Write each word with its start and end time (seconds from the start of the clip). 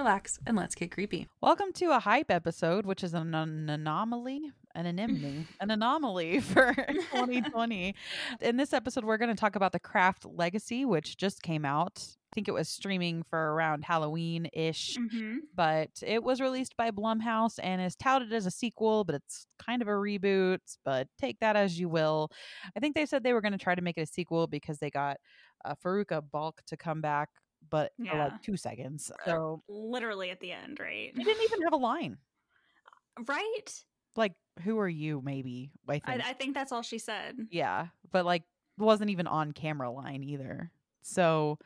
relax, 0.00 0.38
and 0.46 0.56
let's 0.56 0.74
get 0.74 0.90
creepy. 0.90 1.28
Welcome 1.42 1.74
to 1.74 1.90
a 1.94 1.98
hype 1.98 2.30
episode, 2.30 2.86
which 2.86 3.04
is 3.04 3.12
an, 3.12 3.34
an 3.34 3.68
anomaly, 3.68 4.50
an 4.74 4.86
anemone, 4.86 5.46
an 5.60 5.70
anomaly 5.70 6.40
for 6.40 6.72
2020. 6.74 7.94
In 8.40 8.56
this 8.56 8.72
episode, 8.72 9.04
we're 9.04 9.18
going 9.18 9.28
to 9.28 9.38
talk 9.38 9.56
about 9.56 9.72
the 9.72 9.78
Craft 9.78 10.24
Legacy, 10.24 10.86
which 10.86 11.18
just 11.18 11.42
came 11.42 11.66
out. 11.66 11.98
I 12.02 12.34
think 12.34 12.48
it 12.48 12.52
was 12.54 12.70
streaming 12.70 13.22
for 13.24 13.52
around 13.52 13.84
Halloween 13.84 14.48
ish, 14.54 14.96
Mm-hmm. 14.96 15.38
but 15.54 15.90
it 16.02 16.22
was 16.22 16.40
released 16.40 16.78
by 16.78 16.90
Blumhouse 16.90 17.58
and 17.62 17.82
is 17.82 17.94
touted 17.94 18.32
as 18.32 18.46
a 18.46 18.50
sequel, 18.50 19.04
but 19.04 19.16
it's 19.16 19.46
kind 19.58 19.82
of 19.82 19.88
a 19.88 19.92
reboot. 19.92 20.60
But 20.82 21.08
take 21.20 21.40
that 21.40 21.56
as 21.56 21.78
you 21.78 21.90
will. 21.90 22.30
I 22.74 22.80
think 22.80 22.94
they 22.94 23.04
said 23.04 23.22
they 23.22 23.34
were 23.34 23.42
going 23.42 23.52
to 23.52 23.58
try 23.58 23.74
to 23.74 23.82
make 23.82 23.98
it 23.98 24.02
a 24.02 24.06
sequel 24.06 24.46
because 24.46 24.78
they 24.78 24.88
got 24.90 25.18
uh, 25.66 25.74
Fairuza 25.84 26.22
Balk 26.32 26.62
to 26.68 26.76
come 26.78 27.02
back, 27.02 27.28
but 27.70 27.92
Yeah. 27.98 28.16
like 28.18 28.42
two 28.42 28.56
seconds. 28.56 29.10
So 29.24 29.62
Literally 29.68 30.30
at 30.30 30.40
the 30.40 30.52
end, 30.52 30.80
right? 30.80 31.12
he 31.16 31.24
didn't 31.24 31.42
even 31.44 31.62
have 31.62 31.72
a 31.72 31.76
line. 31.76 32.18
Right? 33.26 33.84
like 34.16 34.32
who 34.62 34.78
are 34.78 34.88
you 34.88 35.20
maybe 35.22 35.70
i 35.88 35.98
think 35.98 36.22
I, 36.22 36.30
I 36.30 36.32
think 36.32 36.54
that's 36.54 36.72
all 36.72 36.82
she 36.82 36.98
said. 36.98 37.36
yeah 37.50 37.88
but 38.10 38.24
like 38.24 38.42
wasn't 38.76 39.10
even 39.10 39.26
on 39.26 39.52
camera 39.52 39.90
line 39.90 40.24
either 40.24 40.70
so 41.02 41.58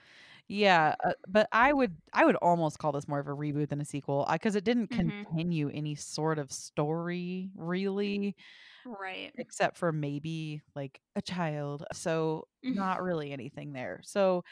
yeah 0.48 0.94
uh, 1.04 1.12
but 1.28 1.48
i 1.52 1.72
would 1.72 1.96
i 2.12 2.24
would 2.24 2.36
almost 2.36 2.78
call 2.78 2.92
this 2.92 3.08
more 3.08 3.20
of 3.20 3.28
a 3.28 3.32
reboot 3.32 3.68
than 3.70 3.80
a 3.80 3.84
sequel 3.84 4.26
because 4.32 4.56
it 4.56 4.64
didn't 4.64 4.90
Mhm. 4.90 5.24
continue 5.26 5.70
any 5.70 5.94
sort 5.94 6.38
of 6.38 6.52
story 6.52 7.50
really 7.56 8.36
Right. 8.84 9.32
except 9.38 9.76
for 9.76 9.92
maybe 9.92 10.62
like 10.74 11.00
a 11.16 11.22
child 11.22 11.84
so 11.92 12.46
Mhm. 12.64 12.76
not 12.76 13.02
really 13.02 13.32
anything 13.32 13.72
there 13.72 14.00
so 14.02 14.44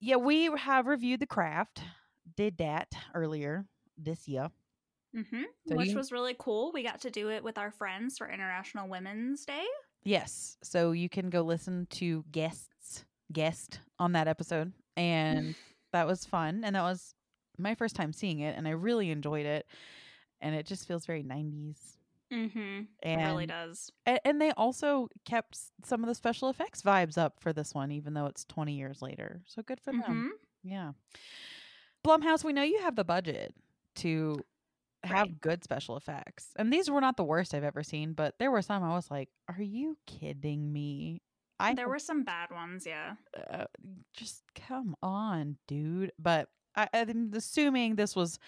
yeah 0.00 0.16
we 0.16 0.50
have 0.56 0.86
reviewed 0.86 1.20
the 1.20 1.26
craft 1.26 1.82
did 2.36 2.56
that 2.58 2.88
earlier 3.14 3.66
this 3.98 4.26
year 4.28 4.48
Mm-hmm. 5.16 5.42
So 5.66 5.74
Which 5.74 5.88
you- 5.88 5.96
was 5.96 6.12
really 6.12 6.36
cool. 6.38 6.70
We 6.72 6.84
got 6.84 7.00
to 7.00 7.10
do 7.10 7.30
it 7.30 7.42
with 7.42 7.58
our 7.58 7.72
friends 7.72 8.16
for 8.16 8.28
International 8.30 8.88
Women's 8.88 9.44
Day. 9.44 9.64
Yes. 10.04 10.56
So 10.62 10.92
you 10.92 11.08
can 11.08 11.30
go 11.30 11.40
listen 11.42 11.88
to 11.90 12.24
guests 12.30 13.04
guest 13.32 13.80
on 13.98 14.12
that 14.12 14.28
episode. 14.28 14.72
And 14.96 15.56
that 15.92 16.06
was 16.06 16.24
fun. 16.24 16.62
And 16.64 16.76
that 16.76 16.82
was 16.82 17.12
my 17.58 17.74
first 17.74 17.96
time 17.96 18.12
seeing 18.12 18.38
it 18.38 18.56
and 18.56 18.68
I 18.68 18.70
really 18.70 19.10
enjoyed 19.10 19.46
it. 19.46 19.66
And 20.40 20.54
it 20.54 20.64
just 20.64 20.86
feels 20.86 21.06
very 21.06 21.24
90s. 21.24 21.78
Mm-hmm. 22.32 22.82
And, 23.02 23.20
It 23.20 23.24
really 23.24 23.46
does. 23.46 23.90
a- 24.06 24.24
and 24.26 24.40
they 24.40 24.52
also 24.52 25.08
kept 25.24 25.58
some 25.84 26.02
of 26.02 26.08
the 26.08 26.14
special 26.14 26.48
effects 26.50 26.82
vibes 26.82 27.18
up 27.18 27.40
for 27.40 27.52
this 27.52 27.74
one 27.74 27.90
even 27.90 28.14
though 28.14 28.26
it's 28.26 28.44
20 28.44 28.74
years 28.74 29.02
later. 29.02 29.42
So 29.46 29.62
good 29.62 29.80
for 29.80 29.92
Mhm. 29.92 30.02
them. 30.06 30.32
Yeah. 30.62 30.92
Blumhouse, 32.06 32.44
we 32.44 32.52
know 32.52 32.62
you 32.62 32.80
have 32.80 32.96
the 32.96 33.04
budget 33.04 33.54
to 33.96 34.40
have 35.02 35.28
Right. 35.28 35.40
good 35.40 35.64
special 35.64 35.96
effects. 35.96 36.52
And 36.56 36.72
these 36.72 36.90
were 36.90 37.00
not 37.00 37.16
the 37.16 37.24
worst 37.24 37.54
I've 37.54 37.64
ever 37.64 37.82
seen, 37.82 38.12
but 38.12 38.38
there 38.38 38.50
were 38.50 38.62
some 38.62 38.82
I 38.82 38.90
was 38.94 39.10
like, 39.10 39.30
"Are 39.48 39.62
you 39.62 39.96
kidding 40.06 40.72
me?" 40.72 41.22
I 41.58 41.74
There 41.74 41.88
were 41.88 41.98
some 41.98 42.22
bad 42.22 42.50
ones, 42.50 42.86
yeah. 42.86 43.16
uh, 43.50 43.66
just 44.14 44.44
come 44.54 44.94
on, 45.02 45.58
dude. 45.66 46.12
But 46.18 46.50
I, 46.76 46.88
I'm 46.92 47.32
assuming 47.34 47.96
this 47.96 48.14
was 48.14 48.38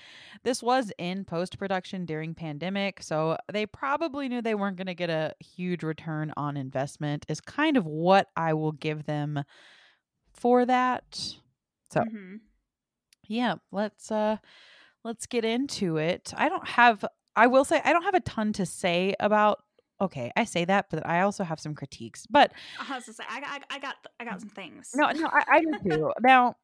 this 0.43 0.63
was 0.63 0.93
in 0.99 1.25
post 1.25 1.59
production 1.59 2.05
during 2.05 2.35
pandemic, 2.35 3.03
so 3.03 3.37
they 3.53 3.67
probably 3.67 4.29
knew 4.29 4.43
they 4.43 4.55
weren't 4.55 4.77
going 4.77 4.87
to 4.87 4.95
get 4.95 5.11
a 5.11 5.35
huge 5.41 5.83
return 5.83 6.33
on 6.37 6.57
investment. 6.57 7.27
Is 7.29 7.41
kind 7.41 7.77
of 7.77 7.87
what 7.87 8.29
I 8.37 8.55
will 8.55 8.73
give 8.73 9.05
them 9.07 9.43
for 10.33 10.65
that. 10.67 11.35
So 11.91 12.01
Mhm. 12.01 12.41
yeah, 13.27 13.57
let's 13.71 14.11
uh 14.11 14.37
let's 15.05 15.27
get 15.27 15.45
into 15.45 15.97
it. 15.97 16.33
I 16.37 16.49
don't 16.49 16.67
have 16.67 17.05
I 17.35 17.47
will 17.47 17.65
say 17.65 17.81
I 17.85 17.93
don't 17.93 18.05
have 18.05 18.15
a 18.15 18.21
ton 18.21 18.53
to 18.55 18.67
say 18.67 19.15
about 19.21 19.63
okay, 20.01 20.33
I 20.37 20.45
say 20.45 20.65
that, 20.65 20.87
but 20.91 21.07
I 21.07 21.21
also 21.21 21.45
have 21.45 21.61
some 21.61 21.75
critiques. 21.75 22.27
But 22.27 22.53
I 22.79 22.97
was 22.97 23.05
to 23.05 23.13
say, 23.13 23.23
I 23.31 23.41
got, 23.41 23.63
I 23.71 23.79
got, 23.79 23.95
I 24.19 24.25
got 24.25 24.41
some 24.41 24.49
things. 24.49 24.91
no, 24.95 25.09
no, 25.13 25.29
I, 25.29 25.45
I 25.49 25.61
do 25.61 25.73
too. 25.91 26.13
now, 26.23 26.57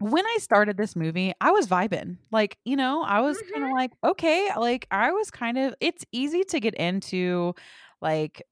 when 0.00 0.26
I 0.26 0.38
started 0.40 0.76
this 0.76 0.96
movie, 0.96 1.32
I 1.40 1.50
was 1.52 1.66
vibing. 1.68 2.18
Like, 2.32 2.58
you 2.64 2.76
know, 2.76 3.02
I 3.02 3.20
was 3.20 3.42
kind 3.42 3.64
of 3.64 3.70
like, 3.70 3.92
okay, 4.04 4.50
like 4.56 4.86
I 4.90 5.12
was 5.12 5.30
kind 5.30 5.58
of 5.58 5.74
it's 5.80 6.04
easy 6.12 6.44
to 6.44 6.60
get 6.60 6.74
into 6.74 7.54
like 8.00 8.42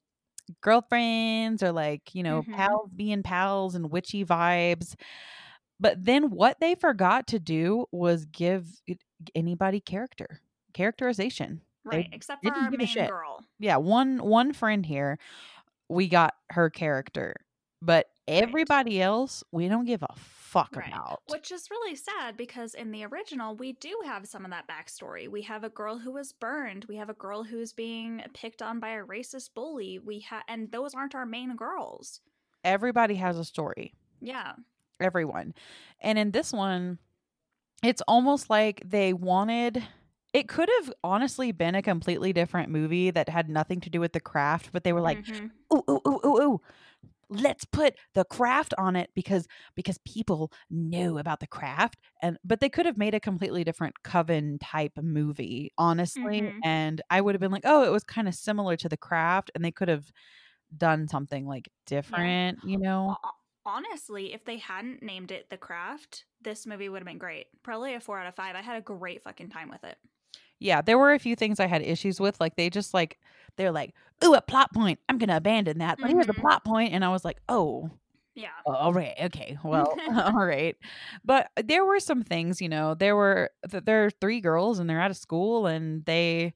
girlfriends 0.62 1.62
or 1.62 1.72
like, 1.72 2.14
you 2.14 2.22
know, 2.22 2.42
Mhm. 2.42 2.52
pals 2.52 2.90
being 2.96 3.22
pals 3.22 3.74
and 3.76 3.90
witchy 3.90 4.24
vibes. 4.24 4.96
But 5.80 6.04
then 6.04 6.30
what 6.30 6.60
they 6.60 6.74
forgot 6.74 7.26
to 7.28 7.38
do 7.38 7.86
was 7.92 8.26
give 8.26 8.68
anybody 9.34 9.80
character, 9.80 10.40
characterization. 10.74 11.62
right. 11.84 12.08
They 12.10 12.10
Except 12.12 12.42
for 12.42 12.52
our 12.52 12.70
main 12.70 13.04
girl. 13.04 13.44
Yeah, 13.58 13.76
one 13.76 14.18
one 14.24 14.52
friend 14.52 14.84
here, 14.86 15.18
we 15.88 16.08
got 16.08 16.34
her 16.50 16.70
character, 16.70 17.36
but 17.82 18.08
everybody 18.28 19.00
else 19.02 19.42
we 19.52 19.68
don't 19.68 19.84
give 19.86 20.02
a 20.02 20.14
fuck 20.16 20.74
Right. 20.74 20.88
about. 20.88 21.22
Which 21.28 21.52
is 21.52 21.70
really 21.70 21.94
sad 21.96 22.36
because 22.36 22.74
in 22.74 22.90
the 22.90 23.04
original, 23.04 23.54
we 23.54 23.72
do 23.74 24.00
have 24.04 24.26
some 24.26 24.44
of 24.44 24.50
that 24.50 24.66
backstory. 24.68 25.28
We 25.28 25.42
have 25.42 25.62
a 25.64 25.68
girl 25.68 25.98
who 25.98 26.10
was 26.12 26.32
burned. 26.32 26.86
We 26.88 26.96
have 26.96 27.08
a 27.08 27.14
girl 27.14 27.44
who's 27.44 27.72
being 27.72 28.22
picked 28.34 28.60
on 28.62 28.80
by 28.80 28.90
a 28.90 29.04
racist 29.04 29.50
bully. 29.54 29.98
We 30.00 30.20
have, 30.20 30.42
and 30.48 30.70
those 30.72 30.92
aren't 30.94 31.14
our 31.14 31.24
main 31.26 31.54
girls. 31.54 32.20
Everybody 32.64 33.14
has 33.14 33.38
a 33.38 33.44
story. 33.44 33.94
Yeah. 34.20 34.54
Everyone. 35.00 35.54
And 36.00 36.18
in 36.18 36.32
this 36.32 36.52
one, 36.52 36.98
it's 37.82 38.02
almost 38.08 38.50
like 38.50 38.82
they 38.84 39.12
wanted 39.12 39.82
it 40.32 40.46
could 40.46 40.68
have 40.80 40.92
honestly 41.02 41.50
been 41.50 41.74
a 41.74 41.82
completely 41.82 42.32
different 42.32 42.68
movie 42.70 43.10
that 43.10 43.28
had 43.28 43.48
nothing 43.48 43.80
to 43.80 43.90
do 43.90 43.98
with 43.98 44.12
the 44.12 44.20
craft, 44.20 44.70
but 44.72 44.84
they 44.84 44.92
were 44.92 45.00
like, 45.00 45.24
Mhm. 45.24 45.50
ooh, 45.74 45.82
ooh, 45.90 46.00
ooh, 46.06 46.20
ooh, 46.24 46.42
ooh. 46.42 46.60
Let's 47.32 47.64
put 47.64 47.94
the 48.14 48.24
craft 48.24 48.74
on 48.76 48.96
it 48.96 49.10
because 49.14 49.46
because 49.76 49.98
people 49.98 50.52
knew 50.68 51.16
about 51.16 51.38
the 51.40 51.46
craft 51.46 51.96
and 52.22 52.36
but 52.44 52.58
they 52.60 52.68
could 52.68 52.86
have 52.86 52.98
made 52.98 53.14
a 53.14 53.20
completely 53.20 53.62
different 53.62 54.02
coven 54.02 54.58
type 54.58 54.92
movie, 55.00 55.70
honestly. 55.78 56.42
Mhm. 56.42 56.62
And 56.64 57.00
I 57.08 57.20
would 57.20 57.34
have 57.36 57.40
been 57.40 57.52
like, 57.52 57.62
oh, 57.64 57.84
it 57.84 57.90
was 57.92 58.02
kind 58.04 58.26
of 58.28 58.34
similar 58.34 58.76
to 58.78 58.88
the 58.88 58.96
craft, 58.96 59.50
and 59.54 59.64
they 59.64 59.70
could 59.72 59.88
have 59.88 60.10
done 60.76 61.08
something 61.08 61.46
like 61.46 61.68
different, 61.86 62.60
you 62.62 62.78
know? 62.78 63.16
Honestly, 63.66 64.32
if 64.32 64.44
they 64.44 64.56
hadn't 64.56 65.02
named 65.02 65.30
it 65.30 65.50
The 65.50 65.58
Craft, 65.58 66.24
this 66.40 66.66
movie 66.66 66.88
would 66.88 67.00
have 67.02 67.06
been 67.06 67.18
great. 67.18 67.48
Probably 67.62 67.94
a 67.94 68.00
four 68.00 68.18
out 68.18 68.26
of 68.26 68.34
five. 68.34 68.56
I 68.56 68.62
had 68.62 68.76
a 68.78 68.80
great 68.82 69.22
fucking 69.22 69.50
time 69.50 69.68
with 69.68 69.84
it. 69.84 69.98
Yeah, 70.60 70.82
there 70.82 70.98
were 70.98 71.12
a 71.14 71.18
few 71.18 71.36
things 71.36 71.60
I 71.60 71.66
had 71.66 71.82
issues 71.82 72.20
with. 72.20 72.40
Like 72.40 72.56
they 72.56 72.70
just 72.70 72.94
like 72.94 73.18
they're 73.56 73.72
like, 73.72 73.94
ooh, 74.24 74.34
a 74.34 74.42
plot 74.42 74.72
point. 74.74 75.00
I'm 75.08 75.18
gonna 75.18 75.36
abandon 75.36 75.78
that. 75.78 76.00
But 76.00 76.10
here's 76.12 76.28
a 76.28 76.34
Mhm. 76.34 76.40
plot 76.40 76.64
point, 76.64 76.92
and 76.94 77.04
I 77.04 77.08
was 77.10 77.24
like, 77.24 77.40
oh, 77.48 77.90
Yeah. 78.34 78.48
Oh, 78.66 78.74
all 78.74 78.92
right. 78.92 79.14
Okay. 79.24 79.58
Well, 79.64 80.00
all 80.06 80.44
right. 80.46 80.76
But 81.24 81.50
there 81.56 81.84
were 81.84 82.00
some 82.00 82.22
things, 82.22 82.60
you 82.60 82.68
know, 82.68 82.94
there 82.94 83.16
were, 83.16 83.50
th- 83.70 83.84
there 83.84 84.04
are 84.06 84.10
three 84.10 84.40
girls 84.40 84.78
and 84.78 84.88
they're 84.88 85.00
out 85.00 85.10
of 85.10 85.16
school 85.16 85.66
and 85.66 86.04
they 86.04 86.54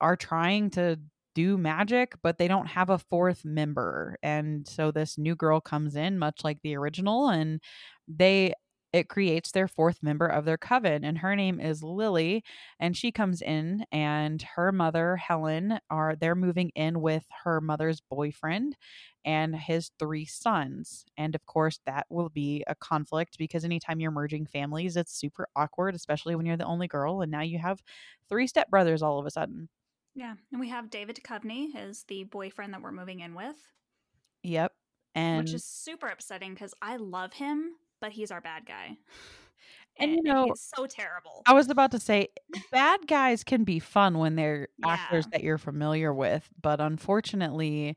are 0.00 0.16
trying 0.16 0.70
to 0.70 0.98
do 1.34 1.56
magic, 1.58 2.14
but 2.22 2.38
they 2.38 2.48
don't 2.48 2.66
have 2.66 2.90
a 2.90 2.98
fourth 2.98 3.44
member. 3.44 4.16
And 4.22 4.66
so 4.68 4.90
this 4.90 5.18
new 5.18 5.34
girl 5.36 5.60
comes 5.60 5.96
in, 5.96 6.18
much 6.18 6.42
like 6.44 6.58
the 6.62 6.76
original, 6.76 7.28
and 7.28 7.60
they, 8.08 8.54
it 8.92 9.08
creates 9.08 9.50
their 9.50 9.68
fourth 9.68 10.02
member 10.02 10.26
of 10.26 10.44
their 10.44 10.56
coven. 10.56 11.04
And 11.04 11.18
her 11.18 11.36
name 11.36 11.60
is 11.60 11.82
Lily. 11.82 12.42
And 12.80 12.96
she 12.96 13.12
comes 13.12 13.42
in, 13.42 13.84
and 13.92 14.42
her 14.56 14.72
mother, 14.72 15.16
Helen, 15.16 15.78
are, 15.90 16.16
they're 16.16 16.34
moving 16.34 16.70
in 16.70 17.00
with 17.00 17.24
her 17.44 17.60
mother's 17.60 18.00
boyfriend 18.00 18.76
and 19.24 19.54
his 19.54 19.90
three 19.98 20.24
sons. 20.24 21.04
And 21.16 21.34
of 21.34 21.44
course, 21.46 21.80
that 21.86 22.06
will 22.08 22.30
be 22.30 22.64
a 22.66 22.74
conflict 22.74 23.36
because 23.38 23.64
anytime 23.64 24.00
you're 24.00 24.10
merging 24.10 24.46
families, 24.46 24.96
it's 24.96 25.12
super 25.12 25.48
awkward, 25.54 25.94
especially 25.94 26.34
when 26.34 26.46
you're 26.46 26.56
the 26.56 26.64
only 26.64 26.88
girl. 26.88 27.20
And 27.20 27.30
now 27.30 27.42
you 27.42 27.58
have 27.58 27.82
three 28.28 28.48
stepbrothers 28.48 29.02
all 29.02 29.18
of 29.18 29.26
a 29.26 29.30
sudden. 29.30 29.68
Yeah. 30.14 30.34
And 30.50 30.60
we 30.60 30.70
have 30.70 30.90
David 30.90 31.16
Duchovny 31.16 31.68
is 31.76 32.04
the 32.08 32.24
boyfriend 32.24 32.72
that 32.72 32.82
we're 32.82 32.90
moving 32.90 33.20
in 33.20 33.34
with, 33.34 33.56
Yep. 34.42 34.72
And 35.14 35.44
which 35.44 35.54
is 35.54 35.64
super 35.64 36.06
upsetting 36.06 36.54
because 36.54 36.74
I 36.80 36.96
love 36.96 37.32
him, 37.32 37.72
but 38.00 38.12
he's 38.12 38.30
our 38.30 38.40
bad 38.40 38.66
guy. 38.66 38.96
And, 40.00 40.12
you 40.12 40.22
know, 40.22 40.44
he's 40.46 40.70
so 40.76 40.86
terrible. 40.86 41.42
I 41.46 41.54
was 41.54 41.68
about 41.68 41.90
to 41.90 41.98
say, 42.00 42.28
bad 42.72 43.06
guys 43.08 43.42
can 43.42 43.64
be 43.64 43.80
fun 43.80 44.18
when 44.18 44.36
they're 44.36 44.68
actors 44.84 45.26
that 45.32 45.42
you're 45.42 45.58
familiar 45.58 46.14
with, 46.14 46.48
but 46.62 46.80
unfortunately, 46.80 47.96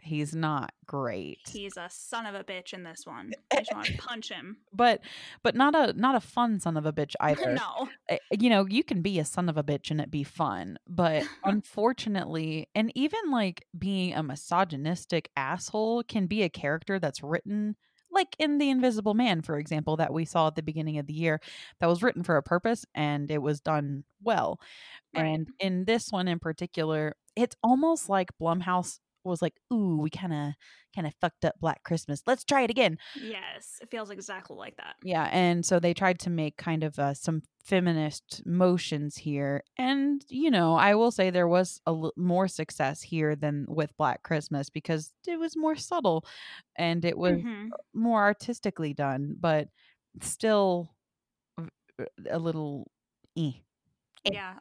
he's 0.00 0.34
not 0.36 0.72
great. 0.86 1.38
He's 1.48 1.76
a 1.76 1.88
son 1.90 2.26
of 2.26 2.36
a 2.36 2.44
bitch 2.44 2.72
in 2.72 2.84
this 2.84 3.04
one. 3.06 3.32
I 3.52 3.56
just 3.58 3.72
want 3.74 3.86
to 3.86 3.96
punch 3.98 4.28
him. 4.30 4.58
but 4.72 5.00
but 5.42 5.56
not 5.56 5.74
a 5.74 5.92
not 5.94 6.14
a 6.14 6.20
fun 6.20 6.60
son 6.60 6.76
of 6.76 6.86
a 6.86 6.92
bitch 6.92 7.14
either. 7.20 7.54
no. 7.54 7.88
Uh, 8.08 8.16
You 8.30 8.48
know, 8.50 8.66
you 8.68 8.84
can 8.84 9.02
be 9.02 9.18
a 9.18 9.24
son 9.24 9.48
of 9.48 9.56
a 9.56 9.64
bitch 9.64 9.90
and 9.90 10.00
it 10.00 10.10
be 10.12 10.22
fun, 10.22 10.78
but 10.88 11.24
unfortunately, 11.44 12.68
and 12.74 12.92
even 12.94 13.30
like 13.32 13.66
being 13.76 14.14
a 14.14 14.22
misogynistic 14.22 15.28
asshole 15.36 16.04
can 16.04 16.26
be 16.26 16.42
a 16.42 16.48
character 16.48 16.98
that's 17.00 17.22
written 17.22 17.74
like 18.12 18.36
in 18.38 18.58
The 18.58 18.70
Invisible 18.70 19.14
Man, 19.14 19.42
for 19.42 19.58
example, 19.58 19.96
that 19.96 20.12
we 20.12 20.24
saw 20.24 20.48
at 20.48 20.54
the 20.54 20.62
beginning 20.62 20.98
of 20.98 21.06
the 21.06 21.14
year, 21.14 21.40
that 21.80 21.88
was 21.88 22.02
written 22.02 22.22
for 22.22 22.36
a 22.36 22.42
purpose 22.42 22.84
and 22.94 23.30
it 23.30 23.42
was 23.42 23.60
done 23.60 24.04
well. 24.22 24.60
Right. 25.14 25.24
And 25.24 25.48
in 25.58 25.84
this 25.84 26.10
one 26.10 26.28
in 26.28 26.38
particular, 26.38 27.16
it's 27.36 27.56
almost 27.62 28.08
like 28.08 28.30
Blumhouse 28.40 28.98
was 29.30 29.42
like, 29.42 29.54
"Ooh, 29.72 29.98
we 29.98 30.10
kind 30.10 30.32
of 30.32 30.52
kind 30.94 31.06
of 31.06 31.14
fucked 31.20 31.44
up 31.44 31.54
Black 31.60 31.82
Christmas. 31.84 32.22
Let's 32.26 32.44
try 32.44 32.62
it 32.62 32.70
again." 32.70 32.98
Yes, 33.14 33.78
it 33.82 33.90
feels 33.90 34.10
exactly 34.10 34.56
like 34.56 34.76
that. 34.76 34.96
Yeah, 35.04 35.28
and 35.32 35.66
so 35.66 35.80
they 35.80 35.94
tried 35.94 36.20
to 36.20 36.30
make 36.30 36.56
kind 36.56 36.84
of 36.84 36.98
uh, 36.98 37.14
some 37.14 37.42
feminist 37.64 38.42
motions 38.46 39.16
here, 39.16 39.64
and 39.76 40.24
you 40.28 40.50
know, 40.50 40.74
I 40.74 40.94
will 40.94 41.10
say 41.10 41.30
there 41.30 41.48
was 41.48 41.80
a 41.86 41.90
l- 41.90 42.12
more 42.16 42.46
success 42.48 43.02
here 43.02 43.34
than 43.34 43.66
with 43.68 43.96
Black 43.96 44.22
Christmas 44.22 44.70
because 44.70 45.12
it 45.26 45.38
was 45.38 45.56
more 45.56 45.74
subtle, 45.76 46.24
and 46.76 47.04
it 47.04 47.18
was 47.18 47.42
Mhm. 47.42 47.70
more 47.94 48.22
artistically 48.22 48.94
done, 48.94 49.36
but 49.40 49.68
still 50.20 50.94
a 52.30 52.38
little. 52.38 52.90
Eh. 53.36 53.52
Eh. 54.24 54.30
Yeah. 54.32 54.54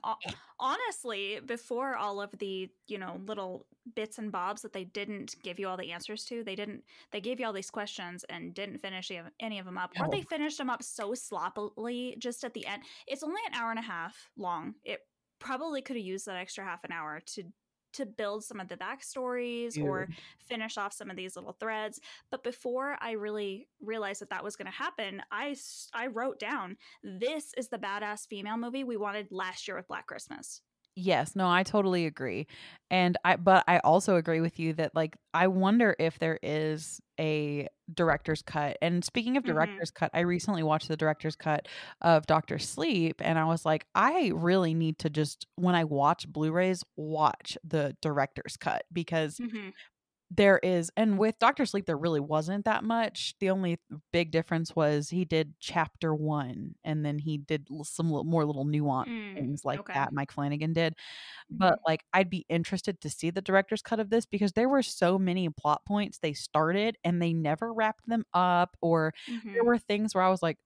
Honestly, 0.60 1.40
before 1.46 1.96
all 1.96 2.22
of 2.22 2.32
the, 2.40 2.70
you 2.88 2.98
know, 2.98 3.20
little 3.26 3.66
bits 3.96 4.18
and 4.20 4.32
bobs 4.32 4.62
that 4.62 4.74
they 4.74 4.84
didn't 4.84 5.36
give 5.44 5.60
you 5.60 5.68
all 5.68 5.78
the 5.78 5.92
answers 5.92 6.24
to, 6.26 6.44
they 6.44 6.56
didn't, 6.56 6.84
they 7.12 7.22
gave 7.22 7.40
you 7.40 7.46
all 7.46 7.54
these 7.54 7.72
questions 7.72 8.24
and 8.30 8.54
didn't 8.54 8.78
finish 8.80 9.12
any 9.40 9.60
of- 9.60 9.66
them 9.66 9.78
up, 9.78 9.92
or 10.00 10.08
they 10.10 10.22
finished 10.22 10.58
them 10.58 10.70
up 10.70 10.84
so 10.84 11.14
sloppily 11.14 12.16
just 12.20 12.44
at 12.44 12.54
the 12.54 12.66
end. 12.68 12.84
It's 13.08 13.24
only 13.24 13.42
an 13.48 13.54
hour 13.54 13.70
and 13.72 13.80
a 13.80 13.84
half 13.84 14.30
long. 14.38 14.76
It 14.84 15.02
probably 15.40 15.82
could 15.82 15.96
have 15.96 16.06
used 16.06 16.26
that 16.28 16.36
extra 16.38 16.64
half 16.64 16.84
an 16.84 16.92
hour 16.92 17.20
to 17.20 17.44
to 17.94 18.06
build 18.06 18.44
some 18.44 18.60
of 18.60 18.68
the 18.68 18.78
backstories 18.78 19.82
or 19.82 20.08
mm. 20.08 20.14
finish 20.40 20.78
off 20.78 20.94
some 20.94 21.10
of 21.10 21.16
these 21.16 21.36
little 21.36 21.56
threads 21.60 22.00
but 22.30 22.44
before 22.44 22.98
i 23.02 23.12
really 23.12 23.68
realized 23.82 24.22
that 24.22 24.30
that 24.30 24.44
was 24.44 24.56
going 24.56 24.66
to 24.66 24.72
happen 24.72 25.22
I 25.32 25.56
I 25.94 26.08
wrote 26.08 26.40
down 26.40 26.78
this 27.04 27.54
is 27.58 27.68
the 27.68 27.78
badass 27.78 28.28
female 28.28 28.58
movie 28.58 28.84
we 28.84 28.98
wanted 28.98 29.28
last 29.32 29.68
year 29.68 29.78
with 29.78 29.88
black 29.88 30.08
christmas 30.08 30.62
Yes, 30.98 31.36
no, 31.38 31.50
I 31.50 31.64
totally 31.64 32.06
agree. 32.06 32.48
And 32.90 33.18
I 33.24 33.38
but 33.38 33.64
I 33.68 33.80
also 33.80 34.18
agree 34.18 34.42
with 34.42 34.60
you 34.60 34.74
that 34.74 34.94
like 34.94 35.16
I 35.34 35.48
wonder 35.48 35.96
if 36.00 36.20
there 36.20 36.38
is 36.44 37.00
a 37.18 37.68
director's 37.94 38.42
cut. 38.42 38.78
And 38.82 39.04
speaking 39.06 39.38
of 39.38 39.44
Mhm. 39.44 39.46
director's 39.46 39.90
cut, 39.92 40.12
I 40.14 40.20
recently 40.22 40.64
watched 40.64 40.90
the 40.90 40.98
director's 40.98 41.36
cut 41.38 41.68
of 42.02 42.26
Doctor 42.28 42.60
Sleep 42.60 43.22
and 43.24 43.40
I 43.40 43.46
was 43.46 43.66
like 43.66 43.86
I 43.96 44.32
really 44.36 44.74
need 44.74 45.00
to 45.00 45.10
just 45.10 45.48
when 45.56 45.76
I 45.76 45.86
watch 45.86 46.28
Blu-rays 46.28 46.84
watch 46.98 47.58
the 47.64 47.96
director's 48.02 48.58
cut 48.58 48.84
because 48.92 49.40
there 50.32 50.60
is 50.60 50.92
and 50.98 51.20
with 51.20 51.38
Doctor 51.40 51.66
Sleep 51.66 51.86
there 51.86 51.98
really 51.98 52.22
wasn't 52.22 52.66
that 52.66 52.84
much. 52.86 53.36
The 53.40 53.50
only 53.52 53.80
big 54.14 54.32
difference 54.32 54.76
was 54.76 55.10
he 55.10 55.26
did 55.26 55.56
chapter 55.60 56.16
1 56.16 56.76
and 56.86 57.06
then 57.06 57.20
he 57.20 57.38
did 57.38 57.68
some 57.84 58.08
little, 58.10 58.24
more 58.26 58.46
little 58.46 58.66
nuance 58.66 59.08
Mm, 59.08 59.38
things 59.38 59.66
like 59.66 59.82
okay. 59.82 59.96
that 59.96 60.14
Mike 60.14 60.32
Flanagan 60.32 60.74
did. 60.74 60.96
But 61.50 61.80
like 61.88 62.06
I'd 62.14 62.30
be 62.30 62.46
interested 62.50 63.02
to 63.02 63.10
see 63.10 63.30
the 63.32 63.42
director's 63.42 63.82
cut 63.82 64.00
of 64.00 64.10
this 64.10 64.26
because 64.26 64.54
there 64.54 64.70
were 64.70 64.84
so 64.84 65.20
many 65.20 65.50
plot 65.50 65.86
points 65.86 66.20
they 66.20 66.34
started 66.34 66.98
and 67.04 67.22
they 67.22 67.34
never 67.34 67.74
wrapped 67.74 68.08
them 68.08 68.26
up 68.34 68.78
or 68.82 69.14
Mhm. 69.28 69.56
there 69.56 69.66
were 69.66 69.78
things 69.80 70.16
where 70.16 70.24
I 70.24 70.30
was 70.30 70.42
like 70.44 70.58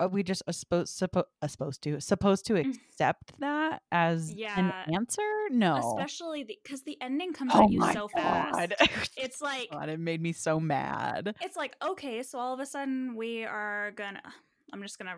are 0.00 0.08
we 0.08 0.22
just 0.22 0.42
supposed 0.50 0.98
suppo- 0.98 1.24
supposed 1.46 1.82
to 1.82 2.00
supposed 2.00 2.46
to 2.46 2.54
Mm. 2.54 2.74
accept 2.88 3.38
that 3.38 3.82
as 3.92 4.32
Yeah. 4.32 4.58
an 4.58 4.94
answer? 4.94 5.22
No. 5.50 5.76
especially 5.96 6.42
because 6.44 6.82
the, 6.82 6.96
ending 7.00 7.32
comes 7.32 7.52
oh 7.54 7.64
at 7.64 7.70
you 7.70 7.80
so 7.92 8.08
god. 8.14 8.74
fast 8.78 9.10
it's 9.16 9.40
like 9.40 9.70
God, 9.70 9.88
it 9.88 10.00
made 10.00 10.20
me 10.22 10.32
so 10.32 10.58
mad. 10.58 11.34
it's 11.40 11.56
like 11.56 11.76
okay 11.82 12.22
so 12.22 12.38
all 12.38 12.54
of 12.54 12.60
a 12.60 12.66
sudden 12.66 13.14
we 13.14 13.44
are 13.44 13.92
gonna 13.96 14.22
i'm 14.72 14.82
just 14.82 14.98
gonna 14.98 15.16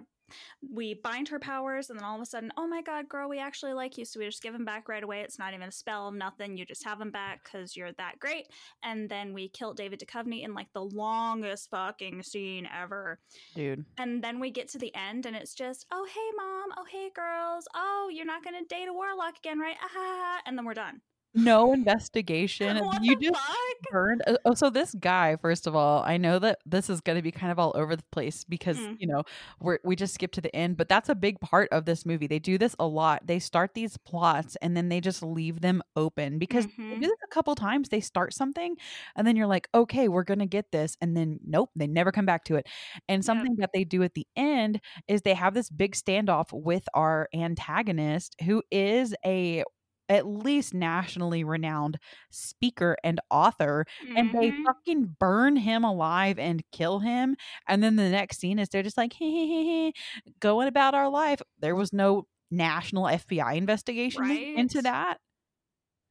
we 0.72 0.94
bind 0.94 1.28
her 1.28 1.38
powers 1.38 1.90
and 1.90 1.98
then 1.98 2.04
all 2.04 2.16
of 2.16 2.22
a 2.22 2.26
sudden 2.26 2.52
oh 2.56 2.66
my 2.66 2.82
god 2.82 3.08
girl 3.08 3.28
we 3.28 3.38
actually 3.38 3.72
like 3.72 3.98
you. 3.98 4.04
So 4.04 4.20
we 4.20 4.26
just 4.26 4.42
give 4.42 4.52
them 4.52 4.64
back 4.64 4.88
right 4.88 5.02
away. 5.02 5.20
It's 5.20 5.38
not 5.38 5.54
even 5.54 5.68
a 5.68 5.72
spell 5.72 6.10
nothing. 6.12 6.56
You 6.56 6.64
just 6.64 6.84
have 6.84 6.98
them 6.98 7.10
back 7.10 7.44
because 7.44 7.76
you're 7.76 7.92
that 7.92 8.18
great. 8.18 8.48
And 8.82 9.08
then 9.08 9.32
we 9.34 9.48
kill 9.48 9.74
david 9.74 10.00
Duchovny 10.00 10.44
in 10.44 10.54
like 10.54 10.72
the 10.72 10.84
longest 10.84 11.70
fucking 11.70 12.22
scene 12.22 12.68
ever. 12.74 13.18
Dude. 13.54 13.84
and 13.98 14.22
then 14.22 14.40
we 14.40 14.50
get 14.50 14.68
to 14.70 14.78
the 14.78 14.94
end 14.94 15.26
and 15.26 15.36
it's 15.36 15.54
just 15.54 15.86
oh 15.92 16.06
hey 16.06 16.30
mom. 16.36 16.70
Oh 16.78 16.86
hey 16.90 17.10
girls. 17.14 17.66
Oh 17.74 18.10
you're 18.12 18.26
not 18.26 18.44
gonna 18.44 18.64
date 18.68 18.88
a 18.88 18.92
warlock 18.92 19.38
again 19.38 19.58
right? 19.58 19.76
Ah, 19.82 19.88
ha, 19.92 20.00
ha, 20.00 20.16
ha," 20.22 20.40
and 20.46 20.56
then 20.56 20.64
we're 20.64 20.74
done 20.74 21.00
No 21.34 21.72
investigation. 21.72 22.78
what 22.84 23.02
you 23.02 23.16
just 23.18 23.34
fuck 23.36 23.90
burned. 23.90 24.22
uh, 24.26 24.36
Oh, 24.44 24.54
so 24.54 24.68
this 24.70 24.94
guy, 24.94 25.36
first 25.36 25.66
of 25.66 25.74
all, 25.74 26.02
I 26.04 26.16
know 26.16 26.38
that 26.38 26.58
this 26.66 26.90
is 26.90 27.00
going 27.00 27.16
to 27.16 27.22
be 27.22 27.30
kind 27.32 27.50
of 27.50 27.58
all 27.58 27.72
over 27.74 27.96
the 27.96 28.02
place 28.12 28.44
because 28.44 28.78
Mm. 28.78 28.96
you 28.98 29.06
know 29.06 29.22
we're 29.60 29.78
we 29.84 29.96
just 29.96 30.14
skip 30.14 30.32
to 30.32 30.40
the 30.40 30.54
end, 30.54 30.76
but 30.76 30.88
that's 30.88 31.08
a 31.08 31.14
big 31.14 31.40
part 31.40 31.68
of 31.72 31.84
this 31.84 32.04
movie. 32.06 32.26
They 32.26 32.38
do 32.38 32.58
this 32.58 32.74
a 32.78 32.86
lot. 32.86 33.26
They 33.26 33.38
start 33.38 33.74
these 33.74 33.96
plots 33.98 34.56
and 34.62 34.76
then 34.76 34.88
they 34.88 35.00
just 35.00 35.22
leave 35.22 35.60
them 35.60 35.82
open 35.96 36.38
because 36.38 36.66
they 36.66 36.72
Mhm. 36.82 37.00
do 37.00 37.06
this 37.08 37.18
a 37.24 37.28
couple 37.34 37.54
times. 37.54 37.88
They 37.88 38.00
start 38.00 38.32
something 38.34 38.76
and 39.16 39.26
then 39.26 39.36
you're 39.36 39.46
like, 39.46 39.68
okay, 39.74 40.08
we're 40.08 40.24
gonna 40.24 40.46
get 40.46 40.70
this, 40.72 40.96
and 41.00 41.16
then 41.16 41.38
nope, 41.46 41.70
they 41.76 41.86
never 41.86 42.12
come 42.12 42.26
back 42.26 42.44
to 42.44 42.56
it. 42.56 42.66
And 43.08 43.24
something 43.24 43.56
that 43.58 43.70
they 43.74 43.84
do 43.84 44.02
at 44.02 44.14
the 44.14 44.26
end 44.36 44.80
is 45.08 45.22
they 45.22 45.34
have 45.34 45.54
this 45.54 45.70
big 45.70 45.94
standoff 45.94 46.46
with 46.52 46.84
our 46.94 47.28
antagonist, 47.34 48.36
who 48.44 48.62
is 48.70 49.14
a 49.24 49.64
at 50.12 50.26
least 50.26 50.74
nationally 50.74 51.44
renowned 51.44 51.98
speaker 52.30 52.96
and 53.04 53.20
author 53.30 53.84
and 54.16 54.30
they 54.32 54.52
Mhm. 54.52 54.66
fucking 54.66 55.16
burn 55.18 55.56
him 55.56 55.84
alive 55.84 56.38
and 56.38 56.62
kill 56.72 57.00
him 57.00 57.36
and 57.68 57.82
then 57.82 57.96
the 57.96 58.10
next 58.10 58.38
scene 58.38 58.58
is 58.58 58.68
they're 58.68 58.82
just 58.82 58.96
like 58.98 59.12
hey, 59.14 59.30
hey, 59.30 59.46
hey, 59.48 59.64
hey, 59.66 59.92
going 60.40 60.68
about 60.68 60.94
our 60.94 61.08
life 61.08 61.40
there 61.60 61.76
was 61.76 61.92
no 61.92 62.26
national 62.50 63.04
fbi 63.04 63.56
investigation 63.56 64.26
into 64.54 64.82
that 64.82 65.18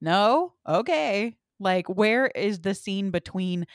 no 0.01 0.53
okay 0.67 1.38
like 1.60 1.88
where 1.89 2.27
is 2.27 2.62
the 2.62 2.74
scene 2.74 3.12
between 3.12 3.65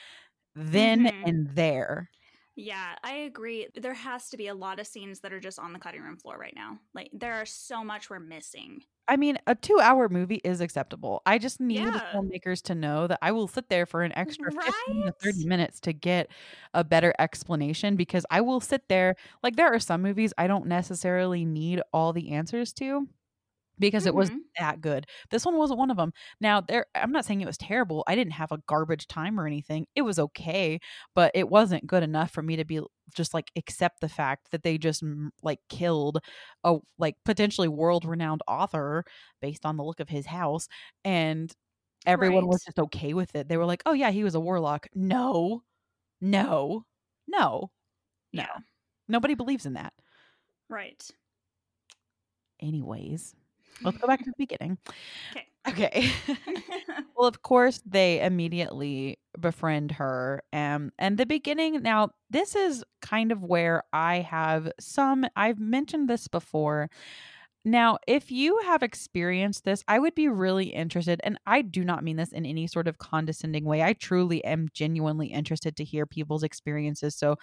then 0.55 1.11
Mhm. 1.11 1.27
and 1.27 1.49
there 1.57 2.11
Yeah, 2.55 2.97
I 3.03 3.13
agree. 3.13 3.69
There 3.75 3.95
has 3.95 4.31
to 4.31 4.37
be 4.37 4.47
a 4.49 4.55
lot 4.55 4.81
of 4.81 4.87
scenes 4.87 5.21
that 5.21 5.33
are 5.33 5.41
just 5.41 5.59
on 5.59 5.73
the 5.73 5.79
cutting 5.79 6.01
room 6.03 6.17
floor 6.17 6.39
right 6.39 6.55
now. 6.55 6.79
Like 6.95 7.11
there 7.13 7.35
are 7.35 7.47
so 7.47 7.85
much 7.85 8.09
we're 8.09 8.19
missing. 8.19 8.83
I 9.09 9.17
mean, 9.17 9.39
a 9.47 9.55
two 9.55 9.79
hour 9.81 10.09
movie 10.09 10.41
is 10.43 10.61
acceptable. 10.61 11.23
I 11.27 11.39
just 11.39 11.61
need 11.61 11.93
the 11.93 12.03
filmmakers 12.13 12.61
to 12.63 12.75
know 12.75 13.07
that 13.07 13.19
I 13.23 13.31
will 13.33 13.47
sit 13.47 13.69
there 13.69 13.87
for 13.87 14.03
an 14.03 14.13
extra 14.17 14.51
15 14.51 15.05
to 15.05 15.13
30 15.13 15.45
minutes 15.45 15.81
to 15.81 15.93
get 15.93 16.29
a 16.75 16.83
better 16.83 17.15
explanation 17.19 17.95
because 17.97 18.27
I 18.31 18.41
will 18.41 18.61
sit 18.61 18.89
there. 18.89 19.15
Like, 19.43 19.57
there 19.57 19.73
are 19.73 19.79
some 19.79 20.03
movies 20.03 20.33
I 20.39 20.49
don't 20.49 20.67
necessarily 20.67 21.45
need 21.45 21.83
all 21.93 22.13
the 22.13 22.33
answers 22.33 22.73
to 22.75 23.09
because 23.79 24.07
it 24.07 24.15
was 24.15 24.31
mm-hmm. 24.31 24.39
that 24.59 24.81
good. 24.81 25.07
This 25.31 25.45
one 25.45 25.57
wasn't 25.57 25.79
one 25.79 25.91
of 25.91 25.97
them. 25.97 26.13
Now, 26.41 26.61
there 26.61 26.87
I'm 26.95 27.13
not 27.13 27.25
saying 27.25 27.41
it 27.41 27.47
was 27.47 27.59
terrible. 27.59 28.05
I 28.07 28.15
didn't 28.15 28.33
have 28.33 28.53
a 28.53 28.59
garbage 28.67 29.07
time 29.07 29.39
or 29.39 29.47
anything. 29.47 29.87
It 29.95 30.03
was 30.03 30.19
okay, 30.19 30.81
but 31.15 31.33
it 31.35 31.49
wasn't 31.49 31.87
good 31.87 32.03
enough 32.03 32.31
for 32.31 32.43
me 32.43 32.57
to 32.57 32.65
be 32.65 32.81
just 33.15 33.35
like 33.35 33.51
accept 33.57 34.01
the 34.01 34.09
fact 34.09 34.51
that 34.51 34.63
they 34.63 34.79
just 34.79 35.03
like 35.43 35.61
killed 35.69 36.19
a 36.65 36.77
like 36.99 37.15
potentially 37.25 37.69
world-renowned 37.69 38.43
author 38.49 39.05
based 39.41 39.65
on 39.65 39.77
the 39.77 39.85
look 39.85 40.01
of 40.01 40.09
his 40.09 40.27
house 40.27 40.67
and 41.05 41.53
everyone 42.05 42.47
was 42.47 42.65
just 42.65 42.79
okay 42.79 43.15
with 43.15 43.35
it. 43.35 43.49
They 43.49 43.57
were 43.57 43.67
like, 43.67 43.83
"Oh 43.87 43.93
yeah, 43.93 44.11
he 44.11 44.25
was 44.25 44.35
a 44.35 44.41
warlock." 44.41 44.89
No. 44.95 45.63
No. 46.21 46.85
No. 47.27 47.71
No. 48.33 48.43
Yeah. 48.43 48.59
Nobody 49.09 49.35
believes 49.35 49.67
in 49.67 49.75
that. 49.75 49.93
Right. 50.69 51.03
Anyways, 52.61 53.35
let's 53.85 53.99
go 53.99 54.07
back 54.07 54.21
to 54.25 54.31
the 54.31 54.37
beginning. 54.39 54.79
Okay. 55.33 55.47
Okay. 55.69 56.11
well, 57.17 57.29
of 57.29 57.43
course, 57.43 57.83
they 57.85 58.21
immediately 58.21 59.19
befriend 59.41 59.93
her. 59.93 60.43
Um, 60.53 60.93
and 60.99 61.19
the 61.19 61.27
beginning, 61.27 61.83
now, 61.83 62.11
this 62.31 62.55
is 62.55 62.85
kind 63.03 63.33
of 63.33 63.43
where 63.43 63.83
I 63.93 64.17
have 64.21 64.71
some, 64.81 65.27
I've 65.37 65.59
mentioned 65.59 66.09
this 66.09 66.29
before. 66.29 66.89
Now, 67.65 67.99
if 68.07 68.31
you 68.31 68.59
have 68.65 68.83
experienced 68.85 69.65
this, 69.65 69.83
I 69.89 69.99
would 69.99 70.15
be 70.15 70.29
really 70.29 70.67
interested. 70.67 71.21
And 71.25 71.39
I 71.47 71.63
do 71.63 71.85
not 71.85 72.05
mean 72.05 72.17
this 72.17 72.33
in 72.33 72.47
any 72.47 72.69
sort 72.69 72.87
of 72.87 72.99
condescending 72.99 73.65
way. 73.65 73.83
I 73.83 73.93
truly 73.95 74.45
am 74.45 74.69
genuinely 74.73 75.29
interested 75.29 75.77
to 75.77 75.85
hear 75.85 76.07
people's 76.07 76.45
experiences. 76.45 77.17
So 77.17 77.37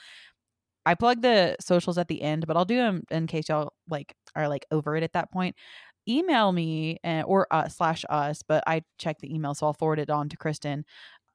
I 0.86 0.96
plug 0.96 1.22
the 1.22 1.56
socials 1.62 1.98
at 1.98 2.08
the 2.10 2.22
end, 2.22 2.46
but 2.48 2.58
I'll 2.58 2.66
do 2.66 2.76
them 2.78 3.04
in 3.10 3.28
case 3.28 3.48
y'all 3.50 3.74
like 3.90 4.16
are 4.36 4.50
like 4.50 4.66
over 4.72 4.96
it 4.96 5.04
at 5.04 5.14
that 5.14 5.32
point. 5.32 5.56
Email 6.08 6.52
me 6.52 7.00
and, 7.04 7.26
or 7.26 7.48
uh, 7.52 7.68
slash 7.70 8.04
us, 8.10 8.42
but 8.48 8.64
I 8.68 8.84
check 8.98 9.20
the 9.20 9.34
email, 9.34 9.54
so 9.54 9.68
I'll 9.68 9.74
forward 9.74 10.00
it 10.00 10.10
on 10.10 10.30
to 10.30 10.38
Kristin. 10.38 10.84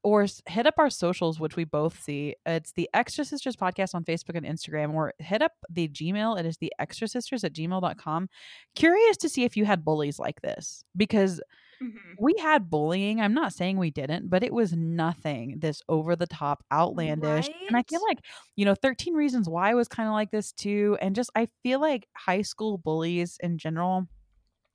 Or 0.05 0.27
hit 0.47 0.67
up 0.67 0.75
our 0.79 0.91
socials, 0.91 1.41
which 1.41 1.57
we 1.57 1.65
both 1.65 2.01
see. 2.01 2.37
It's 2.47 2.73
the 2.73 2.89
Extra 2.95 3.25
Sisters 3.25 3.57
podcast 3.57 3.95
on 3.97 4.05
Facebook 4.05 4.37
and 4.37 4.47
Instagram, 4.47 4.95
or 4.95 5.13
hit 5.19 5.43
up 5.43 5.53
the 5.69 5.89
Gmail. 5.89 6.39
It 6.39 6.47
is 6.47 6.57
the 6.59 6.73
Extra 6.79 7.09
Sisters 7.09 7.43
at 7.43 7.53
gmail.com. 7.53 8.29
Curious 8.77 9.17
to 9.19 9.29
see 9.29 9.43
if 9.45 9.57
you 9.57 9.65
had 9.65 9.85
bullies 9.85 10.19
like 10.21 10.41
this 10.41 10.85
because 10.97 11.41
Mhm. 11.83 11.95
we 12.21 12.35
had 12.41 12.71
bullying. 12.71 13.21
I'm 13.21 13.35
not 13.35 13.53
saying 13.53 13.77
we 13.77 13.91
didn't, 13.91 14.29
but 14.31 14.43
it 14.45 14.53
was 14.53 14.73
nothing 14.73 15.59
this 15.59 15.83
over 15.89 16.15
the 16.17 16.27
top, 16.29 16.65
outlandish. 16.73 17.49
And 17.69 17.77
I 17.77 17.83
feel 17.83 18.01
like, 18.09 18.19
you 18.57 18.65
know, 18.65 18.75
13 18.77 19.15
Reasons 19.15 19.49
Why 19.49 19.75
was 19.75 19.89
kind 19.89 20.09
of 20.09 20.13
like 20.13 20.31
this 20.31 20.53
too. 20.53 20.97
And 21.01 21.15
just, 21.15 21.31
I 21.37 21.47
feel 21.65 21.81
like 21.81 22.09
high 22.17 22.43
school 22.43 22.79
bullies 22.79 23.37
in 23.43 23.59
general 23.59 24.09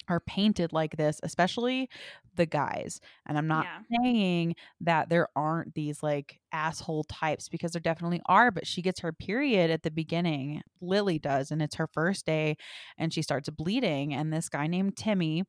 are 0.09 0.19
painted 0.19 0.73
like 0.73 0.97
this, 0.97 1.19
especially 1.23 1.89
the 2.35 2.45
guys. 2.45 2.99
And 3.25 3.37
I'm 3.37 3.47
not 3.47 3.67
Yeah. 3.67 3.83
saying 4.03 4.55
that 4.81 5.09
there 5.09 5.27
aren't 5.35 5.75
these 5.75 6.01
like 6.01 6.39
asshole 6.51 7.03
types 7.05 7.47
because 7.49 7.73
there 7.73 7.81
definitely 7.81 8.21
are, 8.27 8.51
but 8.51 8.65
she 8.65 8.81
gets 8.81 9.01
her 9.01 9.13
period 9.13 9.69
at 9.69 9.83
the 9.83 9.91
beginning. 9.91 10.61
Lily 10.81 11.19
does, 11.19 11.51
and 11.51 11.61
it's 11.61 11.75
her 11.75 11.87
first 11.87 12.25
day, 12.25 12.55
and 12.97 13.13
she 13.13 13.21
starts 13.21 13.49
bleeding. 13.49 14.13
And 14.13 14.33
this 14.33 14.49
guy 14.49 14.67
named 14.67 14.97
Timmy, 14.97 15.43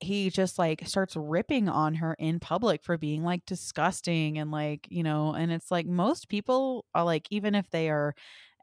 he 0.00 0.28
just 0.28 0.58
like 0.58 0.86
starts 0.86 1.16
ripping 1.16 1.68
on 1.70 1.94
her 1.94 2.14
in 2.18 2.38
public 2.38 2.84
for 2.84 2.98
being 2.98 3.24
like 3.24 3.46
disgusting 3.46 4.36
and 4.38 4.50
like, 4.50 4.86
you 4.90 5.02
know, 5.02 5.32
and 5.34 5.50
it's 5.50 5.70
like 5.70 5.86
most 5.86 6.28
people 6.28 6.84
are 6.94 7.04
like, 7.04 7.26
even 7.30 7.54
if 7.54 7.70
they 7.70 7.88
are 7.88 8.14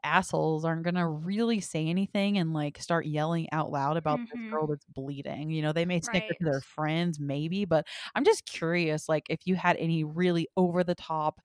assholes, 0.04 0.64
aren't 0.64 0.84
gonna 0.84 1.08
really 1.08 1.60
say 1.60 1.86
anything 1.88 2.38
and 2.38 2.52
like 2.54 2.78
start 2.78 3.06
yelling 3.06 3.48
out 3.52 3.70
loud 3.72 3.96
about 3.96 4.22
this 4.30 4.38
Mhm. 4.38 4.54
girl 4.54 4.68
that's 4.68 4.84
bleeding. 4.86 5.50
You 5.50 5.62
know, 5.62 5.72
they 5.72 5.86
may 5.86 6.00
snicker 6.00 6.34
to 6.38 6.44
their 6.44 6.60
friends, 6.62 7.18
maybe, 7.20 7.64
but 7.64 7.86
I'm 8.14 8.24
just 8.24 8.46
curious, 8.46 9.08
like, 9.08 9.26
if 9.30 9.46
you 9.46 9.56
had 9.56 9.76
any 9.78 10.04
really 10.04 10.48
over 10.56 10.84
the 10.84 10.94
top 10.96 11.40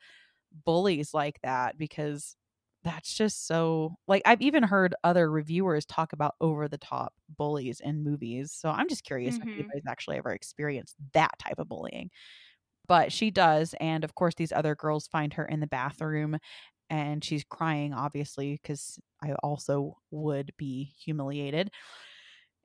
bullies 0.66 1.13
like 1.13 1.39
that, 1.44 1.78
because 1.78 2.36
that's 2.84 3.13
just 3.13 3.48
so 3.48 3.98
like 4.08 4.22
I've 4.25 4.42
even 4.42 4.63
heard 4.63 4.96
other 5.04 5.30
reviewers 5.32 5.86
talk 5.86 6.13
about 6.13 6.36
over 6.42 6.68
the 6.70 6.78
top 6.78 7.13
bullies 7.38 7.80
in 7.82 8.04
movies. 8.04 8.54
So 8.54 8.70
I'm 8.70 8.88
just 8.89 9.04
curious 9.04 9.38
if 9.42 9.48
Mhm. 9.48 9.72
anybody's 9.74 9.88
actually 9.88 10.18
ever 10.18 10.32
experienced 10.34 10.96
that 11.13 11.38
type 11.39 11.60
of 11.60 11.68
bullying. 11.70 12.10
But 12.88 13.12
she 13.12 13.32
does, 13.32 13.75
and 13.80 14.04
of 14.04 14.16
course 14.16 14.36
these 14.36 14.51
other 14.51 14.75
girls 14.75 15.08
find 15.08 15.34
her 15.34 15.46
in 15.46 15.60
the 15.60 15.68
bathroom 15.68 16.38
and 16.89 17.24
she's 17.24 17.43
crying 17.43 17.93
obviously 17.93 18.58
cuz 18.63 19.00
I 19.24 19.34
also 19.43 19.98
would 20.12 20.53
be 20.58 20.93
humiliated. 20.98 21.72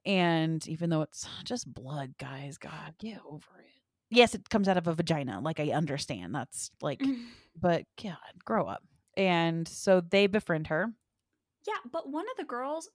And 0.07 0.67
even 0.69 0.91
though 0.91 1.03
it's 1.03 1.27
just 1.45 1.73
blood, 1.73 2.15
guys, 2.19 2.59
god, 2.59 2.95
get 2.99 3.21
over 3.27 3.61
it. 3.61 3.71
Yes, 4.11 4.35
it 4.35 4.49
comes 4.49 4.69
out 4.69 4.77
of 4.77 4.87
a 4.87 4.95
vagina. 4.95 5.41
Like 5.41 5.61
I 5.61 5.71
understand. 5.71 6.35
That's 6.35 6.71
like 6.81 7.03
but 7.61 7.85
god, 8.03 8.19
grow 8.45 8.67
up. 8.67 8.83
And 9.17 9.67
so 9.67 10.01
they 10.01 10.27
befriend 10.27 10.67
her. 10.69 10.93
Yeah, 11.67 11.79
but 11.91 12.11
one 12.11 12.27
of 12.31 12.37
the 12.37 12.45
girls, 12.45 12.91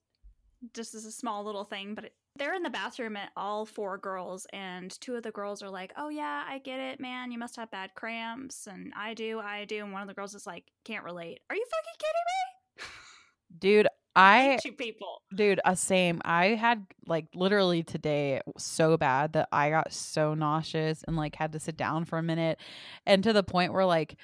just 0.73 0.93
as 0.93 1.05
a 1.05 1.11
small 1.11 1.43
little 1.43 1.63
thing, 1.63 1.95
but 1.95 2.05
it, 2.05 2.13
they're 2.37 2.53
in 2.55 2.63
the 2.63 2.69
bathroom 2.69 3.17
at 3.17 3.31
all 3.35 3.65
four 3.65 3.97
girls, 3.97 4.47
and 4.53 4.91
two 5.01 5.15
of 5.15 5.23
the 5.23 5.31
girls 5.31 5.61
are 5.61 5.69
like, 5.69 5.93
"Oh 5.97 6.09
yeah, 6.09 6.43
I 6.47 6.59
get 6.59 6.79
it, 6.79 6.99
man. 6.99 7.31
You 7.31 7.37
must 7.39 7.55
have 7.57 7.71
bad 7.71 7.95
cramps." 7.95 8.67
And 8.67 8.93
I 8.95 9.13
do, 9.13 9.39
I 9.39 9.65
do. 9.65 9.83
And 9.83 9.91
one 9.91 10.01
of 10.01 10.07
the 10.07 10.13
girls 10.13 10.35
is 10.35 10.47
like, 10.47 10.65
"Can't 10.85 11.03
relate." 11.03 11.39
Are 11.49 11.55
you 11.55 11.65
fucking 11.65 11.99
kidding 11.99 12.89
me? 12.89 13.57
Dude, 13.59 13.87
I 14.15 14.59
hate 14.63 14.77
people. 14.77 15.21
dude, 15.33 15.61
a 15.65 15.75
same. 15.75 16.21
I 16.25 16.47
had 16.47 16.85
like 17.05 17.27
literally 17.35 17.83
today 17.83 18.41
so 18.57 18.97
bad 18.97 19.33
that 19.33 19.47
I 19.51 19.69
got 19.69 19.93
so 19.93 20.33
nauseous 20.33 21.03
and 21.07 21.15
like 21.15 21.35
had 21.35 21.53
to 21.53 21.59
sit 21.59 21.77
down 21.77 22.05
for 22.05 22.17
a 22.17 22.23
minute 22.23 22.59
and 23.05 23.23
to 23.23 23.33
the 23.33 23.43
point 23.43 23.73
where 23.73 23.85
like 23.85 24.17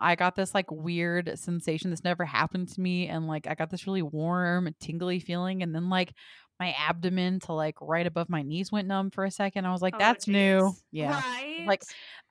I 0.00 0.14
got 0.16 0.36
this 0.36 0.54
like 0.54 0.70
weird 0.70 1.38
sensation 1.38 1.90
this 1.90 2.02
never 2.02 2.24
happened 2.24 2.68
to 2.70 2.80
me 2.80 3.08
and 3.08 3.26
like 3.26 3.46
I 3.46 3.54
got 3.54 3.70
this 3.70 3.86
really 3.86 4.02
warm 4.02 4.74
tingly 4.80 5.20
feeling 5.20 5.62
and 5.62 5.74
then 5.74 5.90
like 5.90 6.14
my 6.58 6.74
abdomen 6.78 7.40
to 7.40 7.52
like 7.52 7.76
right 7.80 8.06
above 8.06 8.28
my 8.28 8.42
knees 8.42 8.72
went 8.72 8.88
numb 8.88 9.10
for 9.10 9.24
a 9.24 9.30
second. 9.30 9.66
I 9.66 9.72
was 9.72 9.82
like 9.82 9.94
Oh, 9.94 9.98
that's 9.98 10.26
new. 10.26 10.72
Yeah. 10.90 11.20
Right. 11.20 11.64
Like, 11.66 11.82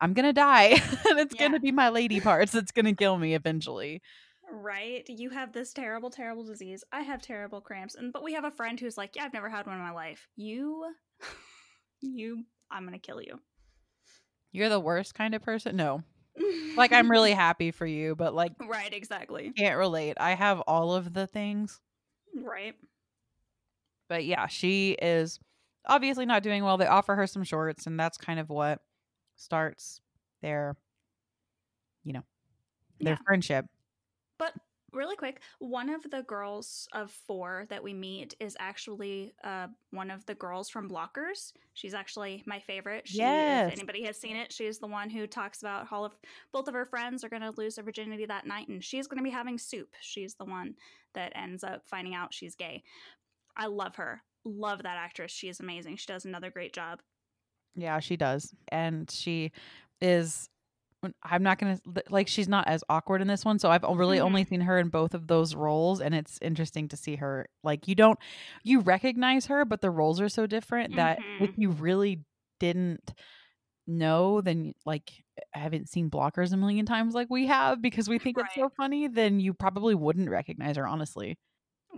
I'm 0.02 0.14
going 0.14 0.26
to 0.26 0.34
die 0.34 0.68
and 1.10 1.20
it's 1.20 1.36
going 1.36 1.52
to 1.52 1.60
be 1.60 1.72
my 1.72 1.90
lady 1.90 2.20
parts 2.20 2.52
that's 2.52 2.72
going 2.72 2.86
to 2.86 2.94
kill 2.94 3.18
me 3.18 3.36
eventually. 3.36 4.02
right. 4.52 5.04
You 5.08 5.30
have 5.30 5.54
this 5.54 5.74
terrible, 5.74 6.10
terrible 6.10 6.44
disease. 6.44 6.84
I 6.92 7.02
have 7.02 7.22
terrible 7.22 7.62
cramps, 7.62 7.96
and 7.96 8.12
but 8.14 8.24
we 8.24 8.34
have 8.34 8.44
a 8.46 8.52
friend 8.52 8.80
who's 8.80 8.98
like, 8.98 9.16
"Yeah, 9.16 9.26
I've 9.26 9.34
never 9.34 9.50
had 9.50 9.66
one 9.66 9.76
in 9.76 9.82
my 9.82 9.92
life." 9.92 10.28
You, 10.36 10.86
you, 12.02 12.44
I'm 12.72 12.86
gonna 12.86 13.00
kill 13.00 13.22
you. 13.22 13.40
You're 14.52 14.70
the 14.70 14.80
worst 14.80 15.16
kind 15.16 15.36
of 15.36 15.42
person. 15.42 15.76
No. 15.76 16.04
Like 16.78 16.92
I'm 16.92 17.10
really 17.10 17.32
happy 17.48 17.72
for 17.72 17.86
you, 17.86 18.16
but 18.16 18.34
like 18.34 18.54
right. 18.68 18.94
Exactly. 18.94 19.52
can't 19.56 19.78
relate. 19.78 20.18
I 20.20 20.32
have 20.36 20.62
all 20.62 20.94
of 20.96 21.14
the 21.14 21.28
things. 21.28 21.80
Right. 22.36 22.76
But 24.08 24.26
yeah, 24.26 24.48
she 24.48 24.92
is 24.94 25.40
obviously 25.86 26.26
not 26.26 26.44
doing 26.44 26.64
well. 26.64 26.78
They 26.78 26.88
offer 26.88 27.16
her 27.16 27.28
some 27.28 27.44
shorts 27.44 27.88
and 27.88 28.00
that's 28.00 28.18
kind 28.18 28.40
of 28.40 28.50
what 28.50 28.82
starts 29.36 30.02
their 30.42 30.76
you 32.04 32.14
know, 32.14 32.24
their 33.00 33.14
Yeah. 33.14 33.20
friendship. 33.26 33.66
But 34.38 34.54
really 34.92 35.16
quick, 35.16 35.42
one 35.60 35.90
of 35.90 36.04
the 36.10 36.22
girls 36.24 36.88
of 36.94 37.10
four 37.12 37.66
that 37.70 37.82
we 37.84 37.94
meet 37.94 38.36
is 38.40 38.56
actually 38.60 39.34
uh, 39.44 39.68
one 39.90 40.12
of 40.12 40.26
the 40.28 40.36
girls 40.36 40.70
from 40.70 40.88
Blockers. 40.88 41.52
She's 41.74 41.94
actually 41.96 42.44
my 42.46 42.60
favorite. 42.60 43.08
She, 43.08 43.18
Yes. 43.18 43.70
If 43.74 43.80
anybody 43.80 44.04
has 44.04 44.18
seen 44.20 44.36
it, 44.36 44.54
she's 44.54 44.78
the 44.78 44.88
one 44.88 45.10
who 45.10 45.26
talks 45.26 45.62
about 45.62 45.92
all 45.92 46.06
of 46.06 46.14
both 46.52 46.68
of 46.68 46.76
her 46.76 46.86
friends 46.86 47.24
are 47.24 47.30
going 47.30 47.42
to 47.42 47.52
lose 47.58 47.76
their 47.76 47.84
virginity 47.84 48.26
that 48.28 48.46
night, 48.46 48.68
and 48.68 48.84
she's 48.84 49.08
going 49.08 49.18
to 49.18 49.24
be 49.24 49.32
having 49.32 49.58
soup. 49.58 49.90
She's 50.00 50.36
the 50.36 50.46
one 50.46 50.76
that 51.14 51.32
ends 51.36 51.64
up 51.64 51.88
finding 51.88 52.14
out 52.14 52.34
she's 52.34 52.56
gay. 52.56 52.84
I 53.58 53.68
love 53.68 53.96
her. 53.98 54.24
Love 54.46 54.84
that 54.84 54.98
actress. 54.98 55.32
She 55.32 55.50
is 55.50 55.60
amazing. 55.60 55.98
She 55.98 56.06
does 56.08 56.26
another 56.26 56.52
great 56.52 56.74
job. 56.74 57.02
Yeah, 57.76 58.00
she 58.00 58.18
does. 58.18 58.54
And 58.70 59.10
she 59.10 59.52
is 60.02 60.50
I'm 61.24 61.44
not 61.44 61.60
going 61.60 61.78
to 61.78 62.04
like 62.10 62.28
she's 62.28 62.50
not 62.50 62.68
as 62.68 62.84
awkward 62.90 63.22
in 63.22 63.28
this 63.30 63.46
one, 63.46 63.60
so 63.60 63.72
I've 63.72 63.84
really 63.84 64.20
Mhm. 64.20 64.22
only 64.22 64.46
seen 64.46 64.62
her 64.62 64.80
in 64.80 64.90
both 64.90 65.14
of 65.16 65.28
those 65.28 65.56
roles 65.56 66.02
and 66.02 66.16
it's 66.16 66.40
interesting 66.42 66.90
to 66.90 66.98
see 66.98 67.16
her 67.18 67.48
like 67.64 67.88
you 67.88 67.96
don't 67.96 68.20
you 68.64 68.82
recognize 68.82 69.46
her 69.48 69.66
but 69.66 69.82
the 69.82 69.92
roles 69.92 70.22
are 70.22 70.30
so 70.30 70.48
different 70.48 70.96
that 70.96 71.24
if 71.40 71.52
Mhm. 71.52 71.58
you 71.58 71.72
really 71.72 72.26
didn't 72.60 73.14
know 73.88 74.42
then 74.42 74.74
like 74.86 75.26
I 75.56 75.60
haven't 75.60 75.90
seen 75.90 76.10
blockers 76.12 76.54
a 76.54 76.58
million 76.58 76.86
times 76.86 77.14
like 77.16 77.30
we 77.30 77.48
have 77.48 77.82
because 77.82 78.10
we 78.10 78.20
think 78.20 78.38
it's 78.40 78.56
so 78.56 78.70
funny 78.70 79.08
then 79.08 79.40
you 79.40 79.54
probably 79.54 79.96
wouldn't 79.96 80.30
recognize 80.30 80.78
her 80.78 80.88
honestly. 80.88 81.38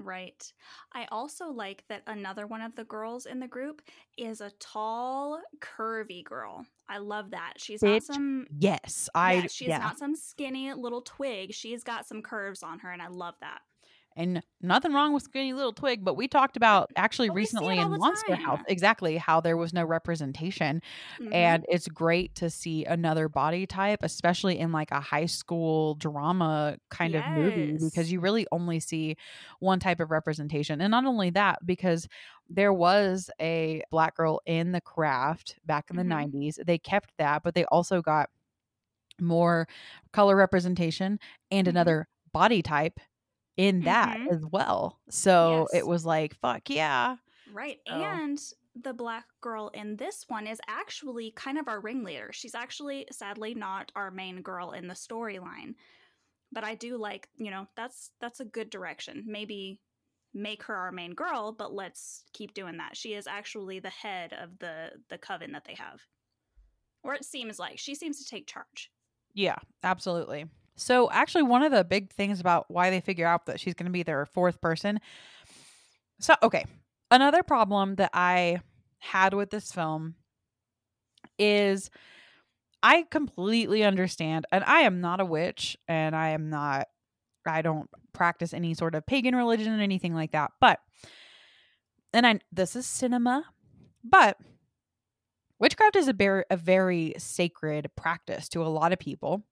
Right. 0.04 0.51
I 0.94 1.08
also 1.12 1.50
like 1.50 1.84
that 1.89 2.04
another 2.08 2.48
one 2.48 2.62
of 2.62 2.75
the 2.75 2.84
girls 2.84 3.25
in 3.25 3.39
the 3.39 3.48
group 3.48 3.82
is 4.18 4.42
a 4.42 4.51
tall, 4.60 5.42
curvy 5.60 6.24
girl. 6.24 6.66
I 6.89 7.00
love 7.00 7.32
that. 7.32 7.54
She's 7.58 7.82
not 7.82 8.04
some 8.04 8.48
Yes, 8.58 9.10
I 9.13 9.34
yeah, 9.34 9.48
she's 9.50 9.68
yeah. 9.68 9.77
not 9.80 9.98
some 9.98 10.16
skinny 10.16 10.74
little 10.74 11.01
twig. 11.01 11.54
She's 11.54 11.84
got 11.84 12.08
some 12.08 12.22
curves 12.22 12.63
on 12.63 12.80
her 12.80 12.92
and 12.92 13.01
I 13.01 13.08
love 13.08 13.36
that. 13.42 13.60
And 14.18 14.42
nothing 14.62 14.94
wrong 14.94 15.14
with 15.14 15.22
Skinny 15.24 15.54
Little 15.54 15.72
Twig, 15.74 16.04
but 16.04 16.16
we 16.16 16.28
talked 16.28 16.58
about 16.58 16.92
actually 16.96 17.30
But 17.30 17.36
we 17.36 17.42
see 17.42 17.44
it 17.44 17.52
recently 17.60 17.80
in 17.80 17.96
Monster 17.96 18.36
House 18.44 18.60
exactly 18.68 19.18
how 19.18 19.40
there 19.42 19.56
was 19.58 19.74
no 19.74 19.86
representation. 19.86 20.82
Mhm. 21.20 21.32
And 21.34 21.66
it's 21.70 21.88
great 21.88 22.34
to 22.36 22.50
see 22.50 22.84
another 22.86 23.30
body 23.30 23.68
type, 23.68 24.00
especially 24.02 24.58
in 24.58 24.72
like 24.72 24.90
a 24.92 25.00
high 25.00 25.28
school 25.28 25.94
drama 25.96 26.78
kind 26.90 27.14
of 27.16 27.28
movie, 27.28 27.78
because 27.80 28.12
you 28.12 28.20
really 28.20 28.48
only 28.52 28.80
see 28.80 29.18
one 29.60 29.80
type 29.80 30.00
of 30.00 30.10
representation. 30.10 30.82
And 30.82 30.90
not 30.90 31.06
only 31.06 31.30
that, 31.32 31.64
because 31.66 32.08
there 32.50 32.74
was 32.74 33.30
a 33.40 33.84
black 33.92 34.16
girl 34.16 34.42
in 34.48 34.72
the 34.72 34.82
craft 34.82 35.60
back 35.66 35.92
in 35.92 35.96
the 35.96 36.04
Mhm. 36.04 36.08
90s. 36.08 36.60
They 36.66 36.80
kept 36.80 37.12
that, 37.20 37.44
but 37.44 37.54
they 37.54 37.66
also 37.66 38.02
got 38.02 38.30
more 39.20 39.68
color 40.14 40.36
representation 40.36 41.20
and 41.52 41.68
Mhm. 41.68 41.72
another 41.72 42.08
body 42.34 42.62
type 42.62 43.00
in 43.58 43.82
that 43.82 44.18
Mhm. 44.18 44.32
as 44.32 44.46
well. 44.46 45.00
So 45.10 45.68
Yes. 45.72 45.82
it 45.82 45.88
was 45.88 46.06
like, 46.06 46.36
fuck 46.36 46.70
yeah. 46.70 47.18
Right. 47.52 47.80
So- 47.88 47.94
And 47.94 48.40
the 48.76 48.94
black 48.94 49.26
girl 49.42 49.70
in 49.70 49.96
this 49.96 50.26
one 50.30 50.46
is 50.46 50.62
actually 50.68 51.32
kind 51.32 51.58
of 51.58 51.68
our 51.68 51.80
ringleader. 51.82 52.32
She's 52.32 52.54
actually, 52.54 53.08
sadly, 53.12 53.56
not 53.56 53.92
our 53.96 54.12
main 54.12 54.42
girl 54.44 54.72
in 54.72 54.88
the 54.88 54.94
storyline. 54.94 55.74
But 56.52 56.64
I 56.64 56.76
do 56.76 56.98
like, 56.98 57.28
you 57.36 57.50
know, 57.52 57.68
that's 57.76 58.12
that's 58.20 58.40
a 58.40 58.46
good 58.46 58.70
direction. 58.70 59.24
Maybe 59.28 59.82
make 60.34 60.62
her 60.64 60.76
our 60.76 60.92
main 60.92 61.14
girl, 61.16 61.52
but 61.52 61.74
let's 61.74 62.24
keep 62.34 62.54
doing 62.54 62.78
that. 62.78 62.96
She 62.96 63.16
is 63.16 63.26
actually 63.28 63.80
the 63.80 63.90
head 63.90 64.34
of 64.34 64.60
the 64.60 65.04
the 65.10 65.18
coven 65.18 65.52
that 65.54 65.66
they 65.66 65.74
have. 65.74 66.00
Or 67.04 67.14
it 67.16 67.26
seems 67.26 67.58
like 67.60 67.80
she 67.80 67.96
seems 67.96 68.20
to 68.24 68.30
take 68.30 68.48
charge. 68.48 68.92
Yeah, 69.34 69.58
absolutely. 69.84 70.46
So, 70.78 71.10
actually, 71.12 71.44
one 71.44 71.64
of 71.64 71.72
the 71.72 71.84
big 71.84 72.12
things 72.14 72.40
about 72.40 72.66
why 72.70 72.92
they 72.92 73.02
figure 73.02 73.28
out 73.28 73.48
that 73.48 73.60
she's 73.60 73.74
going 73.74 73.88
to 73.88 73.92
be 73.92 74.04
their 74.04 74.26
fourth 74.26 74.62
person. 74.62 75.00
So, 76.20 76.36
okay. 76.44 76.66
Another 77.10 77.42
problem 77.42 77.96
that 77.96 78.12
I 78.14 78.62
had 79.00 79.34
with 79.34 79.50
this 79.50 79.72
film 79.72 80.16
is 81.40 81.90
I 82.84 83.06
completely 83.10 83.84
understand, 83.84 84.46
and 84.52 84.64
I 84.64 84.82
am 84.82 85.02
not 85.02 85.20
a 85.20 85.26
witch, 85.26 85.78
and 85.88 86.16
I 86.16 86.30
am 86.30 86.50
not, 86.50 86.88
I 87.46 87.62
don't 87.62 87.90
practice 88.14 88.54
any 88.54 88.74
sort 88.74 88.94
of 88.94 89.06
pagan 89.06 89.36
religion 89.36 89.80
or 89.80 89.82
anything 89.82 90.14
like 90.14 90.32
that. 90.34 90.52
But, 90.62 90.80
and 92.14 92.28
I, 92.28 92.40
this 92.52 92.76
is 92.76 92.86
cinema, 92.86 93.46
but 94.04 94.38
witchcraft 95.60 95.96
is 95.96 96.08
a 96.08 96.14
very, 96.14 96.44
a 96.52 96.58
very 96.58 97.16
sacred 97.18 97.90
practice 97.96 98.48
to 98.50 98.62
a 98.64 98.68
lot 98.68 98.94
of 98.94 99.00
people. 99.00 99.44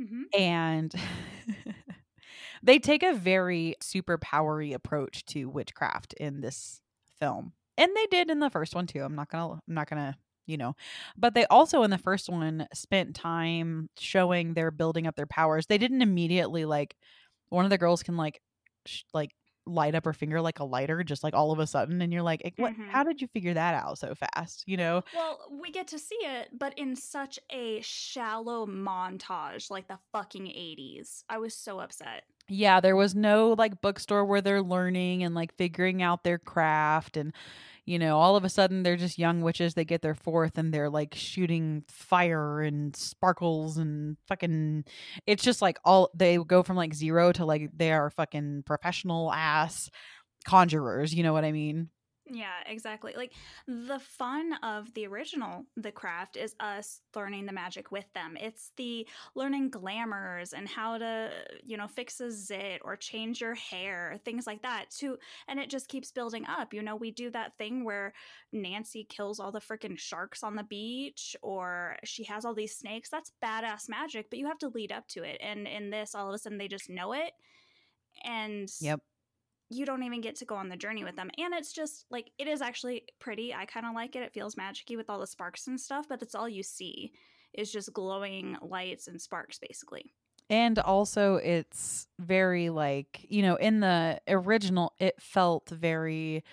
Mhm. 0.00 0.30
And 0.38 0.94
they 2.62 2.78
take 2.78 3.02
a 3.02 3.14
very 3.14 3.76
superpowery 3.82 4.74
approach 4.74 5.24
to 5.26 5.46
witchcraft 5.46 6.14
in 6.14 6.40
this 6.40 6.80
film. 7.18 7.52
And 7.78 7.90
they 7.96 8.06
did 8.06 8.30
in 8.30 8.40
the 8.40 8.50
first 8.50 8.74
one 8.74 8.86
too. 8.86 9.02
I'm 9.02 9.14
not 9.14 9.30
going 9.30 9.56
to 9.56 9.62
I'm 9.68 9.74
not 9.74 9.88
going 9.88 10.02
to, 10.02 10.16
you 10.46 10.56
know. 10.58 10.74
But 11.16 11.34
they 11.34 11.46
also 11.46 11.82
in 11.82 11.90
the 11.90 11.98
first 11.98 12.28
one 12.28 12.66
spent 12.74 13.14
time 13.16 13.88
showing 13.98 14.54
they're 14.54 14.70
building 14.70 15.06
up 15.06 15.16
their 15.16 15.26
powers. 15.26 15.66
They 15.66 15.78
didn't 15.78 16.02
immediately 16.02 16.64
like 16.66 16.96
one 17.48 17.64
of 17.64 17.70
the 17.70 17.78
girls 17.78 18.02
can 18.02 18.16
like 18.16 18.40
sh- 18.86 19.02
like 19.14 19.32
light 19.66 19.94
up 19.94 20.04
her 20.04 20.12
finger 20.12 20.40
like 20.40 20.58
a 20.58 20.64
lighter 20.64 21.04
just 21.04 21.22
like 21.24 21.34
all 21.34 21.52
of 21.52 21.58
a 21.58 21.66
sudden 21.66 22.02
and 22.02 22.12
you're 22.12 22.22
like 22.22 22.42
"Eh, 22.44 22.50
what 22.56 22.72
Mhm. 22.72 22.86
how 22.86 23.04
did 23.04 23.20
you 23.20 23.28
figure 23.28 23.54
that 23.54 23.74
out 23.74 23.98
so 23.98 24.14
fast 24.14 24.64
you 24.66 24.76
know 24.76 25.02
Well, 25.12 25.48
we 25.50 25.70
get 25.72 25.88
to 25.88 25.98
see 25.98 26.18
it, 26.22 26.50
but 26.56 26.76
in 26.78 26.94
such 26.94 27.38
a 27.50 27.80
shallow 27.80 28.64
montage, 28.66 29.70
like 29.70 29.88
the 29.88 29.98
fucking 30.12 30.46
80s. 30.48 31.24
I 31.28 31.38
was 31.38 31.56
so 31.56 31.80
upset. 31.80 32.24
Yeah, 32.48 32.80
there 32.80 32.96
was 32.96 33.14
no 33.14 33.54
like 33.56 33.80
bookstore 33.80 34.24
where 34.24 34.40
they're 34.40 34.62
learning 34.62 35.22
and 35.22 35.34
like 35.36 35.54
figuring 35.54 36.02
out 36.02 36.24
their 36.24 36.38
craft 36.38 37.16
and 37.16 37.32
you 37.84 37.98
know, 37.98 38.18
all 38.18 38.36
of 38.36 38.44
a 38.44 38.48
sudden 38.48 38.82
they're 38.82 38.96
just 38.96 39.18
young 39.18 39.40
witches, 39.42 39.74
they 39.74 39.84
get 39.84 40.02
their 40.02 40.14
fourth 40.14 40.58
and 40.58 40.72
they're 40.72 40.90
like 40.90 41.14
shooting 41.14 41.84
fire 41.88 42.60
and 42.60 42.94
sparkles 42.96 43.76
and 43.76 44.16
fucking 44.28 44.84
it's 45.26 45.42
just 45.42 45.62
like 45.62 45.78
all 45.84 46.10
they 46.14 46.36
go 46.38 46.62
from 46.62 46.76
like 46.76 46.94
zero 46.94 47.32
to 47.32 47.44
like 47.44 47.70
they 47.76 47.92
are 47.92 48.10
fucking 48.10 48.62
professional 48.66 49.32
ass 49.32 49.90
conjurers, 50.44 51.14
you 51.14 51.22
know 51.22 51.32
what 51.32 51.44
I 51.44 51.52
mean? 51.52 51.90
Yeah, 52.32 52.62
exactly. 52.66 53.12
Like 53.16 53.32
the 53.66 53.98
fun 53.98 54.52
of 54.62 54.94
the 54.94 55.04
original 55.08 55.66
The 55.76 55.90
Craft 55.90 56.36
is 56.36 56.54
us 56.60 57.00
learning 57.16 57.46
the 57.46 57.52
magic 57.52 57.90
with 57.90 58.06
them. 58.14 58.36
It's 58.40 58.70
the 58.76 59.08
learning 59.34 59.70
glamours 59.70 60.52
and 60.52 60.68
how 60.68 60.98
to, 60.98 61.32
you 61.64 61.76
know, 61.76 61.88
fix 61.88 62.20
a 62.20 62.30
zit 62.30 62.82
or 62.84 62.94
change 62.96 63.40
your 63.40 63.54
hair, 63.56 64.20
things 64.24 64.46
like 64.46 64.62
that. 64.62 64.90
To 64.98 65.18
and 65.48 65.58
it 65.58 65.70
just 65.70 65.88
keeps 65.88 66.12
building 66.12 66.46
up. 66.46 66.72
You 66.72 66.82
know, 66.82 66.94
we 66.94 67.10
do 67.10 67.30
that 67.30 67.58
thing 67.58 67.84
where 67.84 68.12
Nancy 68.52 69.02
kills 69.02 69.40
all 69.40 69.50
the 69.50 69.58
freaking 69.60 69.98
sharks 69.98 70.44
on 70.44 70.54
the 70.54 70.62
beach 70.62 71.34
or 71.42 71.96
she 72.04 72.22
has 72.24 72.44
all 72.44 72.54
these 72.54 72.76
snakes. 72.76 73.10
That's 73.10 73.32
badass 73.42 73.88
magic, 73.88 74.30
but 74.30 74.38
you 74.38 74.46
have 74.46 74.58
to 74.58 74.68
lead 74.68 74.92
up 74.92 75.08
to 75.08 75.24
it. 75.24 75.38
And 75.40 75.66
in 75.66 75.90
this 75.90 76.14
all 76.14 76.28
of 76.28 76.34
a 76.34 76.38
sudden 76.38 76.58
they 76.58 76.68
just 76.68 76.88
know 76.88 77.12
it. 77.12 77.32
And 78.24 78.70
Yep. 78.80 79.00
You 79.70 79.86
don't 79.86 80.02
even 80.02 80.20
get 80.20 80.36
to 80.36 80.44
go 80.44 80.56
on 80.56 80.68
the 80.68 80.76
journey 80.76 81.04
with 81.04 81.16
them. 81.16 81.30
And 81.38 81.54
it's 81.54 81.72
just 81.72 82.04
like 82.10 82.32
it 82.38 82.48
is 82.48 82.60
actually 82.60 83.04
pretty. 83.20 83.54
I 83.54 83.64
kind 83.64 83.86
of 83.86 83.94
like 83.94 84.16
it. 84.16 84.22
It 84.22 84.34
feels 84.34 84.56
magicy 84.56 84.96
with 84.96 85.08
all 85.08 85.20
the 85.20 85.26
sparks 85.26 85.68
and 85.68 85.80
stuff, 85.80 86.06
but 86.08 86.20
that's 86.20 86.34
all 86.34 86.48
you 86.48 86.64
see 86.64 87.12
is 87.54 87.72
just 87.72 87.92
glowing 87.92 88.56
lights 88.60 89.06
and 89.06 89.20
sparks 89.22 89.58
basically. 89.58 90.12
And 90.48 90.80
also 90.80 91.36
it's 91.36 92.08
very 92.18 92.68
like, 92.70 93.24
you 93.28 93.42
know, 93.42 93.54
in 93.54 93.80
the 93.80 94.20
original 94.26 94.92
it 94.98 95.14
felt 95.20 95.70
very 95.70 96.44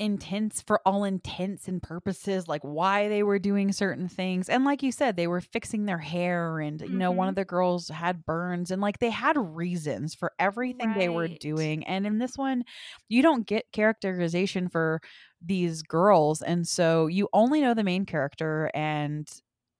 intense 0.00 0.62
for 0.62 0.80
all 0.86 1.04
intents 1.04 1.68
and 1.68 1.82
purposes 1.82 2.48
like 2.48 2.62
why 2.62 3.08
they 3.08 3.22
were 3.22 3.38
doing 3.38 3.72
certain 3.72 4.08
things. 4.08 4.48
And 4.48 4.64
like 4.64 4.82
you 4.82 4.92
said 4.92 5.16
they 5.16 5.28
were 5.28 5.42
fixing 5.42 5.84
their 5.86 5.98
hair 5.98 6.58
and 6.60 6.80
you 6.82 6.98
know 6.98 7.12
one 7.12 7.28
of 7.28 7.36
the 7.36 7.44
girls 7.44 7.88
had 7.88 8.26
burns 8.26 8.72
and 8.72 8.82
like 8.82 8.98
they 8.98 9.10
had 9.10 9.36
reasons 9.38 10.14
for 10.14 10.32
everything 10.40 10.94
they 10.94 11.10
were 11.10 11.28
doing. 11.40 11.86
And 11.86 12.06
in 12.06 12.18
this 12.18 12.38
one 12.38 12.64
you 13.08 13.22
don't 13.22 13.46
get 13.46 13.70
characterization 13.72 14.68
for 14.68 15.00
these 15.42 15.82
girls. 15.82 16.42
And 16.42 16.66
so 16.66 17.06
you 17.06 17.28
only 17.34 17.60
know 17.60 17.74
the 17.74 17.84
main 17.84 18.06
character 18.06 18.70
and 18.74 19.30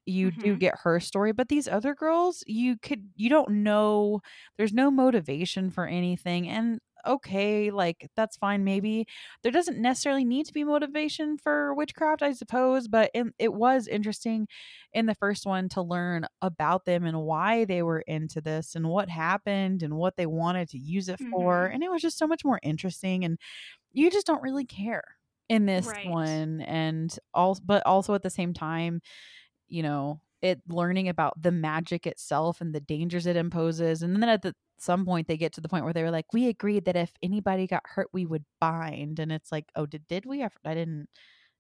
you 0.07 0.33
do 0.33 0.57
Mhm. 0.57 0.59
get 0.59 0.75
her 0.83 1.01
story. 1.01 1.33
But 1.33 1.49
these 1.49 1.69
other 1.69 1.95
girls 1.95 2.43
you 2.47 2.77
could 2.79 3.11
you 3.17 3.29
don't 3.31 3.51
know 3.63 4.21
there's 4.59 4.73
no 4.73 4.91
motivation 4.91 5.71
for 5.71 5.87
anything. 5.87 6.49
And 6.49 6.81
okay 7.07 7.71
like 7.71 8.11
that's 8.17 8.37
fine 8.37 8.65
maybe 8.65 9.07
there 9.43 9.53
doesn't 9.53 9.81
necessarily 9.81 10.25
need 10.25 10.47
to 10.47 10.53
be 10.53 10.65
motivation 10.65 11.37
for 11.39 11.75
witchcraft 11.75 12.23
i 12.23 12.33
suppose 12.33 12.89
but 12.89 13.11
it, 13.15 13.27
it 13.39 13.55
was 13.55 13.87
interesting 13.89 14.47
in 14.93 15.07
the 15.07 15.15
first 15.15 15.47
one 15.47 15.69
to 15.69 15.83
learn 15.83 16.27
about 16.43 16.85
them 16.85 17.05
and 17.05 17.23
why 17.23 17.65
they 17.65 17.83
were 17.83 18.01
into 18.01 18.41
this 18.41 18.75
and 18.75 18.89
what 18.89 19.09
happened 19.09 19.83
and 19.83 19.95
what 19.97 20.17
they 20.17 20.27
wanted 20.27 20.69
to 20.69 20.79
use 20.79 21.09
it 21.09 21.21
for 21.21 21.67
Mhm. 21.67 21.73
and 21.73 21.83
it 21.83 21.91
was 21.91 22.03
just 22.03 22.19
so 22.19 22.27
much 22.27 22.45
more 22.45 22.61
interesting 22.63 23.25
and 23.25 23.39
you 23.93 24.11
just 24.11 24.27
don't 24.27 24.43
really 24.43 24.67
care 24.67 25.05
in 25.49 25.67
this 25.67 25.93
Right. 25.93 26.03
one 26.03 26.61
and 26.63 27.19
also 27.35 27.61
but 27.65 27.85
also 27.87 28.15
at 28.15 28.23
the 28.23 28.31
same 28.31 28.55
time 28.55 29.01
you 29.69 29.83
know 29.83 30.21
it 30.43 30.61
learning 30.69 31.09
about 31.09 31.41
the 31.41 31.53
magic 31.53 32.07
itself 32.07 32.61
and 32.61 32.75
the 32.75 32.81
dangers 32.81 33.27
it 33.27 33.37
imposes 33.37 34.03
and 34.03 34.23
then 34.23 34.29
at 34.29 34.43
the, 34.43 34.55
some 34.83 35.05
point 35.05 35.29
they 35.29 35.37
get 35.37 35.53
to 35.53 35.61
the 35.61 35.69
point 35.69 35.85
where 35.85 35.93
they 35.93 36.03
were 36.03 36.11
like 36.11 36.33
we 36.33 36.49
agreed 36.49 36.85
that 36.85 36.97
if 36.97 37.13
anybody 37.23 37.67
got 37.67 37.83
hurt 37.87 38.09
we 38.13 38.27
would 38.27 38.45
bind 38.61 39.19
and 39.19 39.33
it's 39.33 39.53
like 39.53 39.67
oh 39.77 39.87
did, 39.87 40.07
did 40.09 40.27
we 40.27 40.43
I 40.43 40.51
i 40.65 40.75
didn't 40.75 41.09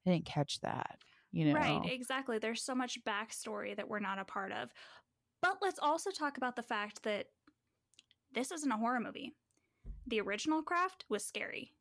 i 0.06 0.10
didn't 0.10 0.26
catch 0.26 0.60
that 0.60 0.98
you 1.32 1.44
know 1.44 1.54
Right, 1.54 1.80
exactly. 1.92 2.38
There's 2.38 2.62
so 2.62 2.74
much 2.74 3.02
backstory 3.04 3.76
that 3.76 3.88
we're 3.88 3.98
not 4.00 4.18
a 4.18 4.24
part 4.24 4.52
of. 4.52 4.70
But 5.42 5.58
let's 5.62 5.78
also 5.78 6.10
talk 6.10 6.36
about 6.36 6.56
the 6.56 6.62
fact 6.62 7.02
that 7.04 7.26
this 8.32 8.52
isn't 8.52 8.70
a 8.70 8.76
horror 8.76 9.00
movie. 9.00 9.32
The 10.06 10.20
original 10.20 10.62
craft 10.62 11.04
was 11.08 11.24
scary. 11.24 11.72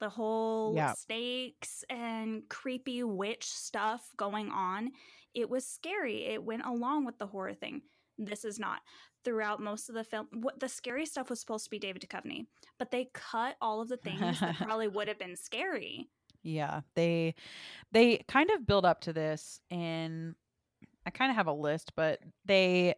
The 0.00 0.08
whole 0.08 0.74
Yeah. 0.74 0.94
snakes 0.94 1.84
and 1.90 2.48
creepy 2.48 3.02
witch 3.04 3.44
stuff 3.46 4.10
going 4.16 4.50
on, 4.50 4.92
it 5.34 5.50
was 5.50 5.66
scary. 5.66 6.26
It 6.26 6.42
went 6.44 6.64
along 6.64 7.04
with 7.04 7.18
the 7.18 7.26
horror 7.26 7.54
thing. 7.54 7.82
This 8.18 8.44
is 8.44 8.58
not. 8.58 8.82
Throughout 9.24 9.60
most 9.60 9.88
of 9.88 9.94
the 9.94 10.04
film, 10.04 10.28
what 10.32 10.60
the 10.60 10.68
scary 10.68 11.04
stuff 11.06 11.28
was 11.30 11.40
supposed 11.40 11.64
to 11.64 11.70
be 11.70 11.78
David 11.78 12.02
Duchovny, 12.02 12.46
but 12.78 12.90
they 12.90 13.10
cut 13.12 13.56
all 13.60 13.80
of 13.82 13.88
the 13.88 13.96
things 13.98 14.40
that 14.40 14.56
probably 14.62 14.88
would 14.88 15.08
have 15.08 15.18
been 15.18 15.36
scary. 15.36 16.08
yeah 16.42 16.80
they 16.94 17.34
they 17.92 18.24
kind 18.28 18.50
of 18.50 18.66
build 18.66 18.86
up 18.86 19.02
to 19.02 19.12
this 19.12 19.60
and 19.70 20.34
i 21.04 21.10
kind 21.10 21.30
of 21.30 21.36
have 21.36 21.46
a 21.48 21.52
list 21.52 21.92
but 21.96 22.18
they 22.46 22.94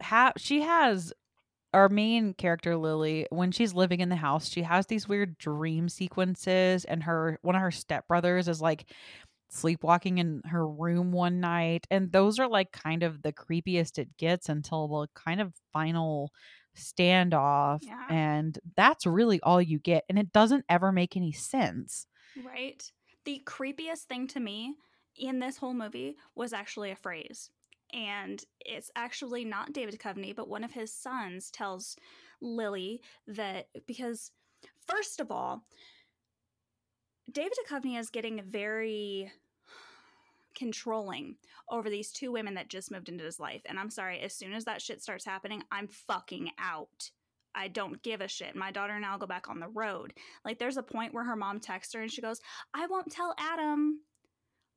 have 0.00 0.32
she 0.38 0.62
has 0.62 1.12
our 1.74 1.90
main 1.90 2.32
character 2.32 2.74
lily 2.76 3.26
when 3.28 3.52
she's 3.52 3.74
living 3.74 4.00
in 4.00 4.08
the 4.08 4.16
house 4.16 4.48
she 4.48 4.62
has 4.62 4.86
these 4.86 5.06
weird 5.06 5.36
dream 5.36 5.90
sequences 5.90 6.86
and 6.86 7.02
her 7.02 7.38
one 7.42 7.54
of 7.54 7.60
her 7.60 7.70
stepbrothers 7.70 8.48
is 8.48 8.62
like 8.62 8.86
sleepwalking 9.50 10.18
in 10.18 10.42
her 10.44 10.66
room 10.68 11.10
one 11.12 11.40
night 11.40 11.86
and 11.90 12.12
those 12.12 12.38
are 12.38 12.48
like 12.48 12.70
kind 12.72 13.02
of 13.02 13.22
the 13.22 13.32
creepiest 13.32 13.98
it 13.98 14.16
gets 14.18 14.48
until 14.48 14.86
the 14.88 15.08
kind 15.14 15.40
of 15.40 15.54
final 15.72 16.30
standoff 16.76 17.80
Yeah. 17.82 18.06
and 18.08 18.58
that's 18.76 19.06
really 19.06 19.40
all 19.40 19.60
you 19.60 19.78
get 19.78 20.04
and 20.08 20.18
it 20.18 20.32
doesn't 20.32 20.64
ever 20.68 20.92
make 20.92 21.16
any 21.16 21.32
sense 21.32 22.06
Right. 22.36 22.90
The 23.24 23.42
creepiest 23.46 24.04
thing 24.04 24.26
to 24.28 24.40
me 24.40 24.76
in 25.16 25.38
this 25.40 25.56
whole 25.56 25.74
movie 25.74 26.16
was 26.34 26.52
actually 26.52 26.90
a 26.90 26.96
phrase. 26.96 27.50
And 27.92 28.44
it's 28.60 28.90
actually 28.94 29.44
not 29.44 29.72
David 29.72 29.98
Duchovny, 29.98 30.36
but 30.36 30.48
one 30.48 30.62
of 30.62 30.72
his 30.72 30.92
sons 30.92 31.50
tells 31.50 31.96
Lily 32.40 33.00
that 33.26 33.68
because, 33.86 34.30
first 34.86 35.20
of 35.20 35.30
all, 35.30 35.64
David 37.30 37.52
Duchovny 37.66 37.98
is 37.98 38.10
getting 38.10 38.42
very 38.46 39.30
controlling 40.54 41.36
over 41.70 41.88
these 41.88 42.10
two 42.10 42.32
women 42.32 42.54
that 42.54 42.68
just 42.68 42.90
moved 42.90 43.08
into 43.08 43.24
his 43.24 43.38
life. 43.38 43.62
And 43.66 43.78
I'm 43.78 43.90
sorry, 43.90 44.20
as 44.20 44.34
soon 44.34 44.52
as 44.52 44.64
that 44.64 44.82
shit 44.82 45.02
starts 45.02 45.24
happening, 45.24 45.62
I'm 45.70 45.88
fucking 45.88 46.50
out. 46.58 47.10
I 47.54 47.68
don't 47.68 48.02
give 48.02 48.20
a 48.20 48.28
shit. 48.28 48.56
My 48.56 48.70
daughter 48.70 48.94
and 48.94 49.04
I'll 49.04 49.18
go 49.18 49.26
back 49.26 49.48
on 49.48 49.60
the 49.60 49.68
road. 49.68 50.12
Like, 50.44 50.58
there's 50.58 50.76
a 50.76 50.82
point 50.82 51.14
where 51.14 51.24
her 51.24 51.36
mom 51.36 51.60
texts 51.60 51.94
her 51.94 52.00
and 52.00 52.10
she 52.10 52.22
goes, 52.22 52.40
I 52.74 52.86
won't 52.86 53.10
tell 53.10 53.34
Adam. 53.38 54.00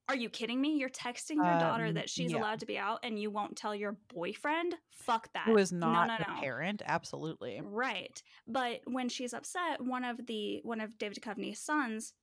Are 0.09 0.15
you 0.15 0.29
kidding 0.29 0.59
me? 0.59 0.77
You're 0.77 0.89
texting 0.89 1.35
your 1.35 1.59
daughter 1.59 1.85
Um, 1.85 1.93
that 1.93 2.09
she's 2.09 2.31
yeah. 2.31 2.39
allowed 2.39 2.59
to 2.61 2.65
be 2.65 2.77
out 2.77 2.99
and 3.03 3.17
you 3.19 3.31
won't 3.31 3.55
tell 3.55 3.73
your 3.73 3.97
boyfriend? 4.13 4.75
Fuck 4.89 5.31
that. 5.33 5.45
who 5.45 5.57
is 5.57 5.71
not 5.71 6.07
no, 6.07 6.17
the 6.17 6.33
no. 6.33 6.39
parent 6.41 6.81
absolutely 6.85 7.61
Right. 7.63 8.21
But 8.47 8.81
when 8.85 9.09
she's 9.09 9.33
upset, 9.33 9.79
one 9.79 10.03
of 10.03 10.25
the 10.25 10.59
one 10.63 10.81
of 10.81 10.97
David 10.97 11.19
Duchovny's 11.21 11.59
sons 11.59 12.13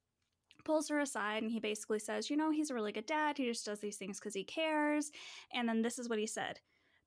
pulls 0.69 0.89
her 0.91 1.01
aside 1.01 1.43
and 1.43 1.53
he 1.53 1.61
basically 1.61 1.99
says, 2.09 2.31
"You 2.31 2.37
know, 2.39 2.51
he's 2.53 2.71
a 2.71 2.75
really 2.79 2.93
good 2.99 3.07
dad. 3.07 3.39
He 3.39 3.47
just 3.47 3.67
does 3.67 3.81
these 3.81 3.99
things 3.99 4.21
cuz 4.21 4.35
he 4.35 4.45
cares." 4.45 5.11
And 5.57 5.69
then 5.69 5.83
this 5.83 5.99
is 5.99 6.09
what 6.09 6.21
he 6.25 6.29
said. 6.39 6.61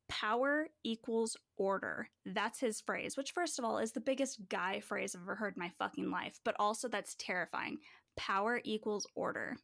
power 0.07 0.67
equals 0.83 1.37
order. 1.57 2.09
That's 2.25 2.59
his 2.59 2.81
phrase, 2.81 3.15
which, 3.15 3.31
first 3.31 3.57
of 3.59 3.65
all, 3.65 3.77
is 3.79 3.93
the 3.93 4.01
biggest 4.01 4.49
guy 4.49 4.81
phrase 4.81 5.15
I've 5.15 5.21
ever 5.21 5.35
heard 5.35 5.55
in 5.55 5.61
my 5.61 5.69
fucking 5.69 6.11
life, 6.11 6.39
but 6.43 6.55
also 6.59 6.89
that's 6.89 7.15
terrifying. 7.17 7.79
Power 8.17 8.61
equals 8.65 9.07
order. 9.15 9.57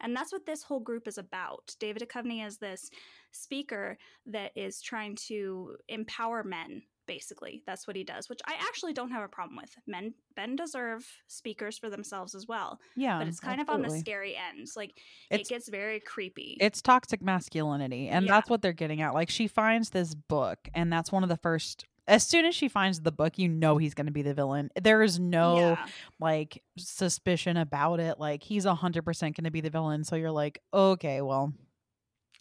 And 0.00 0.16
that's 0.16 0.32
what 0.32 0.46
this 0.46 0.62
whole 0.62 0.80
group 0.80 1.06
is 1.06 1.18
about. 1.18 1.76
David 1.78 2.02
Duchovny 2.02 2.46
is 2.46 2.56
this 2.58 2.90
speaker 3.32 3.98
that 4.24 4.52
is 4.56 4.80
trying 4.80 5.16
to 5.28 5.76
empower 5.88 6.42
men 6.42 6.82
basically 7.10 7.60
that's 7.66 7.88
what 7.88 7.96
he 7.96 8.04
does 8.04 8.28
which 8.28 8.38
i 8.46 8.54
actually 8.60 8.92
don't 8.92 9.10
have 9.10 9.24
a 9.24 9.28
problem 9.28 9.56
with 9.56 9.76
men 9.88 10.14
men 10.36 10.54
deserve 10.54 11.04
speakers 11.26 11.76
for 11.76 11.90
themselves 11.90 12.36
as 12.36 12.46
well 12.46 12.78
Yeah. 12.94 13.18
but 13.18 13.26
it's 13.26 13.40
kind 13.40 13.60
of 13.60 13.68
on 13.68 13.82
the 13.82 13.90
scary 13.90 14.36
end 14.36 14.68
like 14.76 14.90
It's- 15.28 15.48
it 15.48 15.52
gets 15.52 15.68
very 15.68 15.98
creepy 15.98 16.56
It's 16.60 16.80
toxic 16.80 17.20
masculinity. 17.20 18.06
And 18.08 18.26
Yeah. 18.26 18.34
that's 18.34 18.48
what 18.48 18.62
they're 18.62 18.72
getting 18.72 19.02
at. 19.02 19.12
Like 19.12 19.28
she 19.28 19.48
finds 19.48 19.90
this 19.90 20.14
book, 20.14 20.68
and 20.72 20.92
that's 20.92 21.10
one 21.10 21.24
of 21.24 21.28
the 21.28 21.36
first 21.36 21.84
as 22.06 22.24
soon 22.26 22.44
as 22.44 22.54
she 22.54 22.68
finds 22.68 23.00
the 23.00 23.12
book, 23.12 23.38
you 23.38 23.48
know 23.48 23.76
he's 23.78 23.94
gonna 23.94 24.10
be 24.12 24.22
the 24.22 24.34
villain. 24.34 24.70
There 24.80 25.02
is 25.02 25.18
no 25.18 25.58
yeah. 25.58 25.86
like 26.20 26.62
suspicion 26.78 27.56
about 27.56 27.98
it. 28.00 28.18
Like 28.20 28.42
he's 28.44 28.66
a 28.66 28.74
hundred 28.74 29.02
percent 29.04 29.36
gonna 29.36 29.50
be 29.50 29.60
the 29.60 29.70
villain. 29.70 30.04
So 30.04 30.14
you're 30.16 30.30
like, 30.30 30.60
okay, 30.72 31.20
well, 31.22 31.52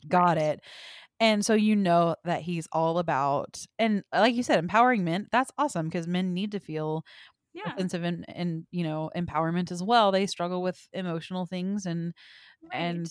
got 0.08 0.38
Right. 0.38 0.46
it. 0.46 0.62
And 1.20 1.46
so 1.46 1.54
you 1.54 1.76
know 1.76 2.16
that 2.24 2.42
he's 2.42 2.68
all 2.72 2.98
about 2.98 3.66
and 3.78 4.04
uh, 4.14 4.20
like 4.20 4.36
you 4.36 4.44
said, 4.44 4.60
empowering 4.60 5.04
men, 5.04 5.28
that's 5.32 5.52
awesome 5.58 5.88
because 5.88 6.08
men 6.08 6.34
need 6.34 6.52
to 6.54 6.60
feel 6.60 7.04
yeah. 7.54 7.76
sense 7.76 7.94
of 7.94 8.04
and 8.04 8.26
and 8.30 8.66
you 8.72 8.84
know, 8.84 9.12
empowerment 9.16 9.72
as 9.72 9.84
well. 9.84 10.12
They 10.12 10.26
struggle 10.28 10.62
with 10.62 10.80
emotional 10.94 11.46
things 11.46 11.86
and 11.86 12.14
and 12.72 13.10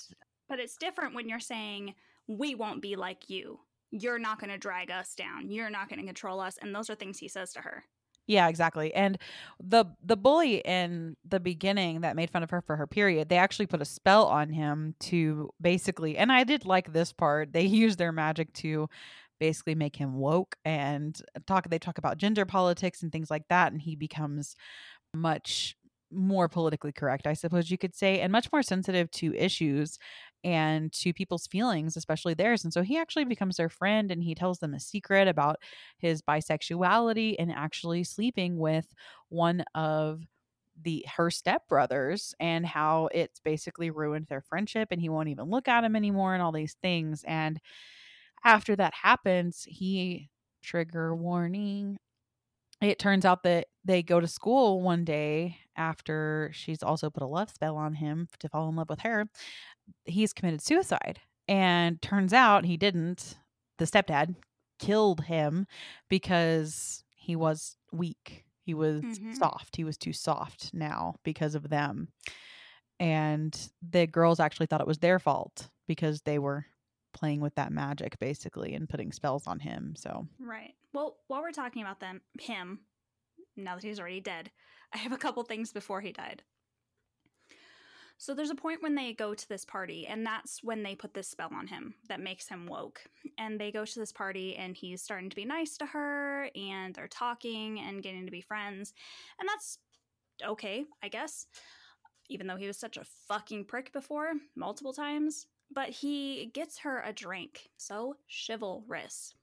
but 0.48 0.58
it's 0.58 0.76
different 0.76 1.14
when 1.14 1.28
you're 1.28 1.40
saying 1.40 1.94
we 2.26 2.54
won't 2.54 2.82
be 2.82 2.96
like 2.96 3.28
you. 3.28 3.60
You're 3.90 4.18
not 4.18 4.38
going 4.38 4.50
to 4.50 4.58
drag 4.58 4.90
us 4.90 5.14
down. 5.14 5.50
You're 5.50 5.70
not 5.70 5.88
going 5.88 6.00
to 6.00 6.06
control 6.06 6.40
us 6.40 6.58
and 6.60 6.74
those 6.74 6.90
are 6.90 6.94
things 6.94 7.18
he 7.18 7.28
says 7.28 7.52
to 7.52 7.60
her 7.60 7.84
Yeah, 8.28 8.48
exactly. 8.48 8.92
And 8.94 9.16
the 9.58 9.86
the 10.04 10.16
bully 10.16 10.56
in 10.58 11.16
the 11.26 11.40
beginning 11.40 12.02
that 12.02 12.14
made 12.14 12.30
fun 12.30 12.42
of 12.42 12.50
her 12.50 12.60
for 12.60 12.76
her 12.76 12.86
period, 12.86 13.30
they 13.30 13.38
actually 13.38 13.66
put 13.66 13.80
a 13.80 13.86
spell 13.86 14.26
on 14.26 14.50
him 14.50 14.94
to 15.00 15.48
basically 15.60 16.18
and 16.18 16.30
I 16.30 16.44
did 16.44 16.66
like 16.66 16.92
this 16.92 17.10
part. 17.12 17.52
They 17.54 17.62
used 17.64 17.98
their 17.98 18.12
magic 18.12 18.52
to 18.54 18.88
basically 19.40 19.74
make 19.74 19.96
him 19.96 20.14
woke 20.18 20.56
and 20.64 21.20
talk 21.46 21.70
they 21.70 21.78
talk 21.78 21.96
about 21.98 22.18
gender 22.18 22.44
politics 22.44 23.02
and 23.02 23.10
things 23.12 23.30
like 23.30 23.46
that 23.48 23.72
and 23.72 23.80
he 23.80 23.94
becomes 23.96 24.56
much 25.14 25.76
more 26.10 26.48
politically 26.48 26.92
correct, 26.92 27.26
I 27.26 27.34
suppose 27.34 27.70
you 27.70 27.78
could 27.78 27.94
say, 27.94 28.20
and 28.20 28.32
much 28.32 28.50
more 28.52 28.62
sensitive 28.62 29.10
to 29.12 29.34
issues 29.34 29.98
and 30.44 30.92
to 30.92 31.12
people's 31.12 31.46
feelings, 31.46 31.96
especially 31.96 32.34
theirs. 32.34 32.64
And 32.64 32.72
so 32.72 32.82
he 32.82 32.98
actually 32.98 33.24
becomes 33.24 33.56
their 33.56 33.68
friend 33.68 34.10
and 34.10 34.22
he 34.22 34.34
tells 34.34 34.58
them 34.58 34.74
a 34.74 34.80
secret 34.80 35.28
about 35.28 35.56
his 35.98 36.22
bisexuality 36.22 37.36
and 37.38 37.52
actually 37.52 38.04
sleeping 38.04 38.58
with 38.58 38.94
one 39.28 39.62
of 39.74 40.22
the 40.80 41.04
her 41.16 41.28
stepbrothers 41.28 42.34
and 42.38 42.64
how 42.64 43.08
it's 43.12 43.40
basically 43.40 43.90
ruined 43.90 44.26
their 44.28 44.40
friendship 44.40 44.88
and 44.92 45.00
he 45.00 45.08
won't 45.08 45.28
even 45.28 45.46
look 45.50 45.66
at 45.66 45.82
him 45.82 45.96
anymore 45.96 46.34
and 46.34 46.42
all 46.42 46.52
these 46.52 46.76
things 46.80 47.24
and 47.26 47.58
after 48.44 48.76
that 48.76 48.94
happens 48.94 49.64
he 49.68 50.30
trigger 50.62 51.14
warning 51.14 51.98
it 52.80 52.98
turns 52.98 53.24
out 53.24 53.42
that 53.42 53.68
they 53.84 54.02
go 54.02 54.20
to 54.20 54.28
school 54.28 54.82
one 54.82 55.04
day 55.04 55.58
after 55.78 56.50
she's 56.52 56.82
also 56.82 57.08
put 57.08 57.22
a 57.22 57.26
love 57.26 57.48
spell 57.50 57.76
on 57.76 57.94
him 57.94 58.28
to 58.40 58.48
fall 58.48 58.68
in 58.68 58.76
love 58.76 58.90
with 58.90 59.00
her 59.00 59.26
he's 60.04 60.34
committed 60.34 60.60
suicide. 60.60 61.20
And 61.46 62.02
turns 62.02 62.34
out 62.34 62.66
he 62.66 62.76
didn't. 62.76 63.38
The 63.78 63.86
stepdad 63.86 64.34
killed 64.78 65.24
him 65.24 65.66
because 66.10 67.04
he 67.14 67.34
was 67.36 67.76
weak. 67.90 68.44
He 68.60 68.74
was 68.74 69.02
Mhm. 69.02 69.34
soft. 69.34 69.76
He 69.76 69.84
was 69.84 69.96
too 69.96 70.12
soft 70.12 70.74
now 70.74 71.14
because 71.24 71.54
of 71.54 71.70
them. 71.70 72.08
And 73.00 73.70
the 73.80 74.06
girls 74.06 74.40
actually 74.40 74.66
thought 74.66 74.80
it 74.80 74.86
was 74.86 74.98
their 74.98 75.18
fault 75.18 75.70
because 75.86 76.22
they 76.22 76.38
were 76.38 76.66
playing 77.14 77.40
with 77.40 77.54
that 77.54 77.72
magic 77.72 78.18
basically 78.18 78.74
and 78.74 78.88
putting 78.88 79.12
spells 79.12 79.46
on 79.46 79.60
him 79.60 79.94
so. 79.96 80.26
Right. 80.38 80.74
Well 80.92 81.16
while 81.28 81.40
we're 81.40 81.52
talking 81.52 81.80
about 81.82 82.00
them 82.00 82.20
him 82.38 82.80
now 83.56 83.74
that 83.74 83.82
he's 83.84 83.98
already 83.98 84.20
dead 84.20 84.50
i 84.94 84.98
have 84.98 85.12
a 85.12 85.18
couple 85.18 85.42
things 85.42 85.72
before 85.72 86.00
he 86.00 86.12
died. 86.12 86.42
So 88.20 88.34
there's 88.34 88.50
a 88.50 88.56
point 88.56 88.82
when 88.82 88.96
they 88.96 89.12
go 89.12 89.32
to 89.32 89.48
this 89.48 89.64
party 89.64 90.04
and 90.08 90.26
that's 90.26 90.64
when 90.64 90.82
they 90.82 90.96
put 90.96 91.14
this 91.14 91.28
spell 91.28 91.50
on 91.54 91.68
him 91.68 91.94
that 92.08 92.18
makes 92.18 92.48
him 92.48 92.66
woke. 92.66 93.00
And 93.38 93.60
they 93.60 93.70
go 93.70 93.84
to 93.84 93.98
this 94.00 94.10
party 94.10 94.56
and 94.56 94.76
he's 94.76 95.02
starting 95.02 95.30
to 95.30 95.36
be 95.36 95.44
nice 95.44 95.76
to 95.76 95.86
her 95.86 96.50
and 96.56 96.92
they're 96.96 97.06
talking 97.06 97.78
and 97.78 98.02
getting 98.02 98.24
to 98.24 98.32
be 98.32 98.40
friends. 98.40 98.92
And 99.38 99.48
that's 99.48 99.78
okay 100.46 100.84
i 101.02 101.08
guess 101.08 101.48
even 102.28 102.46
though 102.46 102.56
he 102.56 102.66
was 102.66 102.78
such 102.78 102.96
a 102.96 103.04
fucking 103.26 103.64
prick 103.64 103.92
before 103.92 104.32
multiple 104.54 104.92
times. 104.92 105.46
But 105.70 105.90
he 105.90 106.50
gets 106.54 106.78
her 106.78 107.02
a 107.04 107.12
drink. 107.12 107.68
So 107.76 108.16
chivalrous 108.28 109.34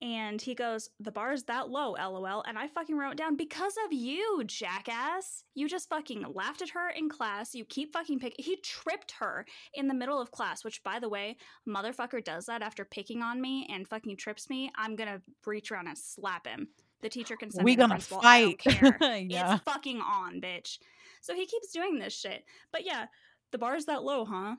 and 0.00 0.40
he 0.40 0.54
goes, 0.54 0.90
The 1.00 1.10
bar's 1.10 1.44
that 1.44 1.70
low, 1.70 1.92
lol. 1.92 2.44
And 2.46 2.58
I 2.58 2.68
fucking 2.68 2.96
wrote 2.96 3.16
down, 3.16 3.36
Because 3.36 3.74
of 3.84 3.92
you, 3.92 4.42
jackass. 4.46 5.44
You 5.54 5.68
just 5.68 5.88
fucking 5.88 6.24
laughed 6.34 6.62
at 6.62 6.70
her 6.70 6.90
in 6.90 7.08
class. 7.08 7.54
You 7.54 7.64
keep 7.64 7.92
fucking 7.92 8.20
picking. 8.20 8.44
He 8.44 8.56
tripped 8.62 9.12
her 9.18 9.44
in 9.74 9.88
the 9.88 9.94
middle 9.94 10.20
of 10.20 10.30
class, 10.30 10.64
which, 10.64 10.82
by 10.84 11.00
the 11.00 11.08
way, 11.08 11.36
motherfucker 11.68 12.22
does 12.22 12.46
that 12.46 12.62
after 12.62 12.84
picking 12.84 13.22
on 13.22 13.40
me 13.40 13.68
and 13.72 13.88
fucking 13.88 14.16
trips 14.16 14.48
me. 14.48 14.70
I'm 14.76 14.94
gonna 14.94 15.20
reach 15.44 15.72
around 15.72 15.88
and 15.88 15.98
slap 15.98 16.46
him. 16.46 16.68
The 17.00 17.08
teacher 17.08 17.36
can 17.36 17.50
send 17.50 17.64
we 17.64 17.72
me 17.72 17.76
gonna. 17.76 17.98
Fight 17.98 18.60
yeah 19.00 19.54
It's 19.54 19.64
fucking 19.64 20.00
on, 20.00 20.40
bitch. 20.40 20.78
So 21.20 21.34
he 21.34 21.46
keeps 21.46 21.72
doing 21.72 21.98
this 21.98 22.14
shit. 22.14 22.44
But 22.72 22.86
yeah, 22.86 23.06
the 23.50 23.58
bar's 23.58 23.86
that 23.86 24.04
low, 24.04 24.24
huh? 24.24 24.56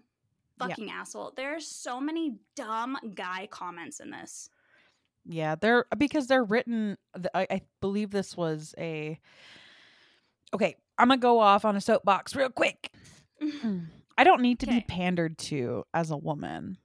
Yeah. 0.60 0.68
Fucking 0.68 0.92
asshole. 0.92 1.34
There's 1.38 1.66
so 1.66 2.02
many 2.02 2.36
dumb 2.56 2.98
guy 3.16 3.48
comments 3.50 4.02
in 4.02 4.12
this. 4.12 4.50
Yeah, 5.32 5.56
they're 5.56 5.86
because 5.98 6.28
they're 6.28 6.44
written. 6.44 6.98
I, 7.36 7.46
I 7.52 7.62
believe 7.82 8.10
this 8.12 8.36
was 8.36 8.74
a. 8.80 9.20
Okay, 10.54 10.76
I'm 10.98 11.10
gonna 11.10 11.20
go 11.20 11.40
off 11.40 11.66
on 11.66 11.76
a 11.76 11.82
soapbox 11.82 12.36
real 12.36 12.50
quick. 12.50 12.92
I 14.18 14.24
don't 14.24 14.42
need 14.42 14.60
to 14.62 14.68
be 14.68 14.82
pandered 14.82 15.38
to 15.40 15.86
as 15.94 16.12
a 16.12 16.18
woman. 16.18 16.78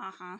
Uh 0.00 0.10
huh. 0.18 0.38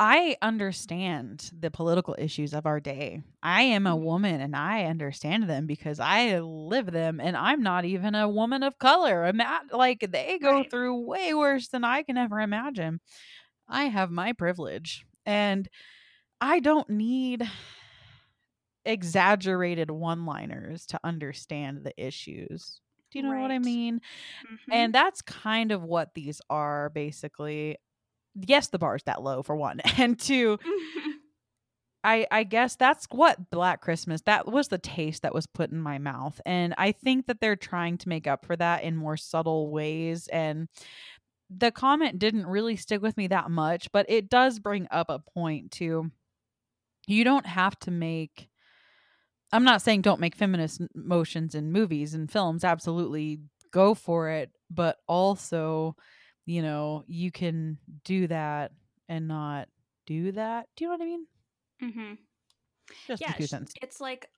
I 0.00 0.36
understand 0.42 1.50
the 1.56 1.70
political 1.70 2.16
issues 2.18 2.54
of 2.54 2.66
our 2.66 2.80
day. 2.80 3.22
I 3.42 3.62
am 3.62 3.86
a 3.86 3.94
Mhm. 3.94 3.96
woman 3.96 4.40
and 4.40 4.56
I 4.56 4.84
understand 4.86 5.44
them 5.44 5.66
because 5.66 6.00
I 6.00 6.40
live 6.40 6.86
them 6.90 7.20
and 7.20 7.36
I'm 7.36 7.62
not 7.62 7.84
even 7.84 8.16
a 8.16 8.28
woman 8.28 8.64
of 8.64 8.78
color. 8.78 9.24
I'm 9.24 9.36
not 9.36 9.72
like 9.72 10.00
they 10.10 10.38
go 10.40 10.64
Right. 10.64 10.68
through 10.68 11.02
way 11.06 11.34
worse 11.34 11.68
than 11.68 11.84
I 11.84 12.02
can 12.02 12.16
ever 12.16 12.40
imagine. 12.40 13.00
I 13.68 13.84
have 13.86 14.10
my 14.10 14.32
privilege 14.32 15.04
and 15.26 15.68
I 16.40 16.60
don't 16.60 16.90
need 16.90 17.48
exaggerated 18.84 19.90
one-liners 19.90 20.86
to 20.86 21.00
understand 21.04 21.84
the 21.84 21.92
issues. 22.02 22.80
Do 23.10 23.18
you 23.18 23.22
know 23.22 23.34
what 23.34 23.50
I 23.50 23.58
Right. 23.58 23.58
mean? 23.58 24.00
Mhm. 24.44 24.72
And 24.72 24.94
that's 24.94 25.22
kind 25.22 25.72
of 25.72 25.82
what 25.82 26.14
these 26.14 26.40
are 26.50 26.90
basically. 26.90 27.78
Yes, 28.34 28.68
the 28.68 28.78
bar 28.78 28.96
is 28.96 29.02
that 29.04 29.22
low 29.22 29.42
for 29.42 29.56
one. 29.56 29.80
And 29.98 30.18
two, 30.18 30.58
I 32.04 32.26
I 32.32 32.42
guess 32.44 32.74
that's 32.76 33.06
what 33.10 33.50
Black 33.50 33.80
Christmas 33.80 34.22
that 34.22 34.46
was 34.46 34.68
the 34.68 34.78
taste 34.78 35.22
that 35.22 35.34
was 35.34 35.46
put 35.46 35.70
in 35.70 35.80
my 35.80 35.98
mouth. 35.98 36.40
And 36.44 36.74
I 36.78 36.90
think 36.92 37.26
that 37.26 37.40
they're 37.40 37.56
trying 37.56 37.96
to 37.98 38.08
make 38.08 38.26
up 38.26 38.44
for 38.44 38.56
that 38.56 38.82
in 38.82 38.96
more 38.96 39.16
subtle 39.16 39.70
ways 39.70 40.26
and 40.28 40.68
the 41.56 41.70
comment 41.70 42.18
didn't 42.18 42.46
really 42.46 42.76
stick 42.76 43.02
with 43.02 43.16
me 43.16 43.26
that 43.28 43.50
much, 43.50 43.90
but 43.92 44.06
it 44.08 44.28
does 44.28 44.58
bring 44.58 44.88
up 44.90 45.08
a 45.08 45.18
point 45.18 45.70
too. 45.70 46.10
You 47.06 47.24
don't 47.24 47.46
have 47.46 47.78
to 47.80 47.90
make 47.90 48.48
I'm 49.52 49.64
not 49.64 49.82
saying 49.82 50.00
don't 50.00 50.20
make 50.20 50.34
feminist 50.34 50.80
motions 50.94 51.54
in 51.54 51.72
movies 51.72 52.14
and 52.14 52.30
films, 52.30 52.64
absolutely 52.64 53.40
go 53.70 53.94
for 53.94 54.30
it, 54.30 54.50
but 54.70 54.96
also, 55.06 55.94
you 56.46 56.62
know, 56.62 57.04
you 57.06 57.30
can 57.30 57.76
do 58.04 58.26
that 58.28 58.72
and 59.08 59.28
not 59.28 59.68
do 60.06 60.32
that. 60.32 60.68
Do 60.76 60.84
you 60.84 60.90
know 60.90 60.96
what 60.96 61.02
I 61.02 61.04
mean? 61.04 61.26
hmm 61.80 62.14
Just 63.06 63.20
Yeah, 63.20 63.32
a 63.34 63.36
two 63.36 63.46
cents. 63.46 63.74
it's 63.82 64.00
like 64.00 64.28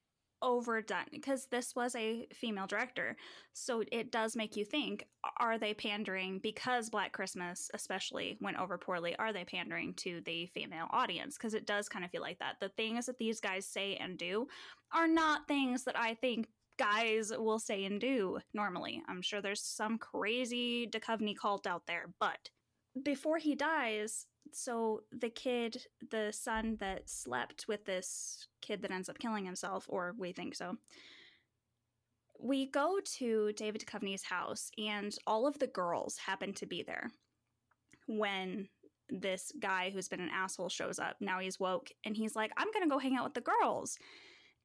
overdone 0.44 1.06
because 1.10 1.46
this 1.46 1.74
was 1.74 1.96
a 1.96 2.28
female 2.32 2.66
director. 2.66 3.16
So 3.54 3.82
it 3.90 4.12
does 4.12 4.36
make 4.36 4.56
you 4.56 4.64
think 4.64 5.06
are 5.40 5.58
they 5.58 5.74
pandering 5.74 6.38
because 6.38 6.90
Black 6.90 7.12
Christmas, 7.12 7.70
especially, 7.72 8.36
went 8.40 8.60
over 8.60 8.76
poorly? 8.76 9.16
Are 9.16 9.32
they 9.32 9.44
pandering 9.44 9.94
to 9.94 10.20
the 10.26 10.46
female 10.46 10.86
audience? 10.90 11.36
Because 11.36 11.54
it 11.54 11.66
does 11.66 11.88
kind 11.88 12.04
of 12.04 12.10
feel 12.10 12.20
like 12.20 12.38
that. 12.38 12.56
The 12.60 12.68
things 12.68 13.06
that 13.06 13.18
these 13.18 13.40
guys 13.40 13.66
say 13.66 13.96
and 13.96 14.18
do 14.18 14.46
are 14.92 15.08
not 15.08 15.48
things 15.48 15.84
that 15.84 15.98
I 15.98 16.14
think 16.14 16.46
guys 16.78 17.32
will 17.36 17.58
say 17.58 17.84
and 17.84 18.00
do 18.00 18.38
normally. 18.52 19.02
I'm 19.08 19.22
sure 19.22 19.40
there's 19.40 19.62
some 19.62 19.98
crazy 19.98 20.86
Duchovny 20.86 21.36
cult 21.36 21.66
out 21.66 21.86
there, 21.86 22.12
but 22.20 22.50
before 23.02 23.38
he 23.38 23.54
dies, 23.54 24.26
so 24.52 25.02
the 25.10 25.30
kid, 25.30 25.86
the 26.10 26.32
son 26.32 26.76
that 26.80 27.08
slept 27.08 27.66
with 27.66 27.84
this 27.84 28.46
kid 28.60 28.82
that 28.82 28.90
ends 28.90 29.08
up 29.08 29.18
killing 29.18 29.44
himself, 29.44 29.86
or 29.88 30.14
we 30.18 30.32
think 30.32 30.54
so, 30.54 30.76
we 32.40 32.66
go 32.66 33.00
to 33.18 33.52
David 33.56 33.82
Duchovny's 33.82 34.24
house, 34.24 34.70
and 34.78 35.16
all 35.26 35.46
of 35.46 35.58
the 35.58 35.66
girls 35.66 36.18
happen 36.18 36.52
to 36.54 36.66
be 36.66 36.82
there 36.82 37.10
when 38.06 38.68
this 39.08 39.52
guy 39.60 39.90
who's 39.90 40.08
been 40.08 40.20
an 40.20 40.30
asshole 40.32 40.68
shows 40.68 40.98
up. 40.98 41.16
Now 41.20 41.38
he's 41.38 41.60
woke, 41.60 41.90
and 42.04 42.16
he's 42.16 42.36
like, 42.36 42.52
I'm 42.56 42.70
gonna 42.72 42.88
go 42.88 42.98
hang 42.98 43.16
out 43.16 43.24
with 43.24 43.34
the 43.34 43.40
girls. 43.40 43.98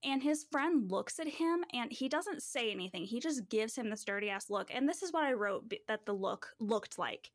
And 0.04 0.24
his 0.24 0.46
friend 0.50 0.89
looks 0.89 1.20
at 1.20 1.28
him 1.28 1.65
and 1.74 1.92
he 1.92 2.08
doesn't 2.08 2.42
say 2.42 2.72
anything. 2.72 3.04
He 3.04 3.20
just 3.20 3.50
gives 3.50 3.76
him 3.76 3.89
this 3.89 4.06
dirty 4.06 4.30
ass 4.30 4.50
look. 4.50 4.74
And 4.74 4.88
this 4.88 5.04
is 5.04 5.12
what 5.12 5.26
I 5.26 5.34
wrote 5.34 5.74
that 5.89 6.06
the 6.06 6.13
look 6.13 6.54
looked 6.62 6.98
like. 6.98 7.32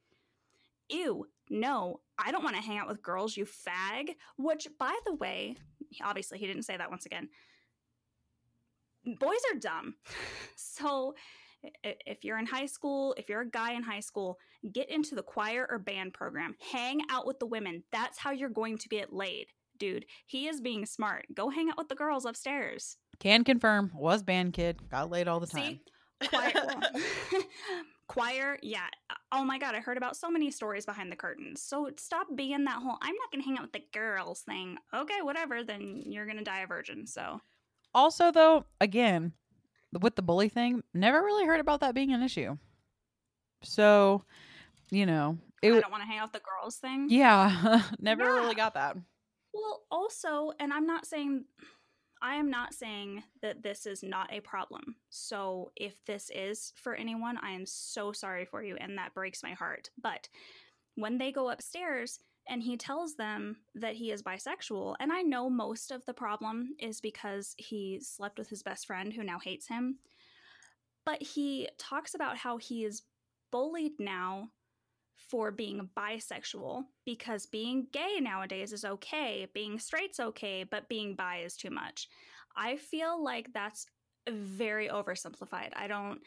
Ew, 0.94 1.26
no, 1.50 2.00
I 2.18 2.30
don't 2.30 2.44
want 2.44 2.56
to 2.56 2.62
hang 2.62 2.78
out 2.78 2.88
with 2.88 3.02
girls, 3.02 3.36
you 3.36 3.44
fag. 3.44 4.14
Which, 4.36 4.68
by 4.78 4.96
the 5.06 5.14
way, 5.14 5.56
obviously 6.02 6.38
he 6.38 6.46
didn't 6.46 6.62
say 6.64 6.76
that 6.76 6.90
once 6.90 7.06
again. 7.06 7.28
Boys 9.04 9.40
are 9.52 9.58
dumb. 9.58 9.94
So 10.56 11.14
if 11.82 12.24
you're 12.24 12.38
in 12.38 12.44
high 12.44 12.66
school, 12.66 13.14
if 13.16 13.28
you're 13.28 13.40
a 13.40 13.50
guy 13.50 13.72
in 13.72 13.82
high 13.82 14.00
school, 14.00 14.38
get 14.70 14.90
into 14.90 15.14
the 15.14 15.22
choir 15.22 15.66
or 15.70 15.78
band 15.78 16.12
program. 16.12 16.56
Hang 16.72 17.00
out 17.10 17.26
with 17.26 17.38
the 17.38 17.46
women. 17.46 17.84
That's 17.90 18.18
how 18.18 18.32
you're 18.32 18.50
going 18.50 18.76
to 18.78 18.88
get 18.88 19.12
laid 19.12 19.46
dude. 19.78 20.06
He 20.26 20.48
is 20.48 20.60
being 20.60 20.86
smart. 20.86 21.26
Go 21.34 21.50
hang 21.50 21.68
out 21.68 21.78
with 21.78 21.88
the 21.88 21.94
girls 21.94 22.24
upstairs. 22.24 22.96
Can 23.20 23.44
confirm, 23.44 23.90
was 23.94 24.22
band 24.22 24.52
kid, 24.52 24.78
got 24.90 25.10
laid 25.10 25.28
all 25.28 25.40
the 25.40 25.46
time. 25.46 25.80
See? 26.22 26.28
Choir, 26.28 26.52
choir, 28.14 28.58
yeah. 28.62 28.86
Oh 29.32 29.44
my 29.44 29.58
god, 29.58 29.74
I 29.74 29.80
heard 29.80 29.96
about 29.96 30.16
so 30.16 30.30
many 30.30 30.50
stories 30.50 30.86
behind 30.86 31.10
the 31.10 31.16
curtains. 31.16 31.60
So 31.60 31.90
stop 31.96 32.28
being 32.34 32.64
that 32.64 32.82
whole 32.82 32.98
I'm 33.02 33.14
not 33.14 33.30
gonna 33.30 33.44
hang 33.44 33.56
out 33.56 33.62
with 33.62 33.72
the 33.72 33.84
girls 33.92 34.40
thing. 34.40 34.78
Okay, 34.92 35.22
whatever, 35.22 35.62
then 35.62 36.02
you're 36.06 36.26
gonna 36.26 36.44
die 36.44 36.60
a 36.60 36.66
virgin. 36.66 37.06
So 37.06 37.40
also 37.94 38.30
though, 38.30 38.64
again, 38.80 39.32
with 40.00 40.16
the 40.16 40.22
bully 40.22 40.48
thing, 40.48 40.82
never 40.92 41.22
really 41.22 41.46
heard 41.46 41.60
about 41.60 41.80
that 41.80 41.94
being 41.94 42.12
an 42.12 42.22
issue. 42.22 42.56
So, 43.62 44.24
you 44.90 45.06
know, 45.06 45.38
it 45.62 45.72
I 45.72 45.80
don't 45.80 45.90
want 45.90 46.02
to 46.02 46.06
hang 46.06 46.18
out 46.18 46.32
with 46.32 46.42
the 46.42 46.48
girls 46.48 46.76
thing. 46.76 47.08
Yeah, 47.10 47.82
never 47.98 48.24
yeah. 48.24 48.30
really 48.30 48.54
got 48.54 48.74
that. 48.74 48.96
Well, 49.52 49.82
also, 49.90 50.52
and 50.58 50.72
I'm 50.72 50.86
not 50.86 51.06
saying 51.06 51.44
I 52.22 52.36
am 52.36 52.50
not 52.50 52.74
saying 52.74 53.22
that 53.42 53.62
this 53.62 53.86
is 53.86 54.02
not 54.02 54.32
a 54.32 54.40
problem. 54.40 54.96
So, 55.10 55.72
if 55.76 56.04
this 56.04 56.30
is 56.34 56.72
for 56.76 56.94
anyone, 56.94 57.38
I 57.42 57.50
am 57.50 57.66
so 57.66 58.12
sorry 58.12 58.44
for 58.44 58.62
you, 58.62 58.76
and 58.76 58.96
that 58.96 59.14
breaks 59.14 59.42
my 59.42 59.52
heart. 59.52 59.90
But 60.00 60.28
when 60.94 61.18
they 61.18 61.32
go 61.32 61.50
upstairs 61.50 62.20
and 62.48 62.62
he 62.62 62.76
tells 62.76 63.16
them 63.16 63.56
that 63.74 63.94
he 63.94 64.10
is 64.10 64.22
bisexual, 64.22 64.96
and 65.00 65.12
I 65.12 65.22
know 65.22 65.50
most 65.50 65.90
of 65.90 66.04
the 66.06 66.14
problem 66.14 66.74
is 66.78 67.00
because 67.00 67.54
he 67.58 68.00
slept 68.00 68.38
with 68.38 68.48
his 68.48 68.62
best 68.62 68.86
friend 68.86 69.12
who 69.12 69.22
now 69.22 69.38
hates 69.38 69.68
him, 69.68 69.98
but 71.04 71.22
he 71.22 71.68
talks 71.78 72.14
about 72.14 72.36
how 72.36 72.56
he 72.56 72.84
is 72.84 73.02
bullied 73.50 73.92
now 73.98 74.50
for 75.16 75.50
being 75.50 75.88
bisexual 75.96 76.84
because 77.04 77.46
being 77.46 77.86
gay 77.92 78.18
nowadays 78.20 78.72
is 78.72 78.84
okay, 78.84 79.46
being 79.54 79.78
straight's 79.78 80.20
okay, 80.20 80.64
but 80.64 80.88
being 80.88 81.14
bi 81.14 81.38
is 81.38 81.56
too 81.56 81.70
much. 81.70 82.08
I 82.56 82.76
feel 82.76 83.22
like 83.22 83.52
that's 83.52 83.86
very 84.28 84.88
oversimplified. 84.88 85.70
I 85.76 85.86
don't 85.86 86.20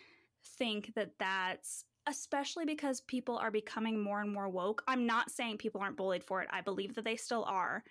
think 0.58 0.94
that 0.96 1.12
that's 1.20 1.86
especially 2.08 2.66
because 2.66 3.02
people 3.02 3.38
are 3.38 3.52
becoming 3.52 4.02
more 4.02 4.22
and 4.22 4.32
more 4.32 4.48
woke. 4.48 4.82
I'm 4.88 5.06
not 5.06 5.30
saying 5.30 5.58
people 5.58 5.82
aren't 5.82 5.98
bullied 5.98 6.24
for 6.24 6.42
it. 6.42 6.48
I 6.52 6.62
believe 6.62 6.96
that 6.96 7.04
they 7.04 7.18
still 7.18 7.44
are. 7.44 7.84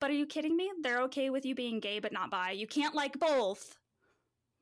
But 0.00 0.10
are 0.10 0.14
you 0.14 0.26
kidding 0.26 0.56
me? 0.56 0.70
They're 0.82 1.02
okay 1.02 1.30
with 1.30 1.44
you 1.44 1.54
being 1.54 1.78
gay 1.78 1.98
but 1.98 2.12
not 2.12 2.30
bi. 2.30 2.52
You 2.52 2.66
can't 2.66 2.94
like 2.94 3.18
both. 3.18 3.76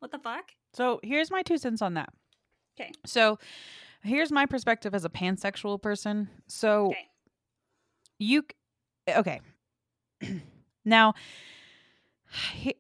What 0.00 0.10
the 0.10 0.18
fuck? 0.18 0.50
So, 0.72 1.00
here's 1.02 1.30
my 1.30 1.42
two 1.42 1.58
cents 1.58 1.82
on 1.82 1.94
that. 1.94 2.10
Okay. 2.78 2.90
So, 3.06 3.38
here's 4.02 4.32
my 4.32 4.46
perspective 4.46 4.94
as 4.94 5.04
a 5.04 5.10
pansexual 5.10 5.80
person. 5.80 6.28
So 6.46 6.88
okay. 6.88 7.08
you 8.18 8.44
okay. 9.08 9.40
now 10.84 11.14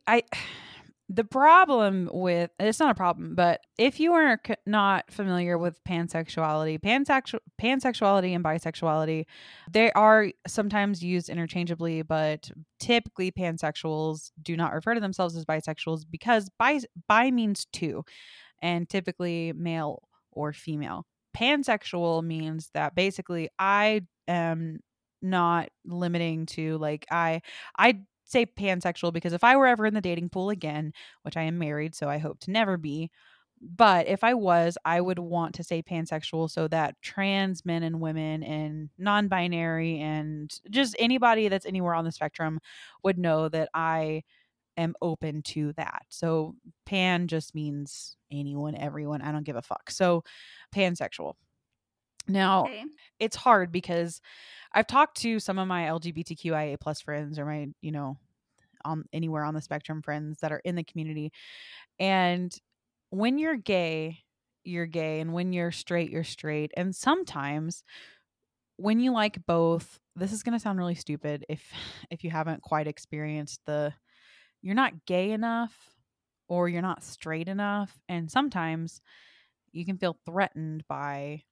I 0.06 0.22
the 1.12 1.24
problem 1.24 2.08
with 2.12 2.52
it's 2.60 2.78
not 2.78 2.92
a 2.92 2.94
problem, 2.94 3.34
but 3.34 3.60
if 3.76 3.98
you 3.98 4.12
are 4.12 4.38
not 4.64 5.10
familiar 5.10 5.58
with 5.58 5.82
pansexuality, 5.82 6.80
pansexual 6.80 7.40
pansexuality 7.60 8.32
and 8.34 8.44
bisexuality, 8.44 9.24
they 9.72 9.90
are 9.92 10.28
sometimes 10.46 11.02
used 11.02 11.28
interchangeably, 11.28 12.02
but 12.02 12.48
typically 12.78 13.32
pansexuals 13.32 14.30
do 14.40 14.56
not 14.56 14.72
refer 14.72 14.94
to 14.94 15.00
themselves 15.00 15.36
as 15.36 15.44
bisexuals 15.44 16.04
because 16.08 16.48
bi 16.60 16.78
bi 17.08 17.32
means 17.32 17.66
two, 17.72 18.04
and 18.62 18.88
typically 18.88 19.52
male 19.56 20.02
or 20.30 20.52
female. 20.52 21.06
Pansexual 21.36 22.24
means 22.24 22.70
that 22.74 22.94
basically 22.94 23.48
I 23.58 24.02
am 24.28 24.80
not 25.22 25.68
limiting 25.84 26.46
to 26.46 26.78
like 26.78 27.06
I 27.10 27.42
I 27.78 28.00
say 28.24 28.46
pansexual 28.46 29.12
because 29.12 29.32
if 29.32 29.44
I 29.44 29.56
were 29.56 29.66
ever 29.66 29.86
in 29.86 29.94
the 29.94 30.00
dating 30.00 30.30
pool 30.30 30.50
again, 30.50 30.92
which 31.22 31.36
I 31.36 31.42
am 31.42 31.58
married, 31.58 31.94
so 31.94 32.08
I 32.08 32.18
hope 32.18 32.40
to 32.40 32.50
never 32.50 32.76
be, 32.76 33.10
but 33.60 34.08
if 34.08 34.24
I 34.24 34.34
was, 34.34 34.78
I 34.84 35.00
would 35.00 35.18
want 35.18 35.54
to 35.56 35.64
say 35.64 35.82
pansexual 35.82 36.50
so 36.50 36.66
that 36.68 36.94
trans 37.02 37.64
men 37.66 37.82
and 37.82 38.00
women 38.00 38.42
and 38.42 38.88
non 38.98 39.28
binary 39.28 39.98
and 40.00 40.50
just 40.70 40.96
anybody 40.98 41.48
that's 41.48 41.66
anywhere 41.66 41.94
on 41.94 42.04
the 42.04 42.12
spectrum 42.12 42.60
would 43.04 43.18
know 43.18 43.48
that 43.50 43.68
I 43.74 44.22
am 44.76 44.94
open 45.02 45.42
to 45.42 45.72
that. 45.74 46.02
So 46.08 46.54
pan 46.86 47.28
just 47.28 47.54
means 47.54 48.16
anyone, 48.30 48.74
everyone. 48.74 49.22
I 49.22 49.32
don't 49.32 49.44
give 49.44 49.56
a 49.56 49.62
fuck. 49.62 49.90
So 49.90 50.24
pansexual. 50.74 51.34
Now, 52.28 52.64
okay. 52.64 52.84
it's 53.18 53.36
hard 53.36 53.72
because 53.72 54.20
I've 54.72 54.86
talked 54.86 55.18
to 55.22 55.40
some 55.40 55.58
of 55.58 55.66
my 55.66 55.84
LGBTQIA 55.84 56.78
plus 56.80 57.00
friends 57.00 57.38
or 57.38 57.44
my, 57.44 57.68
you 57.80 57.92
know, 57.92 58.18
on 58.84 59.04
anywhere 59.12 59.44
on 59.44 59.54
the 59.54 59.60
spectrum 59.60 60.02
friends 60.02 60.40
that 60.40 60.52
are 60.52 60.62
in 60.64 60.76
the 60.76 60.84
community. 60.84 61.32
And 61.98 62.54
when 63.10 63.38
you're 63.38 63.56
gay, 63.56 64.20
you're 64.64 64.86
gay 64.86 65.20
and 65.20 65.32
when 65.32 65.52
you're 65.52 65.72
straight, 65.72 66.10
you're 66.10 66.24
straight. 66.24 66.72
And 66.76 66.94
sometimes 66.94 67.82
when 68.76 69.00
you 69.00 69.12
like 69.12 69.44
both, 69.46 69.98
this 70.16 70.32
is 70.32 70.42
going 70.42 70.52
to 70.52 70.60
sound 70.60 70.78
really 70.78 70.94
stupid 70.94 71.44
if 71.48 71.72
if 72.10 72.24
you 72.24 72.30
haven't 72.30 72.62
quite 72.62 72.86
experienced 72.86 73.60
the 73.66 73.92
you're 74.62 74.74
not 74.74 75.06
gay 75.06 75.32
enough 75.32 75.74
or 76.48 76.68
you're 76.68 76.82
not 76.82 77.04
straight 77.04 77.48
enough 77.48 77.98
and 78.08 78.30
sometimes 78.30 79.00
you 79.72 79.84
can 79.84 79.98
feel 79.98 80.16
threatened 80.24 80.84
by 80.88 81.42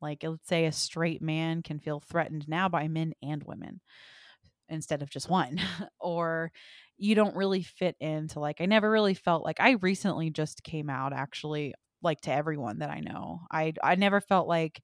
like 0.00 0.22
let's 0.22 0.46
say 0.46 0.66
a 0.66 0.72
straight 0.72 1.22
man 1.22 1.62
can 1.62 1.78
feel 1.78 2.00
threatened 2.00 2.48
now 2.48 2.68
by 2.68 2.88
men 2.88 3.12
and 3.22 3.42
women 3.44 3.80
instead 4.68 5.02
of 5.02 5.10
just 5.10 5.28
one 5.28 5.60
or 6.00 6.50
you 6.96 7.14
don't 7.14 7.36
really 7.36 7.62
fit 7.62 7.96
into 8.00 8.40
like 8.40 8.60
I 8.60 8.66
never 8.66 8.90
really 8.90 9.14
felt 9.14 9.44
like 9.44 9.60
I 9.60 9.72
recently 9.72 10.30
just 10.30 10.62
came 10.62 10.88
out 10.90 11.12
actually 11.12 11.74
like 12.06 12.22
to 12.22 12.32
everyone 12.32 12.78
that 12.78 12.90
I 12.90 13.00
know. 13.00 13.42
I 13.50 13.74
I 13.82 13.96
never 13.96 14.22
felt 14.22 14.48
like 14.48 14.80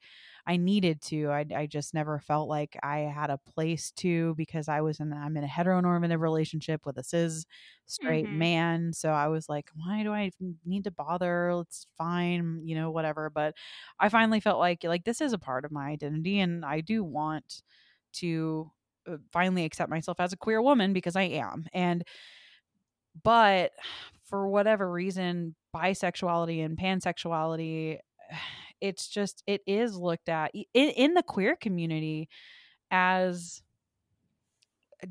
I 0.46 0.56
needed 0.56 1.00
to. 1.02 1.30
I, 1.30 1.46
I 1.54 1.66
just 1.66 1.94
never 1.94 2.18
felt 2.18 2.48
like 2.48 2.76
I 2.82 2.98
had 3.00 3.30
a 3.30 3.38
place 3.38 3.92
to 3.98 4.34
because 4.36 4.68
I 4.68 4.80
was 4.80 4.98
in 4.98 5.12
I'm 5.12 5.36
in 5.36 5.44
a 5.44 5.48
heteronormative 5.48 6.20
relationship 6.20 6.84
with 6.84 6.98
a 6.98 7.04
cis 7.04 7.46
straight 7.86 8.26
mm-hmm. 8.26 8.38
man. 8.38 8.92
So 8.92 9.10
I 9.10 9.28
was 9.28 9.48
like, 9.48 9.70
why 9.74 10.02
do 10.02 10.12
I 10.12 10.32
need 10.66 10.84
to 10.84 10.90
bother? 10.90 11.50
It's 11.60 11.86
fine, 11.96 12.62
you 12.64 12.74
know, 12.74 12.90
whatever. 12.90 13.30
But 13.30 13.54
I 14.00 14.08
finally 14.08 14.40
felt 14.40 14.58
like 14.58 14.82
like 14.84 15.04
this 15.04 15.20
is 15.20 15.32
a 15.32 15.38
part 15.38 15.64
of 15.64 15.70
my 15.70 15.88
identity, 15.90 16.40
and 16.40 16.64
I 16.64 16.80
do 16.80 17.04
want 17.04 17.62
to 18.14 18.70
uh, 19.08 19.16
finally 19.32 19.64
accept 19.64 19.90
myself 19.90 20.18
as 20.20 20.32
a 20.32 20.36
queer 20.36 20.60
woman 20.60 20.92
because 20.92 21.16
I 21.16 21.22
am. 21.22 21.66
And 21.72 22.04
but 23.22 23.72
for 24.28 24.48
whatever 24.48 24.90
reason, 24.90 25.54
bisexuality 25.74 26.64
and 26.64 26.78
pansexuality 26.78 27.98
it's 28.80 29.06
just 29.06 29.44
it 29.46 29.62
is 29.66 29.96
looked 29.96 30.28
at 30.28 30.50
in, 30.54 30.88
in 30.90 31.14
the 31.14 31.22
queer 31.22 31.54
community 31.54 32.28
as 32.90 33.62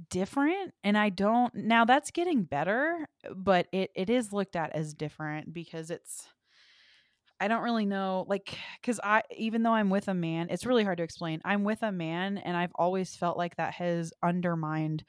different 0.10 0.74
and 0.84 0.98
i 0.98 1.10
don't 1.10 1.54
now 1.54 1.84
that's 1.84 2.12
getting 2.12 2.44
better 2.44 3.08
but 3.36 3.68
it 3.72 3.92
it 3.96 4.10
is 4.10 4.32
looked 4.32 4.56
at 4.56 4.74
as 4.74 4.94
different 4.94 5.54
because 5.54 5.90
it's 5.90 6.28
i 7.42 7.48
don't 7.48 7.64
really 7.64 7.86
know 7.86 8.26
like 8.30 8.58
because 8.82 9.02
i 9.04 9.22
even 9.36 9.64
though 9.64 9.74
i'm 9.74 9.90
with 9.90 10.08
a 10.08 10.14
man 10.14 10.48
it's 10.50 10.66
really 10.66 10.86
hard 10.86 10.98
to 10.98 11.04
explain 11.04 11.42
i'm 11.44 11.66
with 11.66 11.84
a 11.84 11.92
man 11.92 12.38
and 12.38 12.56
i've 12.56 12.72
always 12.76 13.16
felt 13.16 13.38
like 13.38 13.56
that 13.58 13.74
has 13.74 14.14
undermined 14.24 15.04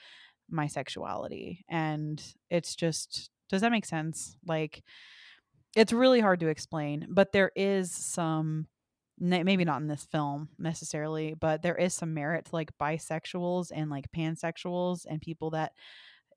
my 0.51 0.67
sexuality 0.67 1.65
and 1.69 2.35
it's 2.51 2.75
just 2.75 3.31
does 3.53 3.61
that 3.61 3.71
make 3.71 3.85
sense? 3.85 4.37
Like 4.47 4.83
it's 5.74 5.92
really 5.92 6.20
hard 6.20 6.40
to 6.40 6.48
explain, 6.48 7.06
but 7.11 7.32
there 7.32 7.52
is 7.56 7.90
some 7.90 8.66
maybe 9.18 9.64
not 9.64 9.80
in 9.80 9.87
this 9.88 10.04
film 10.04 10.48
necessarily, 10.58 11.35
but 11.35 11.62
there 11.62 11.76
is 11.76 11.94
some 11.94 12.14
merit 12.14 12.46
to 12.46 12.54
like 12.56 12.76
bisexuals 12.78 13.70
and 13.72 13.90
like 13.90 14.11
pansexuals 14.12 15.06
and 15.08 15.20
people 15.20 15.50
that 15.50 15.72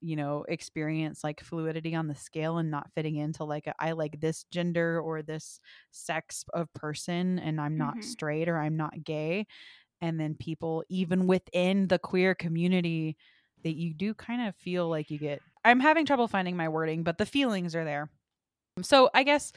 you 0.01 0.15
know 0.15 0.43
experience 0.49 1.23
like 1.23 1.41
fluidity 1.41 1.95
on 1.95 2.07
the 2.07 2.15
scale 2.15 2.57
and 2.57 2.69
not 2.69 2.91
fitting 2.93 3.15
into 3.15 3.43
like 3.45 3.67
a, 3.67 3.73
I 3.79 3.93
like 3.93 4.19
this 4.19 4.43
gender 4.45 4.99
or 4.99 5.21
this 5.23 5.59
sex 5.91 6.43
of 6.53 6.71
person 6.73 7.39
and 7.39 7.59
I'm 7.61 7.77
not 7.77 7.95
Mhm. 7.95 8.03
straight 8.03 8.49
or 8.49 8.57
I'm 8.59 8.77
not 8.77 9.03
gay 9.03 9.47
and 10.01 10.19
then 10.19 10.35
people 10.35 10.83
even 10.89 11.27
within 11.27 11.87
the 11.89 11.99
queer 11.99 12.35
community 12.35 13.17
that 13.63 13.75
you 13.75 13.93
do 13.93 14.13
kind 14.15 14.47
of 14.47 14.55
feel 14.55 14.89
like 14.89 15.11
you 15.11 15.19
get 15.19 15.43
I'm 15.65 15.79
having 15.81 16.05
trouble 16.05 16.27
finding 16.29 16.57
my 16.57 16.69
wording 16.69 17.03
but 17.03 17.17
the 17.19 17.25
feelings 17.25 17.75
are 17.75 17.85
there. 17.85 18.11
So 18.81 19.09
I 19.13 19.23
guess 19.23 19.51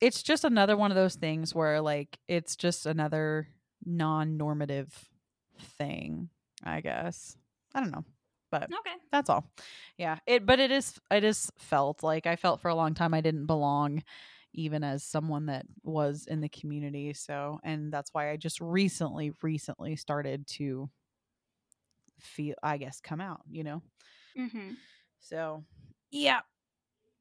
it's 0.00 0.22
just 0.22 0.44
another 0.44 0.76
one 0.76 0.90
of 0.90 0.96
those 0.96 1.16
things 1.16 1.54
where 1.54 1.80
like 1.80 2.18
it's 2.28 2.56
just 2.56 2.86
another 2.86 3.48
non-normative 3.84 5.08
thing, 5.78 6.30
I 6.62 6.80
guess. 6.80 7.36
I 7.74 7.80
don't 7.80 7.90
know. 7.90 8.04
But 8.50 8.70
Okay. 8.72 8.96
that's 9.12 9.28
all. 9.28 9.44
Yeah. 9.98 10.18
It 10.26 10.46
but 10.46 10.58
it 10.60 10.70
is 10.70 10.98
it 11.10 11.24
is 11.24 11.50
felt 11.58 12.02
like 12.02 12.26
I 12.26 12.36
felt 12.36 12.60
for 12.60 12.68
a 12.68 12.74
long 12.74 12.94
time 12.94 13.12
I 13.14 13.20
didn't 13.20 13.46
belong 13.46 14.02
even 14.54 14.82
as 14.82 15.04
someone 15.04 15.46
that 15.46 15.66
was 15.82 16.26
in 16.26 16.40
the 16.40 16.48
community. 16.48 17.12
So 17.12 17.60
and 17.64 17.92
that's 17.92 18.14
why 18.14 18.30
I 18.30 18.36
just 18.36 18.60
recently 18.60 19.32
recently 19.42 19.96
started 19.96 20.46
to 20.48 20.88
feel 22.20 22.54
I 22.62 22.78
guess 22.78 23.00
come 23.00 23.20
out, 23.20 23.40
you 23.50 23.64
know. 23.64 23.82
Mm-hmm. 24.38 24.74
So 25.20 25.64
yeah. 26.10 26.40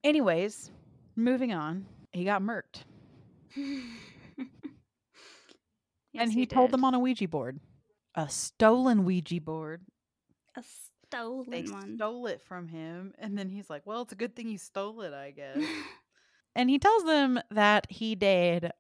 Anyways, 0.03 0.71
moving 1.17 1.51
on. 1.51 1.85
He 2.13 2.23
got 2.23 2.41
murked. 2.41 2.83
and 6.15 6.31
he, 6.31 6.45
told 6.45 6.71
them 6.71 6.85
on 6.85 6.93
a 6.93 6.99
Ouija 6.99 7.27
board. 7.27 7.59
A 8.15 8.29
stolen 8.29 9.03
Ouija 9.03 9.41
board. 9.41 9.81
a 10.55 10.63
stolen 11.07 11.49
They 11.49 11.63
one. 11.63 11.95
stole 11.97 12.27
it 12.27 12.41
from 12.41 12.67
him. 12.67 13.13
And 13.19 13.37
then 13.37 13.49
he's 13.49 13.69
like, 13.69 13.81
Well, 13.85 14.01
it's 14.03 14.13
a 14.13 14.17
good 14.17 14.35
thing 14.35 14.47
you 14.49 14.57
stole 14.57 15.01
it, 15.01 15.13
I 15.13 15.31
guess. 15.31 15.57
and 16.55 16.69
he 16.69 16.79
tells 16.79 17.03
them 17.03 17.39
that 17.51 17.87
he 17.89 18.15
did 18.15 18.71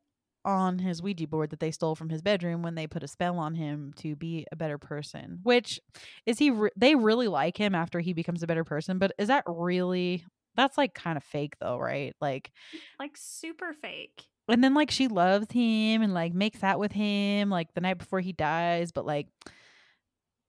on 0.45 0.79
his 0.79 1.01
Ouija 1.01 1.27
board 1.27 1.49
that 1.49 1.59
they 1.59 1.71
stole 1.71 1.93
from 1.95 2.09
his 2.09 2.21
bedroom 2.21 2.61
when 2.61 2.75
they 2.75 2.87
put 2.87 3.03
a 3.03 3.07
spell 3.07 3.37
on 3.37 3.53
him 3.53 3.93
to 3.97 4.15
be 4.15 4.45
a 4.51 4.55
better 4.55 4.77
person. 4.77 5.39
Which 5.43 5.79
is 6.25 6.39
he? 6.39 6.51
Re- 6.51 6.69
they 6.77 6.95
really 6.95 7.27
like 7.27 7.57
him 7.57 7.75
after 7.75 7.99
he 7.99 8.13
becomes 8.13 8.43
a 8.43 8.47
better 8.47 8.63
person, 8.63 8.97
but 8.97 9.11
is 9.17 9.27
that 9.27 9.43
really? 9.45 10.23
That's 10.57 10.77
like 10.77 10.93
kind 10.93 11.15
of 11.17 11.23
fake 11.23 11.55
though, 11.59 11.77
right? 11.77 12.13
Like, 12.19 12.51
mm, 12.75 12.79
like 12.99 13.15
super 13.15 13.73
fake. 13.73 14.25
and 14.49 14.63
then 14.63 14.73
like 14.73 14.91
she 14.91 15.07
loves 15.07 15.51
him 15.51 16.01
and 16.01 16.13
like 16.13 16.33
makes 16.33 16.63
out 16.63 16.79
with 16.79 16.91
him 16.91 17.49
like 17.49 17.73
the 17.73 17.81
night 17.81 17.97
before 17.99 18.19
he 18.19 18.33
dies, 18.33 18.91
but 18.91 19.05
like, 19.05 19.27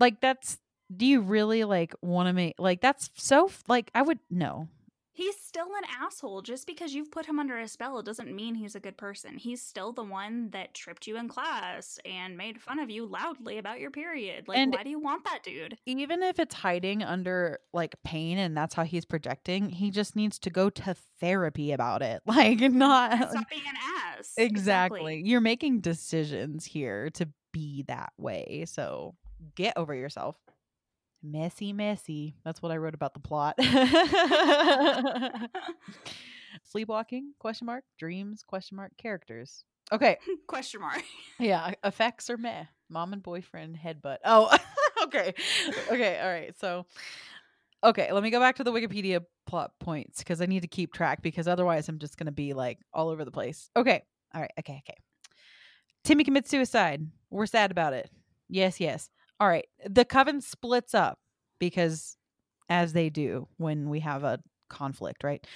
like 0.00 0.20
that's. 0.20 0.58
Do 0.96 1.04
you 1.04 1.20
really 1.20 1.64
like 1.64 1.94
want 2.00 2.28
to 2.28 2.32
make 2.32 2.54
like 2.58 2.80
that's 2.80 3.10
so 3.14 3.50
like 3.68 3.90
I 3.94 4.00
would 4.00 4.18
no 4.30 4.68
He's 5.18 5.34
still 5.36 5.66
an 5.66 5.82
asshole. 6.00 6.42
Just 6.42 6.64
because 6.64 6.94
you've 6.94 7.10
put 7.10 7.26
him 7.26 7.40
under 7.40 7.58
a 7.58 7.66
spell 7.66 8.00
doesn't 8.02 8.32
mean 8.32 8.54
he's 8.54 8.76
a 8.76 8.80
good 8.80 8.96
person. 8.96 9.36
He's 9.36 9.60
still 9.60 9.92
the 9.92 10.04
one 10.04 10.50
that 10.50 10.74
tripped 10.74 11.08
you 11.08 11.16
in 11.16 11.26
class 11.28 11.98
and 12.04 12.36
made 12.36 12.60
fun 12.60 12.78
of 12.78 12.88
you 12.88 13.04
loudly 13.04 13.58
about 13.58 13.80
your 13.80 13.90
period. 13.90 14.46
Like, 14.46 14.58
And- 14.58 14.72
why 14.72 14.84
do 14.84 14.90
you 14.90 15.00
want 15.00 15.24
that 15.24 15.42
dude? 15.42 15.76
even 15.86 16.22
if 16.22 16.38
it's 16.38 16.54
hiding 16.54 17.02
under 17.02 17.58
like 17.72 17.96
pain 18.04 18.38
and 18.38 18.56
that's 18.56 18.76
how 18.76 18.84
he's 18.84 19.04
projecting, 19.04 19.70
he 19.70 19.90
just 19.90 20.14
needs 20.14 20.38
to 20.38 20.50
go 20.50 20.70
to 20.70 20.94
therapy 21.18 21.72
about 21.72 22.00
it. 22.00 22.22
Like 22.38 22.60
not 22.60 23.30
Stop 23.30 23.50
being 23.50 23.62
an 23.68 23.74
ass. 24.16 24.34
exactly. 24.36 25.20
You're 25.24 25.40
making 25.40 25.80
decisions 25.80 26.64
here 26.64 27.10
to 27.14 27.28
be 27.52 27.82
that 27.88 28.12
way. 28.18 28.66
So 28.68 29.16
get 29.56 29.76
over 29.76 29.92
yourself. 29.94 30.36
Messy, 31.22 31.72
messy. 31.72 32.36
That's 32.44 32.62
what 32.62 32.70
I 32.70 32.76
wrote 32.76 32.94
about 32.94 33.14
the 33.14 33.20
plot. 33.20 33.58
Sleepwalking? 36.64 37.32
Question 37.38 37.66
mark. 37.66 37.84
Dreams? 37.98 38.44
Question 38.46 38.76
mark. 38.76 38.92
Characters. 38.98 39.64
Okay. 39.90 40.18
Question 40.46 40.80
mark. 40.80 41.02
Yeah, 41.38 41.72
effects 41.82 42.30
are 42.30 42.36
meh. 42.36 42.64
Mom 42.88 43.12
and 43.12 43.22
boyfriend 43.22 43.76
headbutt. 43.76 44.18
Oh, 44.24 44.56
okay. 45.04 45.34
Okay, 45.90 46.20
all 46.20 46.28
right. 46.28 46.54
So, 46.58 46.86
okay, 47.82 48.12
let 48.12 48.22
me 48.22 48.30
go 48.30 48.40
back 48.40 48.56
to 48.56 48.64
the 48.64 48.72
Wikipedia 48.72 49.24
plot 49.46 49.72
points 49.80 50.18
because 50.18 50.40
I 50.40 50.46
need 50.46 50.62
to 50.62 50.68
keep 50.68 50.92
track 50.92 51.22
because 51.22 51.48
otherwise 51.48 51.88
I'm 51.88 51.98
just 51.98 52.16
going 52.16 52.26
to 52.26 52.32
be 52.32 52.54
like 52.54 52.78
all 52.92 53.08
over 53.08 53.24
the 53.24 53.30
place. 53.30 53.70
Okay. 53.76 54.02
All 54.34 54.40
right. 54.40 54.52
Okay, 54.58 54.82
okay. 54.86 54.98
Timmy 56.04 56.24
commits 56.24 56.50
suicide. 56.50 57.06
We're 57.30 57.46
sad 57.46 57.70
about 57.70 57.92
it. 57.92 58.10
Yes, 58.48 58.80
yes. 58.80 59.10
All 59.40 59.48
right. 59.48 59.66
The 59.88 60.04
coven 60.04 60.40
splits 60.40 60.94
up 60.94 61.18
because 61.58 62.16
as 62.68 62.92
they 62.92 63.10
do 63.10 63.48
when 63.56 63.88
we 63.88 64.00
have 64.00 64.24
a 64.24 64.40
conflict, 64.68 65.24
right? 65.24 65.46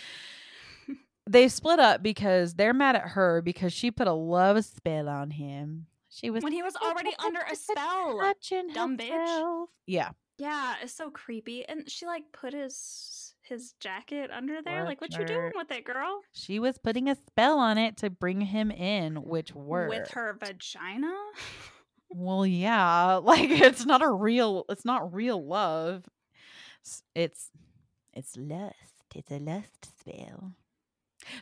they 1.26 1.48
split 1.48 1.78
up 1.78 2.02
because 2.02 2.54
they're 2.54 2.74
mad 2.74 2.96
at 2.96 3.08
her 3.08 3.42
because 3.42 3.72
she 3.72 3.90
put 3.90 4.06
a 4.06 4.12
love 4.12 4.64
spell 4.64 5.08
on 5.08 5.30
him. 5.30 5.86
She 6.08 6.30
was 6.30 6.42
when 6.42 6.52
he 6.52 6.62
was 6.62 6.76
already 6.76 7.12
under 7.24 7.40
a 7.40 7.56
spell. 7.56 8.34
dumb 8.74 8.98
bitch. 8.98 9.66
Yeah, 9.86 10.10
Yeah, 10.38 10.74
it's 10.82 10.92
so 10.92 11.10
creepy. 11.10 11.64
And 11.66 11.90
she 11.90 12.04
like 12.04 12.24
put 12.32 12.52
his 12.52 13.34
his 13.42 13.72
jacket 13.80 14.30
under 14.30 14.62
there. 14.62 14.84
Like, 14.84 15.00
what 15.00 15.16
you 15.16 15.24
doing 15.24 15.52
with 15.54 15.70
it, 15.70 15.84
girl? 15.84 16.20
she 16.32 16.58
was 16.58 16.78
putting 16.78 17.08
a 17.08 17.14
spell 17.14 17.58
on 17.58 17.78
it 17.78 17.96
to 17.98 18.10
bring 18.10 18.40
him 18.40 18.70
in, 18.70 19.16
which 19.16 19.54
worked. 19.54 19.90
With 19.90 20.10
her 20.12 20.36
vagina? 20.38 21.12
Well, 22.12 22.46
yeah, 22.46 23.14
like 23.22 23.50
it's 23.50 23.86
not 23.86 24.02
a 24.02 24.10
real. 24.10 24.64
It's 24.68 24.84
not 24.84 25.12
real 25.14 25.44
love. 25.44 26.04
It's 27.14 27.50
it's 28.14 28.36
lust. 28.36 28.74
It's 29.14 29.30
a 29.30 29.38
lust 29.38 29.92
spell. 30.00 30.52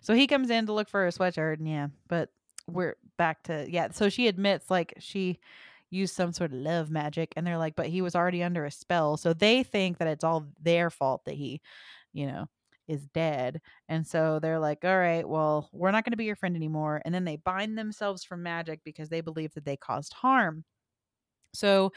So 0.03 0.15
he 0.15 0.27
comes 0.27 0.51
in 0.51 0.67
to 0.67 0.73
look 0.73 0.89
for 0.89 1.07
a 1.07 1.13
sweatshirt, 1.13 1.59
and 1.59 1.69
yeah, 1.69 1.89
but 2.09 2.31
we're 2.69 2.97
back 3.19 3.45
to 3.45 3.67
yeah. 3.71 3.91
So 3.93 4.09
she 4.09 4.29
admits 4.29 4.71
like 4.71 4.95
she 5.01 5.41
used 5.91 6.15
some 6.15 6.33
sort 6.33 6.53
of 6.53 6.59
love 6.59 6.91
magic, 6.91 7.33
and 7.37 7.47
they're 7.47 7.59
like, 7.59 7.77
but 7.77 7.87
he 7.89 8.03
was 8.03 8.15
already 8.17 8.43
under 8.43 8.65
a 8.65 8.71
spell, 8.71 9.17
so 9.17 9.33
they 9.35 9.63
think 9.65 9.99
that 9.99 10.09
it's 10.09 10.25
all 10.25 10.47
their 10.63 10.91
fault 10.91 11.25
that 11.27 11.35
he, 11.35 11.61
you 12.13 12.27
know, 12.27 12.49
is 12.91 13.07
dead, 13.15 13.61
and 13.89 14.07
so 14.07 14.41
they're 14.41 14.59
like, 14.59 14.85
all 14.85 14.99
right, 14.99 15.27
well, 15.29 15.71
we're 15.73 15.93
not 15.93 16.05
going 16.05 16.13
to 16.13 16.17
be 16.19 16.25
your 16.25 16.37
friend 16.37 16.57
anymore, 16.57 17.01
and 17.05 17.15
then 17.15 17.25
they 17.25 17.37
bind 17.37 17.79
themselves 17.79 18.25
from 18.25 18.43
magic 18.43 18.81
because 18.85 19.09
they 19.09 19.21
believe 19.23 19.55
that 19.55 19.65
they 19.65 19.77
caused 19.77 20.13
harm. 20.13 20.65
So 21.55 21.93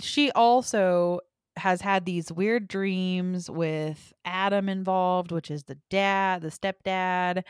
she 0.00 0.30
also 0.32 1.20
has 1.56 1.82
had 1.82 2.06
these 2.06 2.32
weird 2.32 2.66
dreams 2.66 3.50
with 3.50 4.12
Adam 4.24 4.68
involved, 4.68 5.32
which 5.32 5.50
is 5.50 5.64
the 5.64 5.78
dad, 5.90 6.42
the 6.42 6.48
stepdad, 6.48 7.42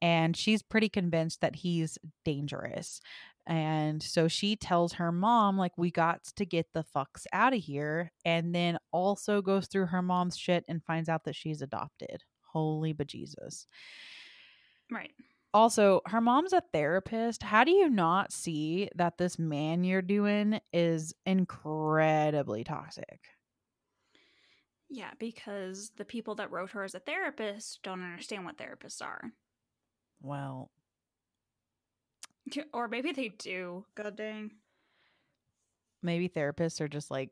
and 0.00 0.34
she's 0.36 0.62
pretty 0.62 0.88
convinced 0.88 1.42
that 1.42 1.56
he's 1.56 1.98
dangerous. 2.24 3.02
And 3.46 4.02
so 4.02 4.28
she 4.28 4.54
tells 4.54 4.94
her 4.94 5.10
mom, 5.10 5.56
like, 5.56 5.76
we 5.76 5.90
got 5.90 6.22
to 6.36 6.44
get 6.44 6.66
the 6.72 6.84
fucks 6.94 7.26
out 7.32 7.52
of 7.52 7.60
here. 7.60 8.12
And 8.24 8.54
then 8.54 8.78
also 8.92 9.42
goes 9.42 9.66
through 9.66 9.86
her 9.86 10.02
mom's 10.02 10.36
shit 10.36 10.64
and 10.68 10.84
finds 10.84 11.08
out 11.08 11.24
that 11.24 11.34
she's 11.34 11.62
adopted. 11.62 12.22
Holy 12.52 12.94
bejesus. 12.94 13.66
right. 14.90 15.12
Also, 15.52 16.00
her 16.06 16.20
mom's 16.20 16.52
a 16.52 16.62
therapist. 16.72 17.42
How 17.42 17.64
do 17.64 17.72
you 17.72 17.88
not 17.88 18.32
see 18.32 18.88
that 18.94 19.18
this 19.18 19.36
man 19.36 19.82
you're 19.82 20.00
doing 20.00 20.60
is 20.72 21.12
incredibly 21.26 22.62
toxic? 22.62 23.20
Yeah, 24.88 25.10
because 25.18 25.90
the 25.96 26.04
people 26.04 26.36
that 26.36 26.50
wrote 26.52 26.70
her 26.70 26.84
as 26.84 26.94
a 26.94 27.00
therapist 27.00 27.80
don't 27.82 28.02
understand 28.02 28.44
what 28.44 28.58
therapists 28.58 29.02
are. 29.02 29.32
Well, 30.22 30.70
Or 32.72 32.88
maybe 32.88 33.12
they 33.12 33.28
do. 33.28 33.84
God 33.94 34.16
dang. 34.16 34.52
maybe 36.02 36.28
therapists 36.28 36.80
are 36.80 36.88
just 36.88 37.10
like 37.10 37.30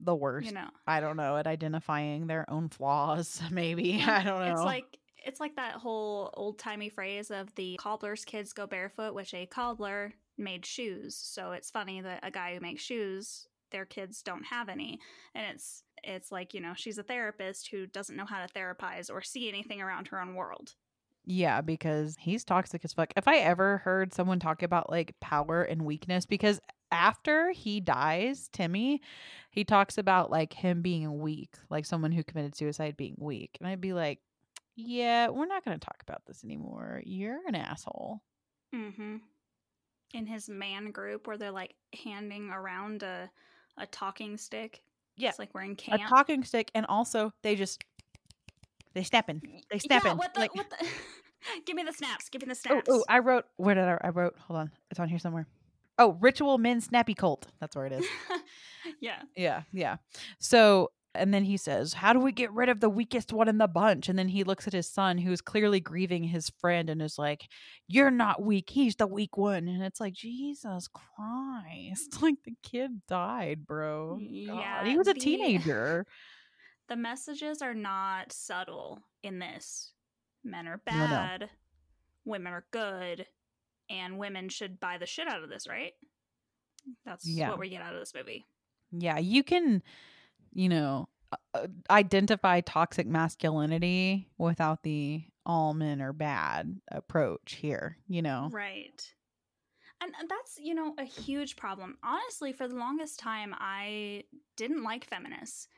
the 0.00 0.14
worst. 0.14 0.46
You 0.46 0.54
know. 0.54 0.68
I 0.86 1.00
don't 1.00 1.16
know 1.16 1.36
at 1.36 1.46
identifying 1.46 2.26
their 2.26 2.48
own 2.50 2.68
flaws. 2.68 3.40
Maybe 3.50 4.02
I 4.02 4.24
don't 4.24 4.40
know. 4.40 4.52
It's 4.52 4.62
like 4.62 4.98
it's 5.24 5.40
like 5.40 5.56
that 5.56 5.74
whole 5.74 6.30
old 6.34 6.58
timey 6.58 6.88
phrase 6.88 7.30
of 7.30 7.54
the 7.54 7.76
cobbler's 7.78 8.24
kids 8.24 8.52
go 8.52 8.66
barefoot, 8.66 9.14
which 9.14 9.34
a 9.34 9.46
cobbler 9.46 10.14
made 10.36 10.66
shoes. 10.66 11.16
So 11.16 11.52
it's 11.52 11.70
funny 11.70 12.00
that 12.00 12.20
a 12.22 12.30
guy 12.30 12.54
who 12.54 12.60
makes 12.60 12.82
shoes, 12.82 13.46
their 13.70 13.84
kids 13.84 14.22
don't 14.22 14.44
have 14.44 14.68
any. 14.68 14.98
And 15.34 15.46
it's 15.54 15.84
it's 16.02 16.32
like, 16.32 16.52
you 16.52 16.60
know, 16.60 16.72
she's 16.74 16.98
a 16.98 17.04
therapist 17.04 17.68
who 17.68 17.86
doesn't 17.86 18.16
know 18.16 18.26
how 18.26 18.44
to 18.44 18.52
therapize 18.52 19.10
or 19.10 19.22
see 19.22 19.48
anything 19.48 19.80
around 19.80 20.08
her 20.08 20.20
own 20.20 20.34
world. 20.34 20.74
Yeah, 21.24 21.60
because 21.60 22.16
he's 22.18 22.44
toxic 22.44 22.84
as 22.84 22.92
fuck. 22.92 23.12
If 23.16 23.28
I 23.28 23.38
ever 23.38 23.78
heard 23.78 24.12
someone 24.12 24.40
talk 24.40 24.62
about 24.62 24.90
like 24.90 25.14
power 25.20 25.62
and 25.62 25.82
weakness, 25.82 26.26
because 26.26 26.60
after 26.90 27.52
he 27.52 27.80
dies, 27.80 28.48
Timmy, 28.52 29.00
he 29.50 29.64
talks 29.64 29.98
about 29.98 30.30
like 30.30 30.52
him 30.52 30.82
being 30.82 31.20
weak, 31.20 31.54
like 31.70 31.86
someone 31.86 32.12
who 32.12 32.24
committed 32.24 32.56
suicide 32.56 32.96
being 32.96 33.16
weak. 33.18 33.56
And 33.60 33.68
I'd 33.68 33.80
be 33.80 33.92
like, 33.92 34.18
yeah, 34.74 35.28
we're 35.28 35.46
not 35.46 35.64
going 35.64 35.78
to 35.78 35.84
talk 35.84 36.02
about 36.02 36.22
this 36.26 36.44
anymore. 36.44 37.02
You're 37.04 37.40
an 37.46 37.54
asshole. 37.54 38.20
Mm-hmm. 38.74 39.16
In 40.14 40.26
his 40.26 40.48
man 40.48 40.90
group 40.90 41.26
where 41.26 41.38
they're 41.38 41.50
like 41.50 41.74
handing 42.04 42.50
around 42.50 43.02
a 43.02 43.30
a 43.78 43.86
talking 43.86 44.36
stick. 44.36 44.82
Yeah. 45.16 45.28
It's 45.28 45.38
like 45.38 45.54
we're 45.54 45.62
in 45.62 45.76
camp. 45.76 46.02
A 46.02 46.08
talking 46.08 46.42
stick, 46.42 46.70
and 46.74 46.86
also 46.86 47.32
they 47.42 47.54
just 47.54 47.84
they 48.94 49.02
snapping. 49.02 49.40
They 49.70 49.78
snapping. 49.78 50.12
Yeah, 50.12 50.16
what 50.16 50.34
the, 50.34 50.40
like, 50.40 50.54
what 50.54 50.70
the 50.70 50.86
Give 51.66 51.74
me 51.76 51.82
the 51.82 51.92
snaps. 51.92 52.28
Give 52.28 52.42
me 52.42 52.46
the 52.46 52.58
oh, 52.70 52.74
oh 52.76 52.82
snaps. 52.82 52.88
oh, 52.90 53.04
I 53.08 53.18
wrote. 53.18 53.44
Where 53.56 53.74
did 53.74 53.84
I? 53.84 53.98
I 54.00 54.08
wrote. 54.10 54.34
Hold 54.46 54.60
on. 54.60 54.70
It's 54.90 55.00
on 55.00 55.08
here 55.08 55.18
somewhere. 55.18 55.46
Oh, 55.98 56.16
ritual 56.20 56.56
men 56.58 56.80
snappy 56.80 57.14
cult. 57.14 57.46
That's 57.60 57.76
where 57.76 57.86
it 57.86 57.92
is. 57.92 58.06
yeah. 59.00 59.22
Yeah, 59.36 59.62
yeah. 59.72 59.96
So, 60.38 60.90
and 61.14 61.34
then 61.34 61.44
he 61.44 61.56
says, 61.56 61.92
How 61.94 62.12
do 62.12 62.20
we 62.20 62.32
get 62.32 62.52
rid 62.52 62.68
of 62.68 62.80
the 62.80 62.88
weakest 62.88 63.32
one 63.32 63.48
in 63.48 63.58
the 63.58 63.66
bunch? 63.68 64.08
And 64.08 64.18
then 64.18 64.28
he 64.28 64.44
looks 64.44 64.66
at 64.66 64.72
his 64.72 64.88
son, 64.88 65.18
who's 65.18 65.40
clearly 65.42 65.80
grieving 65.80 66.24
his 66.24 66.48
friend, 66.60 66.88
and 66.88 67.02
is 67.02 67.18
like, 67.18 67.46
You're 67.88 68.10
not 68.10 68.40
weak. 68.42 68.70
He's 68.70 68.96
the 68.96 69.06
weak 69.06 69.36
one. 69.36 69.68
And 69.68 69.82
it's 69.82 70.00
like, 70.00 70.14
Jesus 70.14 70.88
Christ. 70.88 72.18
Like, 72.22 72.36
the 72.44 72.54
kid 72.62 73.02
died, 73.08 73.66
bro. 73.66 74.14
God, 74.16 74.22
Yeah, 74.30 74.84
He 74.84 74.96
was 74.96 75.08
a 75.08 75.12
the- 75.12 75.20
teenager. 75.20 76.06
The 76.88 76.96
messages 76.96 77.62
are 77.62 77.74
not 77.74 78.32
subtle 78.32 79.02
in 79.22 79.38
this. 79.38 79.92
Men 80.44 80.66
are 80.66 80.80
No, 80.86 80.96
no. 80.98 81.06
bad, 81.06 81.50
women 82.24 82.52
are 82.52 82.66
good, 82.70 83.26
and 83.88 84.18
women 84.18 84.48
should 84.48 84.80
buy 84.80 84.98
the 84.98 85.06
shit 85.06 85.28
out 85.28 85.42
of 85.42 85.48
this, 85.48 85.66
right? 85.68 85.92
That's 87.04 87.26
Yeah. 87.28 87.50
what 87.50 87.60
we 87.60 87.68
get 87.68 87.82
out 87.82 87.94
of 87.94 88.00
this 88.00 88.14
movie. 88.14 88.46
Yeah, 88.90 89.18
you 89.18 89.42
can, 89.44 89.82
you 90.52 90.68
know, 90.68 91.08
uh, 91.30 91.36
uh, 91.54 91.66
identify 91.88 92.60
toxic 92.60 93.06
masculinity 93.06 94.28
without 94.36 94.82
the 94.82 95.24
all 95.46 95.74
men 95.74 96.02
are 96.02 96.12
bad 96.12 96.80
approach 96.88 97.54
here, 97.54 97.98
you 98.08 98.22
know? 98.22 98.48
Right. 98.52 99.14
And 100.00 100.12
and 100.18 100.28
that's, 100.28 100.58
you 100.58 100.74
know, 100.74 100.94
a 100.98 101.04
huge 101.04 101.54
problem. 101.56 101.96
Honestly, 102.02 102.52
for 102.52 102.66
the 102.66 102.74
longest 102.74 103.18
time, 103.20 103.54
I 103.56 104.24
didn't 104.56 104.82
like 104.82 105.04
feminists 105.04 105.68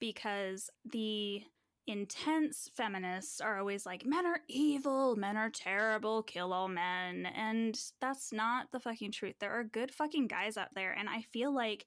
because 0.00 0.70
the 0.90 1.42
intense 1.86 2.70
feminists 2.74 3.40
are 3.40 3.58
always 3.58 3.84
like, 3.84 4.04
men 4.04 4.26
are 4.26 4.40
evil, 4.48 5.16
men 5.16 5.36
are 5.36 5.50
terrible, 5.50 6.22
kill 6.22 6.52
all 6.52 6.68
men. 6.68 7.26
And 7.26 7.78
that's 8.00 8.32
not 8.32 8.70
the 8.72 8.80
fucking 8.80 9.12
truth. 9.12 9.36
There 9.40 9.52
are 9.52 9.64
good 9.64 9.92
fucking 9.92 10.28
guys 10.28 10.56
out 10.56 10.74
there. 10.74 10.92
And 10.92 11.08
I 11.08 11.22
feel 11.22 11.54
like 11.54 11.86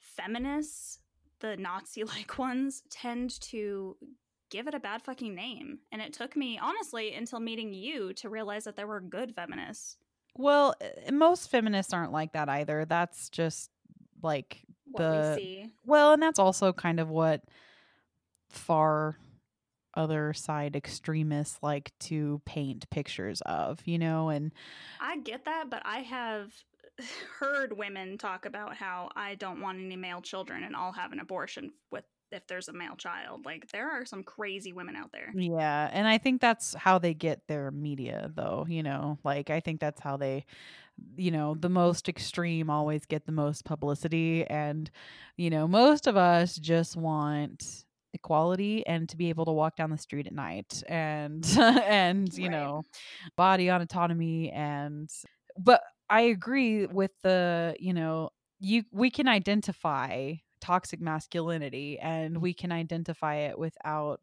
feminists, 0.00 1.00
the 1.40 1.56
Nazi 1.56 2.04
like 2.04 2.38
ones, 2.38 2.82
tend 2.90 3.40
to 3.42 3.96
give 4.50 4.66
it 4.68 4.74
a 4.74 4.80
bad 4.80 5.02
fucking 5.02 5.34
name. 5.34 5.80
And 5.92 6.00
it 6.00 6.12
took 6.12 6.36
me, 6.36 6.58
honestly, 6.62 7.14
until 7.14 7.40
meeting 7.40 7.72
you 7.72 8.12
to 8.14 8.28
realize 8.28 8.64
that 8.64 8.76
there 8.76 8.86
were 8.86 9.00
good 9.00 9.34
feminists. 9.34 9.96
Well, 10.36 10.74
uh, 10.80 11.12
most 11.12 11.50
feminists 11.50 11.92
aren't 11.92 12.12
like 12.12 12.32
that 12.32 12.48
either. 12.48 12.84
That's 12.84 13.28
just 13.28 13.70
like 14.22 14.62
The- 14.98 15.34
we 15.36 15.42
see. 15.42 15.72
well, 15.84 16.12
and 16.12 16.22
that's 16.22 16.38
also 16.38 16.72
kind 16.72 17.00
of 17.00 17.08
what 17.08 17.42
far 18.48 19.16
other 19.96 20.32
side 20.32 20.74
extremists 20.74 21.58
like 21.62 21.92
to 22.00 22.40
paint 22.44 22.88
pictures 22.90 23.40
of, 23.42 23.80
you 23.84 23.98
know, 23.98 24.28
and 24.28 24.52
I 25.00 25.18
get 25.18 25.44
that, 25.44 25.70
but 25.70 25.82
I 25.84 25.98
have 25.98 26.50
heard 27.38 27.76
women 27.76 28.18
talk 28.18 28.44
about 28.46 28.74
how 28.76 29.10
I 29.14 29.34
don't 29.36 29.60
want 29.60 29.78
any 29.78 29.96
male 29.96 30.20
children 30.20 30.64
and 30.64 30.74
I'll 30.74 30.92
have 30.92 31.12
an 31.12 31.20
abortion 31.20 31.72
with 31.90 32.04
if 32.32 32.46
there's 32.48 32.68
a 32.68 32.72
male 32.72 32.96
child. 32.96 33.44
Like 33.44 33.70
there 33.70 33.88
are 33.88 34.04
some 34.04 34.24
crazy 34.24 34.72
women 34.72 34.96
out 34.96 35.12
there. 35.12 35.32
yeah, 35.34 35.88
and 35.92 36.08
I 36.08 36.18
think 36.18 36.40
that's 36.40 36.74
how 36.74 36.98
they 36.98 37.14
get 37.14 37.46
their 37.46 37.70
media 37.70 38.30
though, 38.34 38.66
you 38.68 38.82
know. 38.82 39.18
Like 39.22 39.50
I 39.50 39.60
think 39.60 39.78
that's 39.80 40.00
how 40.00 40.16
they 40.16 40.44
you 41.16 41.30
know, 41.30 41.54
the 41.54 41.68
most 41.68 42.08
extreme 42.08 42.70
always 42.70 43.06
get 43.06 43.26
the 43.26 43.32
most 43.32 43.64
publicity 43.64 44.46
and 44.46 44.90
you 45.36 45.50
know, 45.50 45.66
most 45.66 46.06
of 46.06 46.16
us 46.16 46.56
just 46.56 46.96
want 46.96 47.84
equality 48.12 48.86
and 48.86 49.08
to 49.08 49.16
be 49.16 49.28
able 49.28 49.44
to 49.44 49.52
walk 49.52 49.76
down 49.76 49.90
the 49.90 49.98
street 49.98 50.26
at 50.26 50.32
night 50.32 50.82
and 50.88 51.44
and 51.58 52.36
you 52.36 52.48
Right. 52.48 52.48
know 52.48 52.84
body 53.36 53.68
autonomy 53.68 54.50
and 54.52 55.10
but 55.58 55.82
i 56.10 56.20
agree 56.22 56.86
with 56.86 57.12
the 57.22 57.74
you 57.78 57.92
know 57.92 58.30
you 58.60 58.84
we 58.92 59.10
can 59.10 59.28
identify 59.28 60.34
toxic 60.60 61.00
masculinity 61.00 61.98
and 61.98 62.38
we 62.38 62.54
can 62.54 62.72
identify 62.72 63.36
it 63.36 63.58
without 63.58 64.20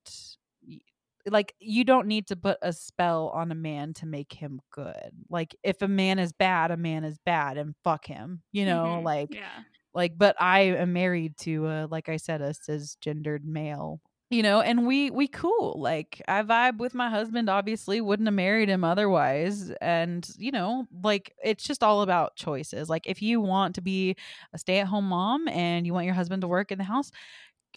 like 1.27 1.53
you 1.59 1.83
don't 1.83 2.07
need 2.07 2.27
to 2.27 2.35
put 2.35 2.57
a 2.61 2.73
spell 2.73 3.29
on 3.29 3.51
a 3.51 3.55
man 3.55 3.93
to 3.93 4.05
make 4.05 4.33
him 4.33 4.59
good 4.71 5.11
like 5.29 5.55
if 5.63 5.81
a 5.81 5.87
man 5.87 6.19
is 6.19 6.31
bad 6.31 6.71
a 6.71 6.77
man 6.77 7.03
is 7.03 7.17
bad 7.25 7.57
and 7.57 7.75
fuck 7.83 8.05
him 8.05 8.41
you 8.51 8.65
know 8.65 8.99
Mhm. 8.99 9.03
like 9.03 9.33
yeah. 9.33 9.63
like 9.93 10.17
but 10.17 10.35
i 10.41 10.61
am 10.61 10.93
married 10.93 11.37
to 11.37 11.65
uh 11.67 11.87
like 11.89 12.09
i 12.09 12.17
said 12.17 12.41
a 12.41 12.49
cisgendered 12.53 13.43
male 13.43 14.01
you 14.29 14.41
know 14.41 14.61
and 14.61 14.87
we 14.87 15.11
we 15.11 15.27
cool 15.27 15.75
like 15.77 16.21
i 16.27 16.41
vibe 16.41 16.77
with 16.77 16.93
my 16.93 17.09
husband 17.09 17.49
obviously 17.49 17.99
wouldn't 17.99 18.27
have 18.27 18.33
married 18.33 18.69
him 18.69 18.83
otherwise 18.83 19.71
and 19.81 20.29
you 20.37 20.51
know 20.51 20.85
like 21.03 21.33
it's 21.43 21.63
just 21.65 21.83
all 21.83 22.01
about 22.01 22.35
choices 22.37 22.89
like 22.89 23.05
if 23.05 23.21
you 23.21 23.41
want 23.41 23.75
to 23.75 23.81
be 23.81 24.15
a 24.53 24.57
stay-at-home 24.57 25.05
mom 25.05 25.47
and 25.49 25.85
you 25.85 25.93
want 25.93 26.05
your 26.05 26.15
husband 26.15 26.41
to 26.41 26.47
work 26.47 26.71
in 26.71 26.77
the 26.77 26.83
house 26.85 27.11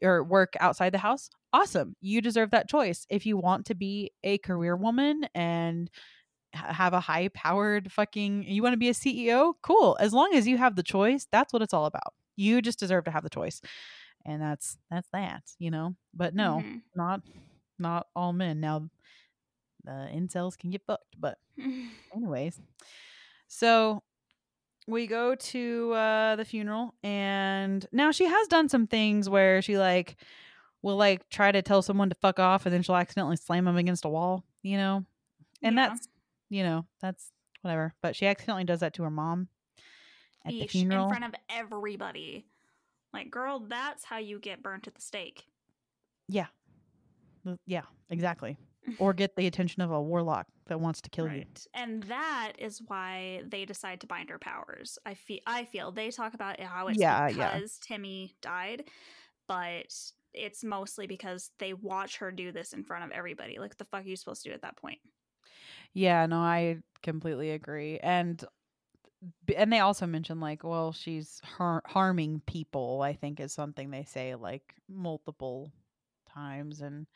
or 0.03 0.25
work 0.25 0.55
outside 0.61 0.91
the 0.93 0.99
house 0.99 1.31
awesome 1.55 1.95
you 2.01 2.21
deserve 2.21 2.51
that 2.51 2.69
choice. 2.69 3.07
If 3.09 3.25
you 3.27 3.37
want 3.37 3.67
to 3.67 3.75
be 3.75 4.11
a 4.23 4.39
career 4.39 4.75
woman 4.77 5.27
and 5.35 5.89
have 6.53 6.93
a 6.93 7.01
high 7.01 7.29
powered 7.35 7.91
fucking 7.93 8.45
you 8.45 8.63
want 8.63 8.73
to 8.75 8.79
be 8.79 8.89
a 8.89 8.95
CEO 8.95 9.55
cool 9.63 9.97
as 10.01 10.13
long 10.13 10.35
as 10.35 10.47
you 10.47 10.57
have 10.59 10.77
the 10.77 10.83
choice 10.83 11.27
that's 11.33 11.53
what 11.53 11.63
it's 11.63 11.75
all 11.75 11.87
about. 11.87 12.13
You 12.37 12.61
just 12.63 12.79
deserve 12.79 13.05
to 13.05 13.11
have 13.11 13.23
the 13.25 13.31
choice. 13.31 13.61
And 14.27 14.41
that's 14.43 14.79
that's 14.91 15.09
that 15.13 15.43
you 15.59 15.71
know? 15.71 15.95
But 16.13 16.35
no 16.35 16.63
Mhm. 16.65 16.83
not 16.95 17.21
not 17.79 18.07
all 18.15 18.33
men. 18.33 18.61
Now 18.61 18.89
the 19.85 20.09
incels 20.15 20.57
can 20.57 20.71
get 20.71 20.83
fucked 20.87 21.15
but 21.21 21.39
anyways. 22.17 22.61
So 23.49 24.03
we 24.87 25.07
go 25.07 25.35
to 25.35 25.93
uh 25.95 26.37
the 26.37 26.45
funeral 26.45 26.95
and 27.03 27.87
now 27.93 28.11
she 28.13 28.27
has 28.27 28.49
done 28.49 28.69
some 28.69 28.87
things 28.87 29.29
where 29.29 29.63
she 29.63 29.79
like 29.79 30.17
will 30.85 30.97
like 30.97 31.29
try 31.31 31.51
to 31.51 31.63
tell 31.63 31.83
someone 31.83 32.09
to 32.09 32.15
fuck 32.15 32.39
off 32.39 32.67
and 32.67 32.73
then 32.75 32.83
she'll 32.83 32.95
accidentally 32.97 33.37
slam 33.37 33.65
them 33.65 33.77
against 33.77 34.05
a 34.05 34.09
wall 34.09 34.45
you 34.63 34.77
know 34.77 35.05
and 35.63 35.75
Yeah. 35.77 35.89
that's 35.89 36.09
you 36.51 36.63
know 36.63 36.85
that's 37.01 37.31
whatever 37.63 37.95
but 38.03 38.15
she 38.15 38.27
accidentally 38.27 38.65
does 38.65 38.81
that 38.81 38.93
to 38.95 39.03
her 39.03 39.11
mom 39.11 39.49
at 40.45 40.53
the 40.53 40.67
funeral 40.67 41.05
in 41.05 41.09
front 41.11 41.25
of 41.25 41.35
everybody. 41.49 42.45
Like, 43.15 43.31
girl, 43.31 43.61
that's 43.61 44.05
how 44.05 44.19
you 44.19 44.39
get 44.39 44.63
burnt 44.63 44.87
at 44.87 44.95
the 44.95 45.01
stake. 45.01 45.45
yeah 46.29 46.47
yeah 47.67 47.83
exactly 48.11 48.57
or 48.99 49.13
get 49.23 49.37
the 49.37 49.47
attention 49.47 49.83
of 49.83 49.91
a 49.91 50.03
warlock 50.03 50.47
that 50.67 50.81
wants 50.81 51.01
to 51.03 51.11
kill 51.11 51.29
you 51.33 51.45
And 51.75 52.03
that 52.05 52.53
is 52.59 52.83
why 52.87 53.43
they 53.47 53.65
decide 53.65 54.01
to 54.03 54.07
bind 54.07 54.29
her 54.31 54.39
powers. 54.39 54.99
I 55.07 55.15
feel 55.15 55.41
I 55.47 55.65
feel 55.65 55.93
they 55.93 56.11
talk 56.11 56.35
about 56.35 56.61
how 56.61 56.89
it's 56.89 56.99
Yeah, 56.99 57.29
because 57.29 57.79
yeah. 57.81 57.87
Timmy 57.97 58.35
died, 58.43 58.85
but 59.49 59.95
it's 60.35 60.65
mostly 60.65 61.07
because 61.07 61.51
they 61.59 61.73
watch 61.73 62.19
her 62.19 62.31
do 62.31 62.53
this 62.53 62.73
in 62.73 62.85
front 62.85 63.05
of 63.05 63.11
everybody. 63.11 63.59
Like 63.59 63.77
the 63.77 63.85
fuck 63.85 64.05
are 64.05 64.09
you 64.09 64.17
supposed 64.17 64.43
to 64.43 64.51
do 64.51 64.55
at 64.55 64.63
that 64.63 64.77
point? 64.77 64.99
Yeah, 65.93 66.27
no, 66.27 66.39
I 66.39 66.79
completely 67.03 67.51
agree. 67.53 67.99
And 67.99 68.45
and 69.57 69.73
they 69.73 69.79
also 69.79 70.07
mention 70.07 70.41
like, 70.41 70.65
well, 70.65 70.93
she's 70.93 71.41
har- 71.45 71.83
harming 71.87 72.43
people. 72.47 73.01
I 73.03 73.15
think 73.15 73.41
is 73.41 73.53
something 73.53 73.91
they 73.91 74.05
say 74.05 74.35
like 74.35 74.75
multiple 74.89 75.73
times, 76.29 76.81
and 76.81 77.07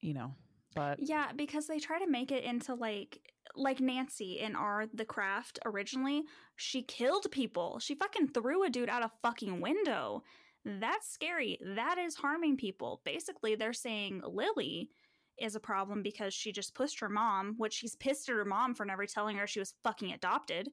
you 0.00 0.14
know, 0.14 0.34
but 0.74 0.98
Yeah, 1.00 1.32
because 1.36 1.66
they 1.66 1.78
try 1.78 1.98
to 1.98 2.10
make 2.10 2.32
it 2.32 2.44
into 2.44 2.74
like 2.74 3.20
like 3.54 3.80
Nancy 3.80 4.38
in 4.40 4.56
our 4.56 4.86
The 4.92 5.04
Craft 5.04 5.58
originally, 5.66 6.22
she 6.56 6.82
killed 6.82 7.30
people. 7.30 7.78
She 7.78 7.94
fucking 7.94 8.28
threw 8.28 8.64
a 8.64 8.70
dude 8.70 8.88
out 8.88 9.02
a 9.02 9.10
fucking 9.22 9.60
window. 9.60 10.22
That's 10.64 11.10
scary. 11.10 11.58
That 11.74 11.98
is 11.98 12.14
harming 12.14 12.56
people. 12.56 13.00
Basically, 13.04 13.54
they're 13.54 13.72
saying 13.72 14.22
Lily 14.26 14.90
is 15.38 15.56
a 15.56 15.60
problem 15.60 16.02
because 16.02 16.34
she 16.34 16.52
just 16.52 16.74
pushed 16.74 17.00
her 17.00 17.08
mom, 17.08 17.54
which 17.56 17.72
she's 17.74 17.96
pissed 17.96 18.28
at 18.28 18.36
her 18.36 18.44
mom 18.44 18.74
for 18.74 18.84
never 18.84 19.06
telling 19.06 19.36
her 19.38 19.46
she 19.46 19.58
was 19.58 19.74
fucking 19.82 20.12
adopted. 20.12 20.68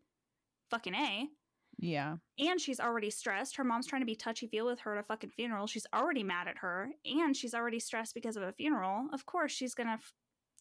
Fucking 0.69 0.93
A. 0.93 1.27
yeah, 1.79 2.17
And 2.37 2.61
she's 2.61 2.79
already 2.79 3.09
stressed. 3.09 3.55
Her 3.55 3.63
mom's 3.63 3.87
trying 3.87 4.01
to 4.01 4.05
be 4.05 4.15
touchy 4.15 4.47
feel 4.47 4.67
with 4.67 4.79
her 4.81 4.93
at 4.93 4.99
a 4.99 5.03
fucking 5.03 5.31
funeral. 5.31 5.65
She's 5.65 5.87
already 5.95 6.23
mad 6.23 6.47
at 6.47 6.57
her. 6.59 6.91
And 7.05 7.35
she's 7.35 7.55
already 7.55 7.79
stressed 7.79 8.13
because 8.13 8.37
of 8.37 8.43
a 8.43 8.51
funeral. 8.51 9.07
Of 9.11 9.25
course, 9.25 9.51
she's 9.51 9.73
going 9.73 9.87
to, 9.87 9.97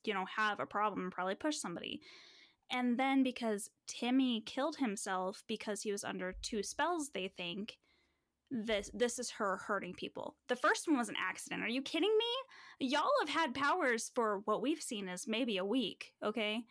you 0.04 0.14
know, 0.14 0.24
have 0.36 0.60
a 0.60 0.66
problem 0.66 1.02
and 1.02 1.12
probably 1.12 1.34
push 1.34 1.58
somebody. 1.58 2.00
And 2.70 2.98
then 2.98 3.22
because 3.22 3.68
Timmy 3.86 4.42
killed 4.46 4.76
himself 4.76 5.42
because 5.46 5.82
he 5.82 5.92
was 5.92 6.04
under 6.04 6.34
two 6.40 6.62
spells, 6.62 7.10
they 7.10 7.28
think 7.28 7.76
this 8.50 8.90
this 8.94 9.18
is 9.18 9.30
her 9.30 9.58
hurting 9.66 9.94
people. 9.94 10.36
The 10.48 10.56
first 10.56 10.88
one 10.88 10.96
was 10.96 11.08
an 11.08 11.16
accident. 11.18 11.62
Are 11.62 11.68
you 11.68 11.82
kidding 11.82 12.14
me? 12.18 12.88
Y'all 12.88 13.10
have 13.20 13.28
had 13.28 13.54
powers 13.54 14.10
for 14.14 14.40
what 14.44 14.62
we've 14.62 14.80
seen 14.80 15.08
is 15.08 15.26
maybe 15.26 15.58
a 15.58 15.64
week, 15.64 16.12
okay? 16.24 16.64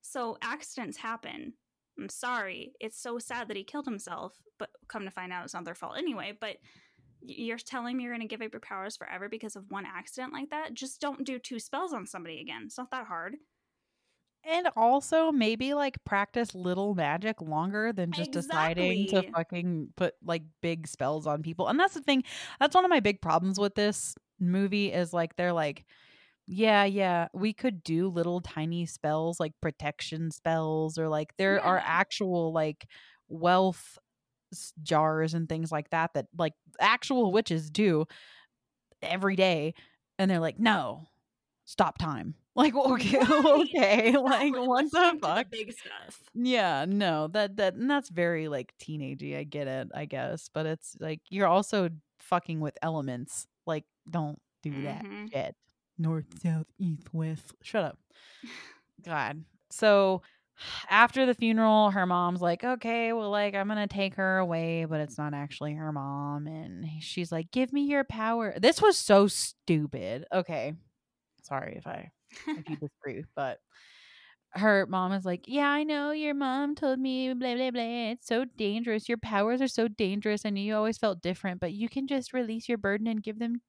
So 0.00 0.38
accidents 0.42 0.96
happen. 0.96 1.52
I'm 1.98 2.08
sorry. 2.08 2.72
It's 2.80 3.00
so 3.00 3.18
sad 3.18 3.48
that 3.48 3.56
he 3.56 3.64
killed 3.64 3.84
himself, 3.84 4.34
but 4.58 4.70
come 4.88 5.04
to 5.04 5.10
find 5.10 5.32
out 5.32 5.44
it's 5.44 5.54
not 5.54 5.64
their 5.64 5.74
fault 5.74 5.98
anyway. 5.98 6.32
But 6.38 6.56
you're 7.20 7.58
telling 7.58 7.96
me 7.96 8.04
you're 8.04 8.12
going 8.12 8.26
to 8.26 8.28
give 8.28 8.40
up 8.40 8.52
your 8.52 8.60
powers 8.60 8.96
forever 8.96 9.28
because 9.28 9.56
of 9.56 9.64
one 9.70 9.84
accident 9.84 10.32
like 10.32 10.50
that? 10.50 10.74
Just 10.74 11.00
don't 11.00 11.26
do 11.26 11.38
two 11.38 11.58
spells 11.58 11.92
on 11.92 12.06
somebody 12.06 12.40
again. 12.40 12.62
It's 12.66 12.78
not 12.78 12.90
that 12.92 13.06
hard. 13.06 13.36
And 14.48 14.68
also 14.76 15.30
maybe 15.30 15.74
like 15.74 16.02
practice 16.04 16.54
little 16.54 16.94
magic 16.94 17.42
longer 17.42 17.92
than 17.92 18.12
just 18.12 18.32
deciding 18.32 19.08
to 19.08 19.22
fucking 19.30 19.90
put 19.96 20.14
like 20.24 20.42
big 20.62 20.86
spells 20.86 21.26
on 21.26 21.42
people. 21.42 21.68
And 21.68 21.78
that's 21.78 21.94
the 21.94 22.00
thing. 22.00 22.24
That's 22.58 22.74
one 22.74 22.84
of 22.84 22.90
my 22.90 23.00
big 23.00 23.20
problems 23.20 23.58
with 23.58 23.74
this 23.74 24.14
movie 24.40 24.92
is 24.92 25.12
like 25.12 25.36
they're 25.36 25.52
like 25.52 25.84
yeah, 26.50 26.84
yeah, 26.84 27.28
we 27.34 27.52
could 27.52 27.84
do 27.84 28.08
little 28.08 28.40
tiny 28.40 28.86
spells 28.86 29.38
like 29.38 29.52
protection 29.60 30.30
spells 30.30 30.98
or 30.98 31.06
like 31.06 31.36
there 31.36 31.60
are 31.60 31.80
actual 31.84 32.54
like 32.54 32.86
wealth 33.28 33.98
jars 34.82 35.34
and 35.34 35.46
things 35.46 35.70
like 35.70 35.90
that 35.90 36.14
that 36.14 36.26
like 36.38 36.54
actual 36.80 37.32
witches 37.32 37.70
do 37.70 38.06
every 39.02 39.36
day 39.36 39.74
and 40.18 40.30
they're 40.30 40.40
like 40.40 40.58
no 40.58 41.06
stop 41.70 41.98
time 41.98 42.34
like 42.56 42.74
okay 42.92 43.18
Right. 43.18 43.30
okay 43.60 44.16
like 44.16 44.48
Exactly. 44.48 44.66
what 44.66 44.90
the 44.90 45.18
fuck 45.20 45.50
big 45.50 45.70
stuff. 45.72 46.18
yeah 46.34 46.86
no 46.88 47.28
that 47.28 47.58
that 47.58 47.74
and 47.74 47.90
that's 47.90 48.08
very 48.08 48.48
like 48.48 48.72
teenagey 48.82 49.36
i 49.38 49.44
get 49.44 49.66
it 49.68 49.88
i 49.94 50.06
guess 50.06 50.48
but 50.54 50.64
it's 50.64 50.96
like 50.98 51.20
you're 51.28 51.46
also 51.46 51.90
fucking 52.20 52.60
with 52.60 52.76
elements 52.82 53.46
like 53.66 53.84
don't 54.10 54.40
do 54.62 54.82
that 54.82 55.04
Mhm. 55.04 55.30
shit 55.30 55.54
north 55.98 56.24
south 56.42 56.66
east 56.78 57.12
west 57.12 57.52
shut 57.62 57.84
up 57.84 57.98
god 59.04 59.44
so 59.70 60.22
after 60.90 61.26
the 61.26 61.34
funeral 61.34 61.90
her 61.90 62.06
mom's 62.06 62.40
like 62.40 62.64
okay 62.64 63.12
well 63.12 63.30
like 63.30 63.54
i'm 63.54 63.68
gonna 63.68 63.86
take 63.86 64.14
her 64.14 64.38
away 64.38 64.84
but 64.86 65.00
it's 65.00 65.18
not 65.18 65.34
actually 65.34 65.74
her 65.74 65.92
mom 65.92 66.46
and 66.46 66.86
she's 67.00 67.30
like 67.30 67.50
give 67.52 67.72
me 67.72 67.82
your 67.82 68.04
power 68.04 68.54
this 68.58 68.80
was 68.82 68.96
so 68.96 69.26
stupid 69.28 70.24
okay 70.32 70.72
sorry 71.48 71.74
if 71.76 71.86
i 71.86 72.10
if 72.56 72.68
you 72.68 72.76
disagree 72.80 73.24
but 73.36 73.58
her 74.52 74.86
mom 74.86 75.12
is 75.12 75.24
like 75.24 75.44
yeah 75.46 75.68
i 75.68 75.84
know 75.84 76.10
your 76.10 76.34
mom 76.34 76.74
told 76.74 76.98
me 76.98 77.32
blah 77.34 77.54
blah 77.54 77.70
blah 77.70 78.10
it's 78.12 78.26
so 78.26 78.44
dangerous. 78.56 79.08
Your 79.08 79.18
powers 79.18 79.60
are 79.60 79.68
so 79.68 79.88
dangerous 79.88 80.44
and 80.44 80.58
you 80.58 80.74
always 80.74 80.98
felt 80.98 81.20
different 81.22 81.60
but 81.60 81.72
you 81.72 81.88
can 81.88 82.06
just 82.06 82.32
release 82.32 82.68
your 82.68 82.78
burden 82.78 83.06
and 83.06 83.22
give 83.22 83.38
them 83.38 83.60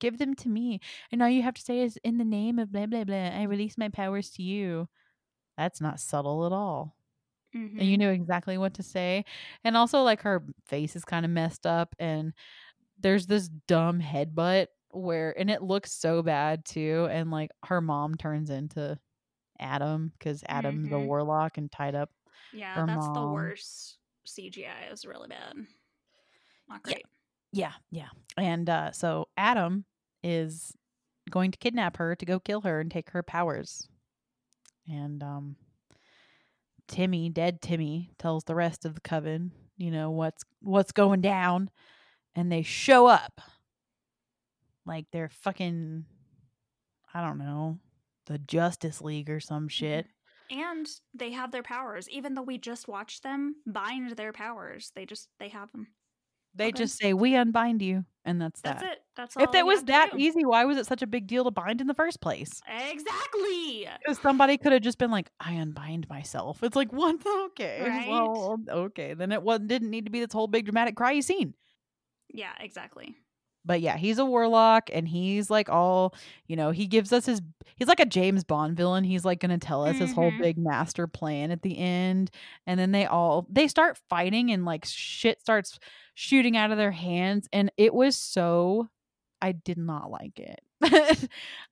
give 0.00 0.18
them 0.18 0.34
to 0.34 0.48
me 0.48 0.80
and 1.12 1.22
all 1.22 1.28
you 1.28 1.42
have 1.42 1.54
to 1.54 1.62
say 1.62 1.80
is 1.80 1.98
in 2.04 2.18
the 2.18 2.24
name 2.24 2.58
of 2.58 2.72
blah 2.72 2.86
blah 2.86 3.04
blah 3.04 3.16
i 3.16 3.44
release 3.44 3.78
my 3.78 3.88
powers 3.88 4.30
to 4.30 4.42
you 4.42 4.88
that's 5.56 5.80
not 5.80 6.00
subtle 6.00 6.46
at 6.46 6.52
all. 6.52 6.96
Mhm. 7.56 7.80
and 7.80 7.88
you 7.88 7.96
knew 7.98 8.10
exactly 8.10 8.58
what 8.58 8.74
to 8.74 8.82
say 8.82 9.24
and 9.64 9.76
also 9.76 10.02
like 10.02 10.22
her 10.22 10.44
face 10.66 10.94
is 10.96 11.04
kind 11.04 11.24
of 11.24 11.30
messed 11.32 11.66
up 11.66 11.94
and 11.98 12.34
there's 13.00 13.26
this 13.26 13.48
dumb 13.68 14.00
headbutt 14.00 14.68
where 14.98 15.38
and 15.38 15.50
it 15.50 15.62
looks 15.62 15.92
so 15.92 16.22
bad 16.22 16.64
too 16.64 17.08
and 17.10 17.30
like 17.30 17.50
her 17.64 17.80
mom 17.80 18.14
turns 18.14 18.50
into 18.50 18.98
adam 19.60 20.12
because 20.18 20.44
adam's 20.48 20.92
a 20.92 20.98
Mhm. 20.98 21.06
warlock 21.06 21.58
and 21.58 21.70
tied 21.72 21.94
up 21.94 22.10
yeah, 22.52 22.82
that's 22.82 23.08
the 23.08 23.26
worst 23.26 23.98
CGI. 24.26 24.86
It 24.86 24.90
was 24.90 25.04
really 25.06 25.28
bad. 25.28 25.54
Not 26.68 26.82
Yeah. 26.84 26.94
great. 26.94 27.06
yeah 27.52 27.72
yeah 27.90 28.08
and 28.36 28.68
uh 28.68 28.92
so 28.92 29.26
adam 29.36 29.84
is 30.22 30.72
going 31.30 31.50
to 31.50 31.58
kidnap 31.58 31.96
her 31.96 32.14
to 32.16 32.26
go 32.26 32.38
kill 32.40 32.60
her 32.62 32.80
and 32.80 32.90
take 32.90 33.10
her 33.10 33.22
powers 33.22 33.88
and 34.88 35.22
um 35.22 35.56
timmy 36.86 37.28
dead 37.28 37.60
timmy 37.60 38.10
tells 38.18 38.44
the 38.44 38.54
rest 38.54 38.84
of 38.84 38.94
the 38.94 39.00
coven 39.00 39.52
you 39.76 39.90
know 39.90 40.10
what's 40.10 40.42
what's 40.60 40.92
going 40.92 41.20
down 41.20 41.70
and 42.34 42.50
they 42.50 42.62
show 42.62 43.06
up 43.06 43.40
like 44.88 45.06
they're 45.12 45.28
fucking 45.28 46.04
i 47.14 47.24
don't 47.24 47.38
know 47.38 47.78
the 48.26 48.38
justice 48.38 49.00
league 49.00 49.30
or 49.30 49.40
some 49.40 49.64
mm-hmm. 49.64 49.68
shit 49.68 50.06
And 50.50 50.86
they 51.12 51.32
have 51.32 51.52
their 51.52 51.62
powers, 51.62 52.08
even 52.08 52.32
though 52.34 52.42
we 52.42 52.56
just 52.56 52.88
watched 52.88 53.22
them 53.22 53.56
bind 53.66 54.16
their 54.16 54.32
powers. 54.32 54.92
They 54.94 55.04
just 55.04 55.28
they 55.38 55.50
have 55.50 55.70
them. 55.72 55.88
they 56.54 56.68
Okay. 56.68 56.78
just 56.78 56.98
say 56.98 57.12
we 57.12 57.34
unbind 57.34 57.82
you 57.82 58.06
and 58.24 58.40
that's 58.40 58.60
That's 58.62 58.82
that 58.82 58.92
it. 58.92 58.98
That's 59.14 59.36
all. 59.36 59.44
if 59.44 59.54
it 59.54 59.64
was 59.66 59.84
that 59.84 60.12
do. 60.12 60.18
easy 60.18 60.44
why 60.46 60.64
was 60.64 60.76
it 60.78 60.86
such 60.86 61.02
a 61.02 61.06
big 61.06 61.26
deal 61.26 61.44
to 61.44 61.50
bind 61.50 61.80
in 61.82 61.86
the 61.86 61.94
first 61.94 62.20
place 62.20 62.60
exactly. 62.66 63.88
Because 64.00 64.18
somebody 64.20 64.56
could 64.56 64.72
have 64.72 64.82
just 64.82 64.98
been 64.98 65.10
like, 65.10 65.30
I 65.38 65.52
unbind 65.54 66.08
myself. 66.08 66.62
It's 66.62 66.76
like, 66.76 66.92
what? 67.00 67.16
Okay. 67.26 67.84
Right? 67.86 68.08
Well, 68.08 68.58
okay. 68.88 69.14
Then 69.14 69.32
it 69.32 69.42
wasn't 69.42 69.68
didn't 69.68 69.90
need 69.90 70.06
to 70.06 70.10
be 70.10 70.20
this 70.20 70.32
whole 70.32 70.46
big 70.46 70.64
dramatic 70.64 70.96
cry 70.96 71.20
scene. 71.20 71.54
Yeah, 72.32 72.52
exactly. 72.60 73.16
But 73.64 73.80
yeah, 73.80 73.96
he's 73.96 74.18
a 74.18 74.24
warlock 74.24 74.88
and 74.92 75.06
he's 75.06 75.50
like 75.50 75.68
all, 75.68 76.14
you 76.46 76.56
know, 76.56 76.70
he 76.70 76.86
gives 76.86 77.12
us 77.12 77.26
his 77.26 77.42
he's 77.76 77.88
like 77.88 78.00
a 78.00 78.06
James 78.06 78.44
Bond 78.44 78.76
villain. 78.76 79.04
He's 79.04 79.24
like 79.24 79.40
gonna 79.40 79.58
tell 79.58 79.84
us 79.84 79.98
his 79.98 80.12
whole 80.12 80.30
Mhm. 80.30 80.38
big 80.40 80.58
master 80.58 81.06
plan 81.06 81.50
at 81.50 81.62
the 81.62 81.76
end. 81.76 82.30
And 82.66 82.80
then 82.80 82.92
they 82.92 83.04
all 83.06 83.46
they 83.50 83.68
start 83.68 83.98
fighting 84.08 84.50
and 84.50 84.64
like 84.64 84.84
shit 84.86 85.40
starts 85.40 85.78
shooting 86.14 86.56
out 86.56 86.70
of 86.70 86.78
their 86.78 86.92
hands. 86.92 87.48
And 87.52 87.70
it 87.76 87.92
was 87.92 88.16
so 88.16 88.88
I 89.42 89.52
did 89.52 89.78
not 89.78 90.10
like 90.10 90.38
it. 90.40 90.60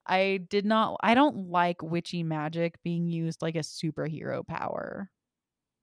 I 0.07 0.41
did 0.49 0.65
not 0.67 0.97
I 1.03 1.15
don't 1.15 1.51
like 1.51 1.83
witchy 1.83 2.23
magic 2.23 2.83
being 2.83 3.07
used 3.07 3.43
like 3.43 3.57
a 3.57 3.61
superhero 3.61 4.47
power. 4.47 5.11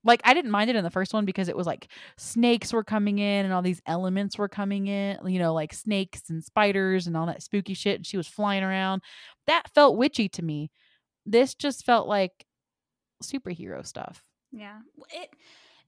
Like 0.03 0.21
I 0.25 0.33
didn't 0.33 0.51
mind 0.51 0.69
it 0.69 0.75
in 0.75 0.83
the 0.83 0.89
first 0.89 1.13
one 1.13 1.25
because 1.25 1.47
it 1.47 1.55
was 1.55 1.65
like 1.67 1.87
snakes 2.17 2.73
were 2.73 2.83
coming 2.83 3.19
in 3.19 3.45
and 3.45 3.53
all 3.53 3.61
these 3.61 3.81
elements 3.85 4.37
were 4.37 4.49
coming 4.49 4.87
in, 4.87 5.17
you 5.25 5.39
know, 5.39 5.53
like 5.53 5.73
snakes 5.73 6.29
and 6.29 6.43
spiders 6.43 7.07
and 7.07 7.15
all 7.15 7.25
that 7.27 7.41
spooky 7.43 7.73
shit 7.73 7.95
and 7.97 8.05
she 8.05 8.17
was 8.17 8.27
flying 8.27 8.63
around. 8.63 9.01
That 9.47 9.69
felt 9.73 9.97
witchy 9.97 10.27
to 10.29 10.41
me. 10.43 10.71
This 11.25 11.55
just 11.55 11.85
felt 11.85 12.07
like 12.07 12.45
superhero 13.23 13.85
stuff. 13.85 14.23
Yeah. 14.51 14.79
It 15.11 15.29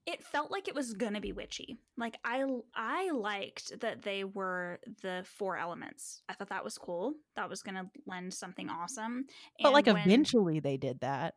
it 0.06 0.22
felt 0.22 0.52
like 0.52 0.68
it 0.68 0.74
was 0.74 0.94
gonna 0.94 1.20
be 1.20 1.32
witchy. 1.32 1.76
Like 1.96 2.16
i 2.24 2.44
i 2.74 3.10
liked 3.10 3.80
that 3.80 4.02
they 4.02 4.24
were 4.24 4.78
the 5.02 5.24
four 5.26 5.56
elements. 5.56 6.22
I 6.28 6.34
thought 6.34 6.48
that 6.50 6.64
was 6.64 6.78
cool. 6.78 7.14
That 7.34 7.50
was 7.50 7.62
gonna 7.62 7.90
lend 8.06 8.32
something 8.32 8.68
awesome. 8.70 9.26
But 9.60 9.68
And 9.68 9.74
like 9.74 9.86
when- 9.86 9.96
eventually 9.98 10.60
they 10.60 10.76
did 10.76 11.00
that. 11.00 11.34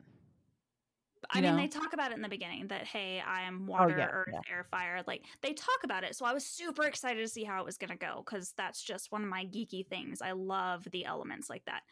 I 1.32 1.38
you 1.38 1.42
mean, 1.42 1.56
they 1.56 1.68
talk 1.68 1.92
about 1.92 2.10
it 2.10 2.16
in 2.16 2.22
the 2.22 2.28
beginning 2.28 2.66
that 2.68 2.86
hey, 2.86 3.22
I 3.26 3.42
am 3.42 3.66
oh, 3.68 3.72
water, 3.72 3.94
Oh, 3.94 3.98
yeah, 3.98 4.08
earth, 4.10 4.28
yeah. 4.32 4.40
air, 4.54 4.64
fire. 4.64 5.02
Like 5.06 5.24
they 5.42 5.52
talk 5.52 5.78
about 5.84 6.04
it, 6.04 6.16
so 6.16 6.24
I 6.24 6.32
was 6.32 6.44
super 6.44 6.84
excited 6.84 7.20
to 7.20 7.28
see 7.28 7.44
how 7.44 7.60
it 7.60 7.66
was 7.66 7.78
gonna 7.78 7.96
go 7.96 8.22
because 8.24 8.52
that's 8.56 8.82
just 8.82 9.12
one 9.12 9.22
of 9.22 9.28
my 9.28 9.44
geeky 9.44 9.86
things. 9.86 10.22
I 10.22 10.32
love 10.32 10.86
the 10.90 11.04
elements 11.04 11.48
like 11.48 11.64
that. 11.66 11.82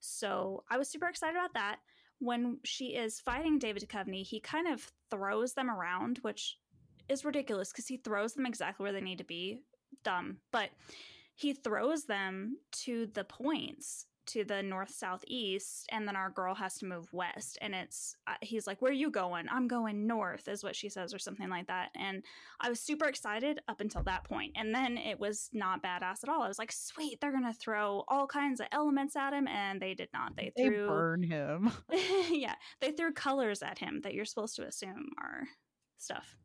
So 0.00 0.64
I 0.70 0.78
was 0.78 0.88
super 0.88 1.08
excited 1.08 1.36
about 1.36 1.54
that. 1.54 1.78
When 2.18 2.58
she 2.64 2.96
is 2.96 3.20
fighting 3.20 3.58
David 3.58 3.86
Duchovny, 3.86 4.24
he 4.24 4.40
kind 4.40 4.66
of 4.68 4.90
throws 5.10 5.52
them 5.52 5.70
around, 5.70 6.18
which 6.22 6.58
is 7.08 7.24
ridiculous 7.24 7.70
because 7.70 7.86
he 7.86 7.98
throws 7.98 8.32
them 8.32 8.46
exactly 8.46 8.84
where 8.84 8.92
they 8.92 9.00
need 9.00 9.18
to 9.18 9.24
be. 9.24 9.60
Dumb, 10.02 10.38
but 10.50 10.70
he 11.34 11.52
throws 11.52 12.04
them 12.04 12.56
to 12.72 13.06
the 13.12 13.24
points 13.24 14.06
to 14.26 14.44
the 14.44 14.62
north 14.62 14.90
south 14.90 15.24
east 15.26 15.86
and 15.90 16.06
then 16.06 16.16
our 16.16 16.30
girl 16.30 16.54
has 16.54 16.74
to 16.76 16.86
move 16.86 17.06
west 17.12 17.58
and 17.60 17.74
it's 17.74 18.16
uh, 18.26 18.34
he's 18.40 18.66
like 18.66 18.80
where 18.82 18.90
are 18.90 18.94
you 18.94 19.10
going 19.10 19.46
i'm 19.50 19.66
going 19.68 20.06
north 20.06 20.48
is 20.48 20.62
what 20.64 20.76
she 20.76 20.88
says 20.88 21.14
or 21.14 21.18
something 21.18 21.48
like 21.48 21.66
that 21.66 21.90
and 21.98 22.22
i 22.60 22.68
was 22.68 22.80
super 22.80 23.06
excited 23.06 23.60
up 23.68 23.80
until 23.80 24.02
that 24.02 24.24
point 24.24 24.52
and 24.56 24.74
then 24.74 24.96
it 24.98 25.18
was 25.18 25.48
not 25.52 25.82
badass 25.82 26.22
at 26.22 26.28
all 26.28 26.42
i 26.42 26.48
was 26.48 26.58
like 26.58 26.72
sweet 26.72 27.20
they're 27.20 27.32
gonna 27.32 27.52
throw 27.52 28.04
all 28.08 28.26
kinds 28.26 28.60
of 28.60 28.66
elements 28.72 29.16
at 29.16 29.32
him 29.32 29.46
and 29.48 29.80
they 29.80 29.94
did 29.94 30.08
not 30.12 30.34
they 30.36 30.52
They 30.56 30.66
threw 30.66 30.86
burn 30.88 31.22
him. 31.22 31.70
yeah 32.30 32.54
they 32.80 32.92
threw 32.92 33.12
colors 33.12 33.62
at 33.62 33.78
him 33.78 34.00
that 34.02 34.14
you're 34.14 34.24
supposed 34.24 34.56
to 34.56 34.66
assume 34.66 35.10
are 35.18 35.44
stuff 35.98 36.36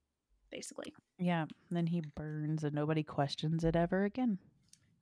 basically 0.51 0.93
Yeah. 1.17 1.43
And 1.43 1.77
then 1.77 1.87
he 1.87 2.01
burns 2.15 2.63
and 2.65 2.73
nobody 2.75 3.03
questions 3.03 3.63
it 3.63 3.75
ever 3.75 4.03
again. 4.03 4.37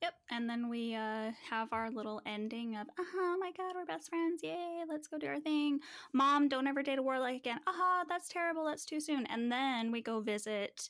Yep, 0.01 0.13
and 0.31 0.49
then 0.49 0.69
we 0.69 0.95
uh, 0.95 1.31
have 1.49 1.73
our 1.73 1.91
little 1.91 2.21
ending 2.25 2.75
of, 2.77 2.87
uh 2.87 3.03
huh, 3.13 3.37
my 3.37 3.51
god, 3.57 3.73
we're 3.75 3.85
best 3.85 4.09
friends, 4.09 4.41
yay, 4.41 4.83
let's 4.87 5.07
go 5.07 5.17
do 5.17 5.27
our 5.27 5.41
thing. 5.41 5.79
Mom, 6.13 6.47
don't 6.47 6.67
ever 6.67 6.81
date 6.81 6.99
a 6.99 7.01
warlock 7.01 7.33
again. 7.33 7.59
Uh 7.67 7.71
huh, 7.75 8.05
that's 8.07 8.29
terrible, 8.29 8.65
that's 8.65 8.85
too 8.85 9.01
soon. 9.01 9.25
And 9.25 9.51
then 9.51 9.91
we 9.91 10.01
go 10.01 10.21
visit 10.21 10.89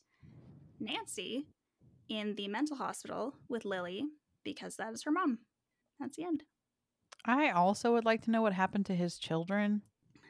Nancy 0.79 1.47
in 2.07 2.35
the 2.35 2.47
mental 2.47 2.77
hospital 2.77 3.33
with 3.49 3.65
Lily 3.65 4.03
because 4.43 4.75
that 4.75 4.93
is 4.93 5.03
her 5.03 5.11
mom. 5.11 5.39
That's 5.99 6.15
the 6.15 6.25
end. 6.25 6.43
I 7.25 7.49
also 7.49 7.93
would 7.93 8.05
like 8.05 8.21
to 8.23 8.31
know 8.31 8.41
what 8.41 8.53
happened 8.53 8.85
to 8.87 8.95
his 8.95 9.17
children. 9.17 9.81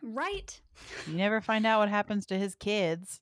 Right? 0.02 0.60
You 1.06 1.14
never 1.14 1.42
find 1.42 1.66
out 1.66 1.80
what 1.80 1.90
happens 1.90 2.26
to 2.28 2.40
his 2.40 2.56
kids. 2.56 3.20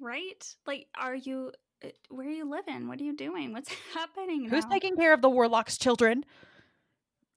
Right? 0.00 0.56
Like, 0.66 0.88
are 0.98 1.14
you, 1.14 1.52
where 2.08 2.26
are 2.26 2.30
you 2.30 2.48
living? 2.48 2.88
What 2.88 3.00
are 3.00 3.04
you 3.04 3.16
doing? 3.16 3.52
What's 3.52 3.72
happening? 3.94 4.48
Who's 4.48 4.64
now? 4.64 4.70
taking 4.70 4.96
care 4.96 5.12
of 5.12 5.22
the 5.22 5.30
warlock's 5.30 5.76
children? 5.78 6.24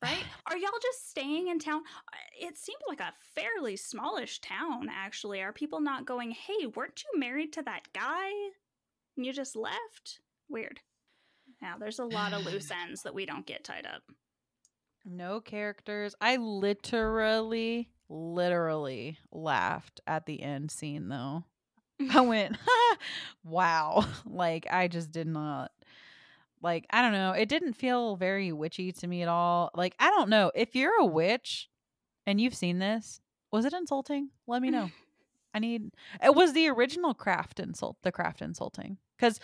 right? 0.04 0.24
Are 0.46 0.58
y'all 0.58 0.70
just 0.82 1.10
staying 1.10 1.48
in 1.48 1.60
town? 1.60 1.82
Uh, 2.14 2.48
It 2.48 2.58
seems 2.58 2.80
like 2.88 3.00
a 3.00 3.14
fairly 3.36 3.76
smallish 3.76 4.40
town, 4.42 4.90
actually. 4.92 5.42
Are 5.42 5.52
people 5.54 5.82
not 5.82 6.06
going, 6.06 6.32
hey, 6.32 6.68
weren't 6.68 7.04
you 7.04 7.20
married 7.20 7.52
to 7.54 7.62
that 7.64 7.88
guy? 7.94 8.30
And 9.16 9.26
you 9.26 9.34
just 9.34 9.56
left? 9.56 10.20
Weird. 10.50 10.80
Yeah, 11.62 11.74
there's 11.80 12.00
a 12.00 12.06
lot 12.06 12.34
of 12.34 12.46
loose 12.46 12.70
ends 12.88 13.02
that 13.04 13.16
we 13.16 13.26
don't 13.26 13.46
get 13.48 13.64
tied 13.64 13.88
up. 13.88 14.04
No 15.04 15.40
characters. 15.40 16.14
I 16.22 16.36
literally, 16.38 17.90
literally 18.10 19.18
laughed 19.32 20.00
at 20.06 20.26
the 20.26 20.42
end 20.44 20.70
scene 20.70 21.08
though. 21.10 21.46
I 22.12 22.22
went, 22.22 22.58
wow. 23.44 24.06
Like, 24.26 24.68
I 24.70 24.88
just 24.88 25.12
did 25.12 25.28
not. 25.28 25.72
Like, 26.62 26.86
I 26.90 27.02
don't 27.02 27.14
know. 27.14 27.32
It 27.32 27.50
didn't 27.50 27.74
feel 27.74 28.16
very 28.16 28.52
witchy 28.52 28.92
to 28.92 29.08
me 29.08 29.22
at 29.22 29.28
all. 29.28 29.70
Like, 29.76 29.96
I 30.00 30.10
don't 30.10 30.30
know. 30.30 30.52
If 30.56 30.76
you're 30.76 31.00
a 31.00 31.06
witch 31.06 31.70
and 32.26 32.42
you've 32.42 32.56
seen 32.56 32.80
this, 32.80 33.22
was 33.52 33.66
it 33.66 33.74
insulting? 33.74 34.30
Let 34.48 34.62
me 34.62 34.72
know. 34.72 34.90
I 35.54 35.60
need. 35.60 35.92
It 36.24 36.36
was 36.36 36.54
the 36.54 36.70
original 36.70 37.14
craft 37.14 37.60
insult, 37.60 37.98
the 38.02 38.12
craft 38.12 38.42
insulting. 38.42 38.98
Because 39.18 39.40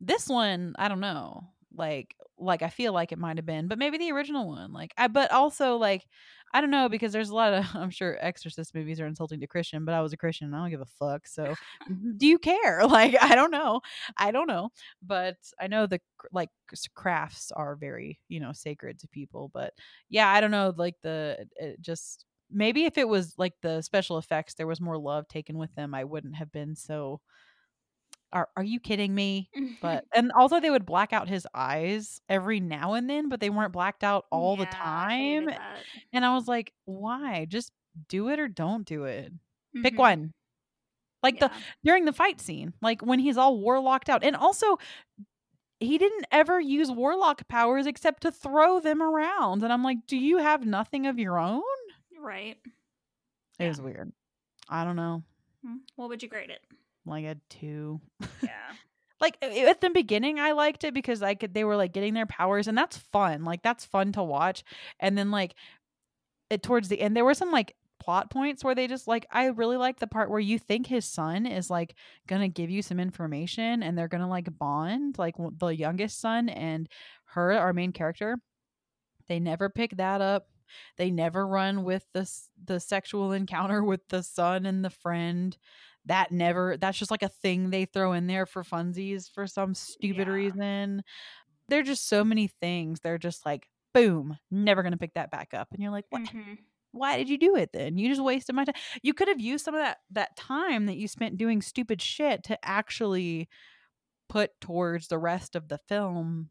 this 0.00 0.28
one, 0.28 0.74
I 0.78 0.88
don't 0.88 1.00
know. 1.00 1.44
Like, 1.74 2.16
like 2.38 2.62
I 2.62 2.68
feel 2.68 2.92
like 2.92 3.12
it 3.12 3.18
might 3.18 3.38
have 3.38 3.46
been, 3.46 3.68
but 3.68 3.78
maybe 3.78 3.98
the 3.98 4.12
original 4.12 4.46
one. 4.48 4.72
Like, 4.72 4.92
I. 4.98 5.08
But 5.08 5.32
also, 5.32 5.76
like, 5.76 6.06
I 6.54 6.60
don't 6.60 6.70
know 6.70 6.88
because 6.88 7.12
there's 7.12 7.30
a 7.30 7.34
lot 7.34 7.52
of. 7.52 7.64
I'm 7.74 7.90
sure 7.90 8.16
Exorcist 8.20 8.74
movies 8.74 9.00
are 9.00 9.06
insulting 9.06 9.40
to 9.40 9.46
Christian, 9.46 9.84
but 9.84 9.94
I 9.94 10.00
was 10.00 10.12
a 10.12 10.16
Christian. 10.16 10.46
and 10.48 10.56
I 10.56 10.60
don't 10.60 10.70
give 10.70 10.80
a 10.80 10.86
fuck. 10.86 11.26
So, 11.26 11.54
do 12.16 12.26
you 12.26 12.38
care? 12.38 12.82
Like, 12.96 13.16
I 13.20 13.34
don't 13.34 13.50
know. 13.50 13.80
I 14.16 14.30
don't 14.30 14.46
know. 14.46 14.70
But 15.02 15.36
I 15.60 15.66
know 15.66 15.86
the 15.86 16.00
like 16.32 16.48
crafts 16.94 17.52
are 17.52 17.76
very 17.76 18.18
you 18.28 18.40
know 18.40 18.52
sacred 18.52 18.98
to 19.00 19.08
people. 19.08 19.50
But 19.52 19.74
yeah, 20.08 20.28
I 20.28 20.40
don't 20.40 20.50
know. 20.50 20.72
Like 20.76 20.94
the 21.02 21.46
it 21.56 21.80
just 21.80 22.24
maybe 22.50 22.84
if 22.84 22.96
it 22.96 23.08
was 23.08 23.34
like 23.38 23.54
the 23.62 23.82
special 23.82 24.18
effects, 24.18 24.54
there 24.54 24.66
was 24.66 24.80
more 24.80 24.98
love 24.98 25.28
taken 25.28 25.58
with 25.58 25.74
them. 25.74 25.94
I 25.94 26.04
wouldn't 26.04 26.36
have 26.36 26.52
been 26.52 26.74
so. 26.76 27.20
Are 28.32 28.48
Are 28.56 28.64
you 28.64 28.80
kidding 28.80 29.14
me? 29.14 29.50
But 29.80 30.04
and 30.14 30.32
also 30.32 30.60
they 30.60 30.70
would 30.70 30.86
black 30.86 31.12
out 31.12 31.28
his 31.28 31.46
eyes 31.54 32.20
every 32.28 32.60
now 32.60 32.94
and 32.94 33.08
then, 33.08 33.28
but 33.28 33.40
they 33.40 33.50
weren't 33.50 33.72
blacked 33.72 34.04
out 34.04 34.26
all 34.30 34.56
the 34.56 34.64
Yeah, 34.64 34.74
I 34.82 35.10
hated 35.16 35.36
time. 35.38 35.44
that. 35.46 35.78
And 36.12 36.24
I 36.24 36.34
was 36.34 36.46
like, 36.48 36.72
why? 36.84 37.46
Just 37.48 37.72
do 38.08 38.28
it 38.28 38.38
or 38.38 38.48
don't 38.48 38.84
do 38.86 39.04
it. 39.04 39.32
Pick 39.82 39.94
Mhm. 39.94 39.98
one. 39.98 40.32
Like 41.22 41.40
the 41.40 41.50
during 41.82 42.04
the 42.04 42.12
fight 42.12 42.40
scene, 42.40 42.74
like 42.82 43.00
when 43.02 43.18
he's 43.18 43.36
all 43.36 43.58
warlocked 43.60 44.08
out. 44.08 44.22
And 44.22 44.36
also 44.36 44.78
he 45.80 45.98
didn't 45.98 46.26
ever 46.32 46.58
use 46.60 46.90
warlock 46.90 47.46
powers 47.48 47.86
except 47.86 48.22
to 48.22 48.32
throw 48.32 48.80
them 48.80 49.02
around. 49.02 49.62
And 49.62 49.72
I'm 49.72 49.82
like, 49.82 50.06
do 50.06 50.16
you 50.16 50.38
have 50.38 50.64
nothing 50.64 51.06
of 51.06 51.18
your 51.18 51.38
own? 51.38 51.62
Right. 52.18 52.56
It 53.58 53.64
Yeah. 53.64 53.68
was 53.68 53.80
weird. 53.80 54.12
I 54.68 54.84
don't 54.84 54.96
know. 54.96 55.22
Hmm. 55.64 55.76
What 55.96 56.08
would 56.08 56.22
you 56.22 56.28
grade 56.28 56.50
it? 56.50 56.62
Like 57.06 57.24
a 57.24 57.36
two. 57.48 58.00
Yeah. 58.42 58.50
like 59.20 59.38
at 59.42 59.80
the 59.80 59.90
beginning 59.90 60.38
I 60.38 60.52
liked 60.52 60.84
it 60.84 60.92
because 60.92 61.22
I 61.22 61.34
could 61.34 61.54
they 61.54 61.64
were 61.64 61.76
like 61.76 61.92
getting 61.92 62.14
their 62.14 62.26
powers 62.26 62.68
and 62.68 62.76
that's 62.76 62.96
fun. 62.96 63.44
Like 63.44 63.62
that's 63.62 63.84
fun 63.84 64.12
to 64.12 64.22
watch. 64.22 64.64
And 65.00 65.16
then 65.16 65.30
like 65.30 65.54
it 66.50 66.62
towards 66.62 66.88
the 66.88 67.00
end 67.00 67.16
there 67.16 67.24
were 67.24 67.34
some 67.34 67.50
like 67.50 67.74
plot 67.98 68.30
points 68.30 68.62
where 68.62 68.74
they 68.74 68.86
just 68.86 69.08
like 69.08 69.26
I 69.30 69.46
really 69.46 69.76
like 69.76 69.98
the 69.98 70.06
part 70.06 70.30
where 70.30 70.38
you 70.40 70.58
think 70.58 70.86
his 70.86 71.04
son 71.06 71.46
is 71.46 71.70
like 71.70 71.94
gonna 72.26 72.48
give 72.48 72.70
you 72.70 72.82
some 72.82 73.00
information 73.00 73.82
and 73.82 73.96
they're 73.96 74.06
gonna 74.08 74.28
like 74.28 74.56
bond 74.58 75.16
like 75.18 75.34
the 75.58 75.68
youngest 75.68 76.20
son 76.20 76.48
and 76.48 76.88
her 77.30 77.52
our 77.52 77.72
main 77.72 77.92
character 77.92 78.36
they 79.28 79.40
never 79.40 79.68
pick 79.68 79.96
that 79.96 80.20
up 80.20 80.46
they 80.98 81.10
never 81.10 81.46
run 81.46 81.84
with 81.84 82.04
the 82.12 82.20
s- 82.20 82.50
the 82.64 82.78
sexual 82.80 83.32
encounter 83.32 83.82
with 83.82 84.06
the 84.08 84.22
son 84.22 84.66
and 84.66 84.84
the 84.84 84.90
friend 84.90 85.56
that 86.06 86.32
never 86.32 86.76
that's 86.76 86.98
just 86.98 87.10
like 87.10 87.22
a 87.22 87.28
thing 87.28 87.70
they 87.70 87.84
throw 87.84 88.12
in 88.12 88.26
there 88.26 88.46
for 88.46 88.62
funsies 88.62 89.30
for 89.30 89.46
some 89.46 89.74
stupid 89.74 90.26
Yeah. 90.28 90.32
reason 90.34 91.02
there 91.68 91.80
are 91.80 91.84
just 91.84 92.08
so 92.08 92.24
many 92.24 92.46
things 92.48 93.00
they're 93.00 93.18
just 93.18 93.44
like 93.44 93.68
boom 93.94 94.36
never 94.50 94.82
gonna 94.82 94.96
pick 94.96 95.14
that 95.14 95.30
back 95.30 95.52
up 95.54 95.68
and 95.72 95.82
you're 95.82 95.90
like 95.92 96.04
what 96.10 96.22
Mhm. 96.22 96.58
why 96.92 97.16
did 97.16 97.28
you 97.28 97.38
do 97.38 97.56
it 97.56 97.70
then 97.72 97.98
you 97.98 98.08
just 98.08 98.22
wasted 98.22 98.54
my 98.54 98.64
time 98.64 98.74
you 99.02 99.12
could 99.14 99.28
have 99.28 99.40
used 99.40 99.64
some 99.64 99.74
of 99.74 99.80
that 99.80 99.98
that 100.10 100.36
time 100.36 100.86
that 100.86 100.96
you 100.96 101.08
spent 101.08 101.36
doing 101.38 101.60
stupid 101.62 102.00
shit 102.00 102.42
to 102.44 102.58
actually 102.64 103.48
put 104.28 104.58
towards 104.60 105.08
the 105.08 105.18
rest 105.18 105.54
of 105.56 105.68
the 105.68 105.78
film 105.78 106.50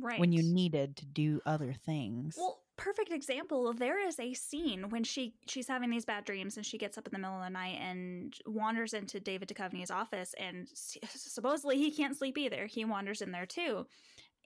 Right. 0.00 0.20
when 0.20 0.30
you 0.32 0.42
needed 0.42 0.96
to 0.98 1.06
do 1.06 1.40
other 1.44 1.72
things 1.72 2.36
Well, 2.38 2.62
perfect 2.78 3.12
example. 3.12 3.74
There 3.74 4.06
is 4.06 4.18
a 4.18 4.32
scene 4.32 4.88
when 4.88 5.04
she 5.04 5.34
she's 5.46 5.68
having 5.68 5.90
these 5.90 6.06
bad 6.06 6.24
dreams 6.24 6.56
and 6.56 6.64
she 6.64 6.78
gets 6.78 6.96
up 6.96 7.06
in 7.06 7.12
the 7.12 7.18
middle 7.18 7.36
of 7.36 7.44
the 7.44 7.50
night 7.50 7.78
and 7.80 8.34
wanders 8.46 8.94
into 8.94 9.20
David 9.20 9.48
Duchovny's 9.48 9.90
office 9.90 10.34
and 10.38 10.68
supposedly 11.08 11.76
he 11.76 11.90
can't 11.90 12.16
sleep 12.16 12.38
either. 12.38 12.66
He 12.66 12.84
wanders 12.86 13.20
in 13.20 13.32
there 13.32 13.44
too. 13.46 13.86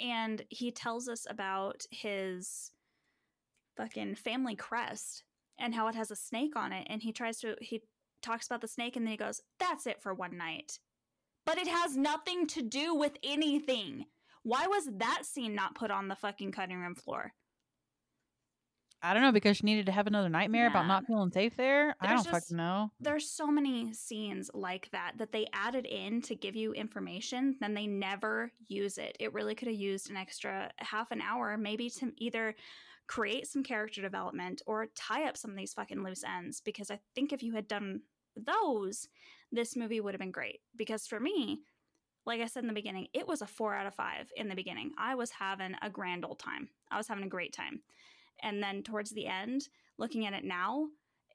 And 0.01 0.43
he 0.49 0.72
tells 0.72 1.09
us 1.09 1.26
about 1.30 1.85
his 1.91 2.72
fucking 3.76 4.16
family 4.16 4.57
crest 4.57 5.22
and 5.59 5.74
how 5.74 5.87
it 5.89 5.95
has 5.95 6.11
a 6.11 6.16
snake 6.16 6.57
on 6.57 6.72
it 6.72 6.87
and 6.91 7.03
he 7.03 7.12
tries 7.12 7.39
to 7.41 7.55
he 7.61 7.83
talks 8.22 8.47
about 8.47 8.62
the 8.62 8.68
snake 8.68 8.97
and 8.97 9.07
then 9.07 9.12
he 9.12 9.16
goes, 9.18 9.43
"That's 9.59 9.87
it 9.87 10.03
for 10.03 10.14
one 10.14 10.37
night." 10.37 10.78
But 11.45 11.59
it 11.59 11.68
has 11.68 11.97
nothing 11.97 12.47
to 12.49 12.62
do 12.62 12.95
with 12.95 13.18
anything. 13.22 14.07
Why 14.45 14.66
was 14.66 14.89
that 14.99 15.26
scene 15.26 15.55
not 15.55 15.74
put 15.74 15.91
on 15.91 16.09
the 16.09 16.16
fucking 16.16 16.53
cutting 16.53 16.78
room 16.78 16.95
floor? 16.95 17.35
I 19.03 19.12
don't 19.12 19.22
know 19.22 19.32
because 19.32 19.57
she 19.57 19.66
needed 19.66 19.86
to 19.86 19.92
have 19.92 20.07
another 20.07 20.28
nightmare 20.28 20.68
about 20.68 20.86
not 20.86 21.07
feeling 21.07 21.30
safe 21.30 21.57
there? 21.57 21.94
I 22.00 22.07
don't 22.09 22.18
just- 22.18 22.30
fucking 22.30 22.57
know. 22.57 22.90
there's 23.00 23.30
so 23.30 23.46
many 23.46 23.92
scenes 23.92 24.50
like 24.55 24.90
that 24.92 25.12
that 25.18 25.32
they 25.32 25.46
added 25.53 25.86
in 25.86 26.22
to 26.22 26.34
give 26.34 26.57
you 26.57 26.72
information 26.72 27.57
then 27.61 27.74
they 27.74 27.86
never 27.86 28.53
use 28.68 28.98
it. 28.98 29.16
It 29.20 29.34
really 29.34 29.55
could 29.55 29.68
have 29.68 29.76
used 29.76 30.11
an 30.11 30.16
extra 30.16 30.70
half 30.78 31.11
an 31.11 31.20
hour 31.20 31.57
maybe 31.57 31.90
to 31.90 32.12
either 32.18 32.55
create 33.07 33.46
some 33.46 33.62
character 33.62 34.00
development 34.00 34.62
or 34.66 34.86
tie 34.94 35.28
up 35.28 35.36
some 35.36 35.50
of 35.50 35.57
these 35.57 35.74
fucking 35.74 36.03
loose 36.03 36.24
ends 36.24 36.61
because 36.61 36.90
i 36.90 36.98
think 37.14 37.32
if 37.32 37.42
you 37.42 37.53
had 37.55 37.68
done 37.68 38.00
those 38.36 39.09
this 39.50 39.76
movie 39.76 40.00
would 40.00 40.14
have 40.14 40.20
been 40.20 40.30
great. 40.30 40.61
Because 40.76 41.07
for 41.07 41.20
me 41.20 41.61
like 42.24 42.40
i 42.40 42.46
said 42.46 42.62
in 42.62 42.68
the 42.68 42.72
beginning 42.72 43.09
it 43.12 43.26
was 43.26 43.42
a 43.42 43.46
four 43.46 43.74
out 43.74 43.86
of 43.86 43.94
five 43.94 44.30
in 44.36 44.48
the 44.48 44.55
beginning. 44.55 44.92
I 44.98 45.14
was 45.14 45.30
having 45.30 45.74
a 45.82 45.90
grand 45.90 46.24
old 46.24 46.38
time. 46.38 46.68
I 46.90 46.96
was 46.96 47.09
having 47.09 47.24
a 47.24 47.28
great 47.28 47.53
time 47.53 47.80
and 48.43 48.62
then 48.62 48.82
towards 48.82 49.11
the 49.11 49.26
end 49.26 49.68
looking 49.99 50.26
at 50.26 50.34
it 50.34 50.45
now 50.45 50.86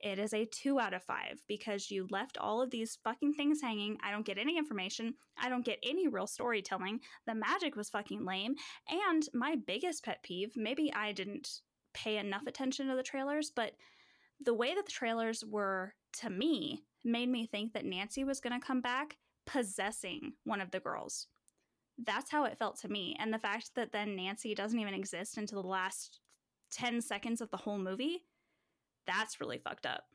it 0.01 0.19
is 0.19 0.33
a 0.33 0.45
two 0.45 0.79
out 0.79 0.93
of 0.93 1.03
five 1.03 1.41
because 1.47 1.91
you 1.91 2.07
left 2.09 2.37
all 2.37 2.61
of 2.61 2.69
these 2.69 2.97
fucking 3.03 3.33
things 3.33 3.61
hanging. 3.61 3.97
I 4.03 4.11
don't 4.11 4.25
get 4.25 4.37
any 4.37 4.57
information. 4.57 5.15
I 5.41 5.49
don't 5.49 5.65
get 5.65 5.79
any 5.83 6.07
real 6.07 6.27
storytelling. 6.27 6.99
The 7.25 7.35
magic 7.35 7.75
was 7.75 7.89
fucking 7.89 8.25
lame. 8.25 8.55
And 8.89 9.23
my 9.33 9.55
biggest 9.55 10.03
pet 10.03 10.21
peeve 10.23 10.51
maybe 10.55 10.93
I 10.93 11.11
didn't 11.11 11.61
pay 11.93 12.17
enough 12.17 12.45
attention 12.47 12.87
to 12.87 12.95
the 12.95 13.03
trailers, 13.03 13.51
but 13.55 13.73
the 14.39 14.53
way 14.53 14.75
that 14.75 14.85
the 14.85 14.91
trailers 14.91 15.43
were 15.43 15.95
to 16.19 16.29
me 16.29 16.83
made 17.03 17.29
me 17.29 17.47
think 17.47 17.73
that 17.73 17.85
Nancy 17.85 18.23
was 18.23 18.39
going 18.39 18.59
to 18.59 18.65
come 18.65 18.81
back 18.81 19.17
possessing 19.45 20.33
one 20.43 20.61
of 20.61 20.71
the 20.71 20.79
girls. 20.79 21.27
That's 21.97 22.29
how 22.29 22.43
it 22.43 22.57
felt 22.57 22.79
to 22.81 22.89
me. 22.89 23.15
And 23.19 23.33
the 23.33 23.39
fact 23.39 23.71
that 23.75 23.91
then 23.91 24.15
Nancy 24.15 24.53
doesn't 24.53 24.79
even 24.79 24.93
exist 24.93 25.37
until 25.37 25.63
the 25.63 25.69
last 25.69 26.19
10 26.71 27.01
seconds 27.01 27.41
of 27.41 27.51
the 27.51 27.57
whole 27.57 27.79
movie 27.79 28.25
that's 29.07 29.41
really 29.41 29.59
fucked 29.59 29.85
up. 29.85 30.05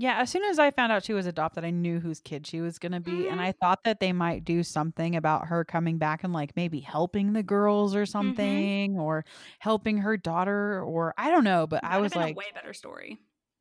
Yeah, 0.00 0.18
as 0.20 0.30
soon 0.30 0.44
as 0.44 0.60
I 0.60 0.70
found 0.70 0.92
out 0.92 1.02
she 1.04 1.12
was 1.12 1.26
adopted, 1.26 1.64
I 1.64 1.70
knew 1.70 1.98
whose 1.98 2.20
kid 2.20 2.46
she 2.46 2.60
was 2.60 2.78
going 2.78 2.92
to 2.92 3.00
be. 3.00 3.26
And 3.28 3.40
Mhm. 3.40 3.42
I 3.42 3.52
thought 3.60 3.82
that 3.82 3.98
they 3.98 4.12
might 4.12 4.44
do 4.44 4.62
something 4.62 5.16
about 5.16 5.48
her 5.48 5.64
coming 5.64 5.98
back 5.98 6.22
and 6.22 6.32
like 6.32 6.54
maybe 6.54 6.78
helping 6.80 7.32
the 7.32 7.42
girls 7.42 7.96
or 7.96 8.06
something 8.06 8.96
or 8.96 9.24
helping 9.58 9.98
her 9.98 10.16
daughter 10.16 10.80
or 10.84 11.14
I 11.18 11.30
don't 11.30 11.42
know. 11.44 11.66
But 11.66 11.82
I 11.84 11.98
That'd 11.98 11.98
was 11.98 12.14
like, 12.14 12.36
a 12.36 12.38
way 12.38 12.50
better 12.52 12.72
story. 12.72 13.18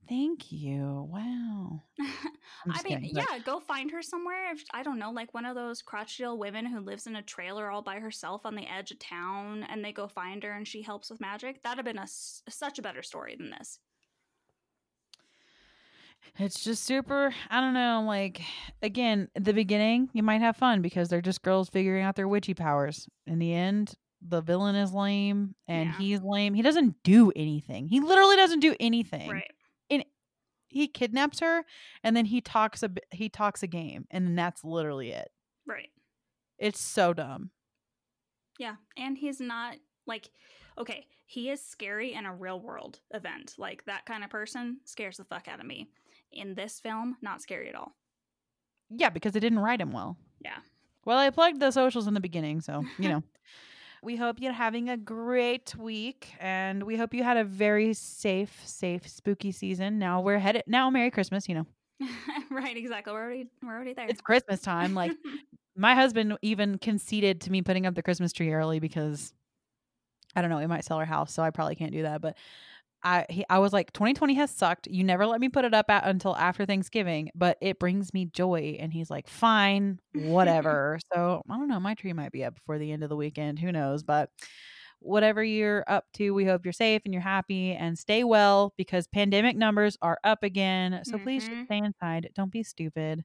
Thank 0.07 0.51
you. 0.51 1.07
Wow. 1.11 1.83
I 1.99 2.83
mean, 2.83 2.99
kidding, 3.01 3.11
but- 3.13 3.25
yeah, 3.31 3.39
go 3.39 3.59
find 3.59 3.91
her 3.91 4.01
somewhere. 4.01 4.51
If, 4.51 4.63
I 4.73 4.83
don't 4.83 4.99
know, 4.99 5.11
like 5.11 5.33
one 5.33 5.45
of 5.45 5.55
those 5.55 5.81
crotchety 5.81 6.25
old 6.25 6.39
women 6.39 6.65
who 6.65 6.79
lives 6.79 7.07
in 7.07 7.15
a 7.15 7.21
trailer 7.21 7.69
all 7.69 7.81
by 7.81 7.99
herself 7.99 8.45
on 8.45 8.55
the 8.55 8.65
edge 8.71 8.91
of 8.91 8.99
town, 8.99 9.65
and 9.69 9.83
they 9.83 9.91
go 9.91 10.07
find 10.07 10.43
her 10.43 10.51
and 10.51 10.67
she 10.67 10.81
helps 10.81 11.09
with 11.09 11.19
magic. 11.21 11.61
That'd 11.63 11.77
have 11.77 11.85
been 11.85 11.97
a 11.97 12.07
such 12.07 12.79
a 12.79 12.81
better 12.81 13.03
story 13.03 13.35
than 13.37 13.49
this. 13.51 13.79
It's 16.39 16.63
just 16.63 16.83
super, 16.83 17.33
I 17.49 17.61
don't 17.61 17.73
know, 17.73 18.03
like 18.05 18.41
again, 18.81 19.27
the 19.35 19.53
beginning, 19.53 20.09
you 20.13 20.21
might 20.23 20.41
have 20.41 20.57
fun 20.57 20.81
because 20.81 21.09
they're 21.09 21.21
just 21.21 21.41
girls 21.41 21.69
figuring 21.69 22.03
out 22.03 22.15
their 22.15 22.27
witchy 22.27 22.53
powers. 22.53 23.07
In 23.25 23.39
the 23.39 23.53
end, 23.53 23.93
the 24.21 24.41
villain 24.41 24.75
is 24.75 24.93
lame 24.93 25.55
and 25.67 25.89
Yeah. 25.89 25.97
he's 25.97 26.21
lame. 26.21 26.53
He 26.53 26.61
doesn't 26.61 26.95
do 27.03 27.31
anything. 27.35 27.87
He 27.87 28.01
literally 28.01 28.35
doesn't 28.35 28.59
do 28.59 28.75
anything. 28.79 29.29
Right. 29.29 29.49
He 30.69 30.87
kidnaps 30.87 31.39
her 31.39 31.63
and 32.03 32.15
then 32.15 32.25
he 32.25 32.41
talks 32.41 32.83
a 32.83 32.91
he 33.11 33.29
talks 33.29 33.63
a 33.63 33.67
game 33.67 34.05
and 34.11 34.37
that's 34.37 34.63
literally 34.63 35.11
it. 35.11 35.31
Right. 35.65 35.89
It's 36.57 36.81
so 36.81 37.13
dumb. 37.13 37.51
Yeah. 38.59 38.75
And 38.97 39.17
he's 39.17 39.39
not 39.39 39.77
like 40.05 40.29
okay, 40.77 41.05
he 41.25 41.49
is 41.49 41.61
scary 41.61 42.13
in 42.13 42.25
a 42.25 42.33
real 42.33 42.59
world 42.59 42.99
event. 43.13 43.55
Like 43.57 43.85
that 43.85 44.05
kind 44.05 44.23
of 44.23 44.29
person 44.29 44.77
scares 44.85 45.17
the 45.17 45.23
fuck 45.23 45.47
out 45.47 45.59
of 45.59 45.65
me. 45.65 45.87
In 46.31 46.55
this 46.55 46.79
film, 46.79 47.17
not 47.21 47.41
scary 47.41 47.69
at 47.69 47.75
all. 47.75 47.95
Yeah, 48.89 49.09
because 49.09 49.35
it 49.35 49.39
didn't 49.39 49.59
write 49.59 49.81
him 49.81 49.91
well. 49.91 50.17
Yeah. 50.43 50.57
Well, 51.05 51.17
I 51.17 51.29
plugged 51.29 51.59
the 51.59 51.71
socials 51.71 52.07
in 52.07 52.13
the 52.13 52.19
beginning, 52.19 52.61
so 52.61 52.83
you 52.99 53.09
know. 53.09 53.23
We 54.03 54.15
hope 54.15 54.39
you're 54.39 54.53
having 54.53 54.89
a 54.89 54.97
great 54.97 55.75
week, 55.75 56.33
and 56.39 56.83
we 56.83 56.97
hope 56.97 57.13
you 57.13 57.23
had 57.23 57.37
a 57.37 57.43
very 57.43 57.93
safe, 57.93 58.61
safe, 58.65 59.07
spooky 59.07 59.51
season. 59.51 59.99
Now 59.99 60.21
we're 60.21 60.39
headed. 60.39 60.63
Now, 60.67 60.89
Merry 60.89 61.11
Christmas. 61.11 61.49
You 61.49 61.55
know, 61.55 61.65
right, 62.51 62.75
exactly. 62.75 63.13
We're 63.13 63.23
already 63.23 63.47
we're 63.63 63.73
already 63.73 63.93
there. 63.93 64.07
it's 64.07 64.21
Christmas 64.21 64.61
time. 64.61 64.93
Like 64.93 65.11
my 65.75 65.95
husband 65.95 66.37
even 66.41 66.77
conceded 66.77 67.41
to 67.41 67.51
me 67.51 67.61
putting 67.61 67.85
up 67.85 67.95
the 67.95 68.03
Christmas 68.03 68.33
tree 68.33 68.53
early 68.53 68.79
because 68.79 69.33
I 70.35 70.41
don't 70.41 70.49
know, 70.49 70.57
we 70.57 70.67
might 70.67 70.85
sell 70.85 70.97
our 70.97 71.05
house, 71.05 71.33
so 71.33 71.41
I 71.41 71.49
probably 71.49 71.75
can't 71.75 71.91
do 71.91 72.03
that. 72.03 72.21
But 72.21 72.37
I 73.03 73.25
he, 73.29 73.45
I 73.49 73.59
was 73.59 73.73
like, 73.73 73.93
2020 73.93 74.33
has 74.35 74.51
sucked. 74.51 74.87
You 74.87 75.03
never 75.03 75.25
let 75.25 75.39
me 75.39 75.49
put 75.49 75.65
it 75.65 75.73
up 75.73 75.89
at, 75.89 76.05
until 76.05 76.35
after 76.35 76.65
Thanksgiving, 76.65 77.29
but 77.35 77.57
it 77.61 77.79
brings 77.79 78.13
me 78.13 78.25
joy. 78.25 78.77
And 78.79 78.91
he's 78.93 79.09
like, 79.09 79.27
fine, 79.27 79.99
whatever. 80.13 80.99
so 81.13 81.43
I 81.49 81.57
don't 81.57 81.67
know, 81.67 81.79
my 81.79 81.93
tree 81.95 82.13
might 82.13 82.31
be 82.31 82.43
up 82.43 82.55
before 82.55 82.79
the 82.79 82.91
end 82.91 83.03
of 83.03 83.09
the 83.09 83.15
weekend. 83.15 83.59
Who 83.59 83.71
knows? 83.71 84.03
But 84.03 84.29
whatever 84.99 85.43
you're 85.43 85.83
up 85.87 86.05
to, 86.15 86.31
we 86.31 86.45
hope 86.45 86.65
you're 86.65 86.73
safe 86.73 87.01
and 87.05 87.13
you're 87.13 87.21
happy 87.21 87.73
and 87.73 87.97
stay 87.97 88.23
well 88.23 88.73
because 88.77 89.07
pandemic 89.07 89.55
numbers 89.55 89.97
are 90.01 90.19
up 90.23 90.43
again. 90.43 91.01
So 91.03 91.19
please 91.19 91.47
just 91.47 91.61
Mhm. 91.61 91.65
stay 91.65 91.77
inside. 91.77 92.29
Don't 92.35 92.51
be 92.51 92.63
stupid. 92.63 93.23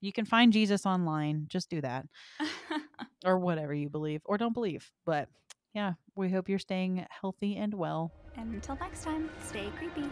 You 0.00 0.12
can 0.12 0.24
find 0.24 0.52
Jesus 0.52 0.86
online. 0.86 1.46
Just 1.48 1.70
do 1.70 1.80
that 1.82 2.06
or 3.24 3.38
whatever 3.38 3.74
you 3.74 3.88
believe 3.90 4.22
or 4.24 4.38
don't 4.38 4.54
believe. 4.54 4.90
But 5.04 5.28
yeah, 5.74 5.94
we 6.16 6.30
hope 6.30 6.48
you're 6.48 6.58
staying 6.58 7.06
healthy 7.20 7.56
and 7.56 7.74
well. 7.74 8.12
And 8.36 8.54
until 8.54 8.76
next 8.76 9.04
time, 9.04 9.30
stay 9.44 9.68
creepy. 9.76 10.08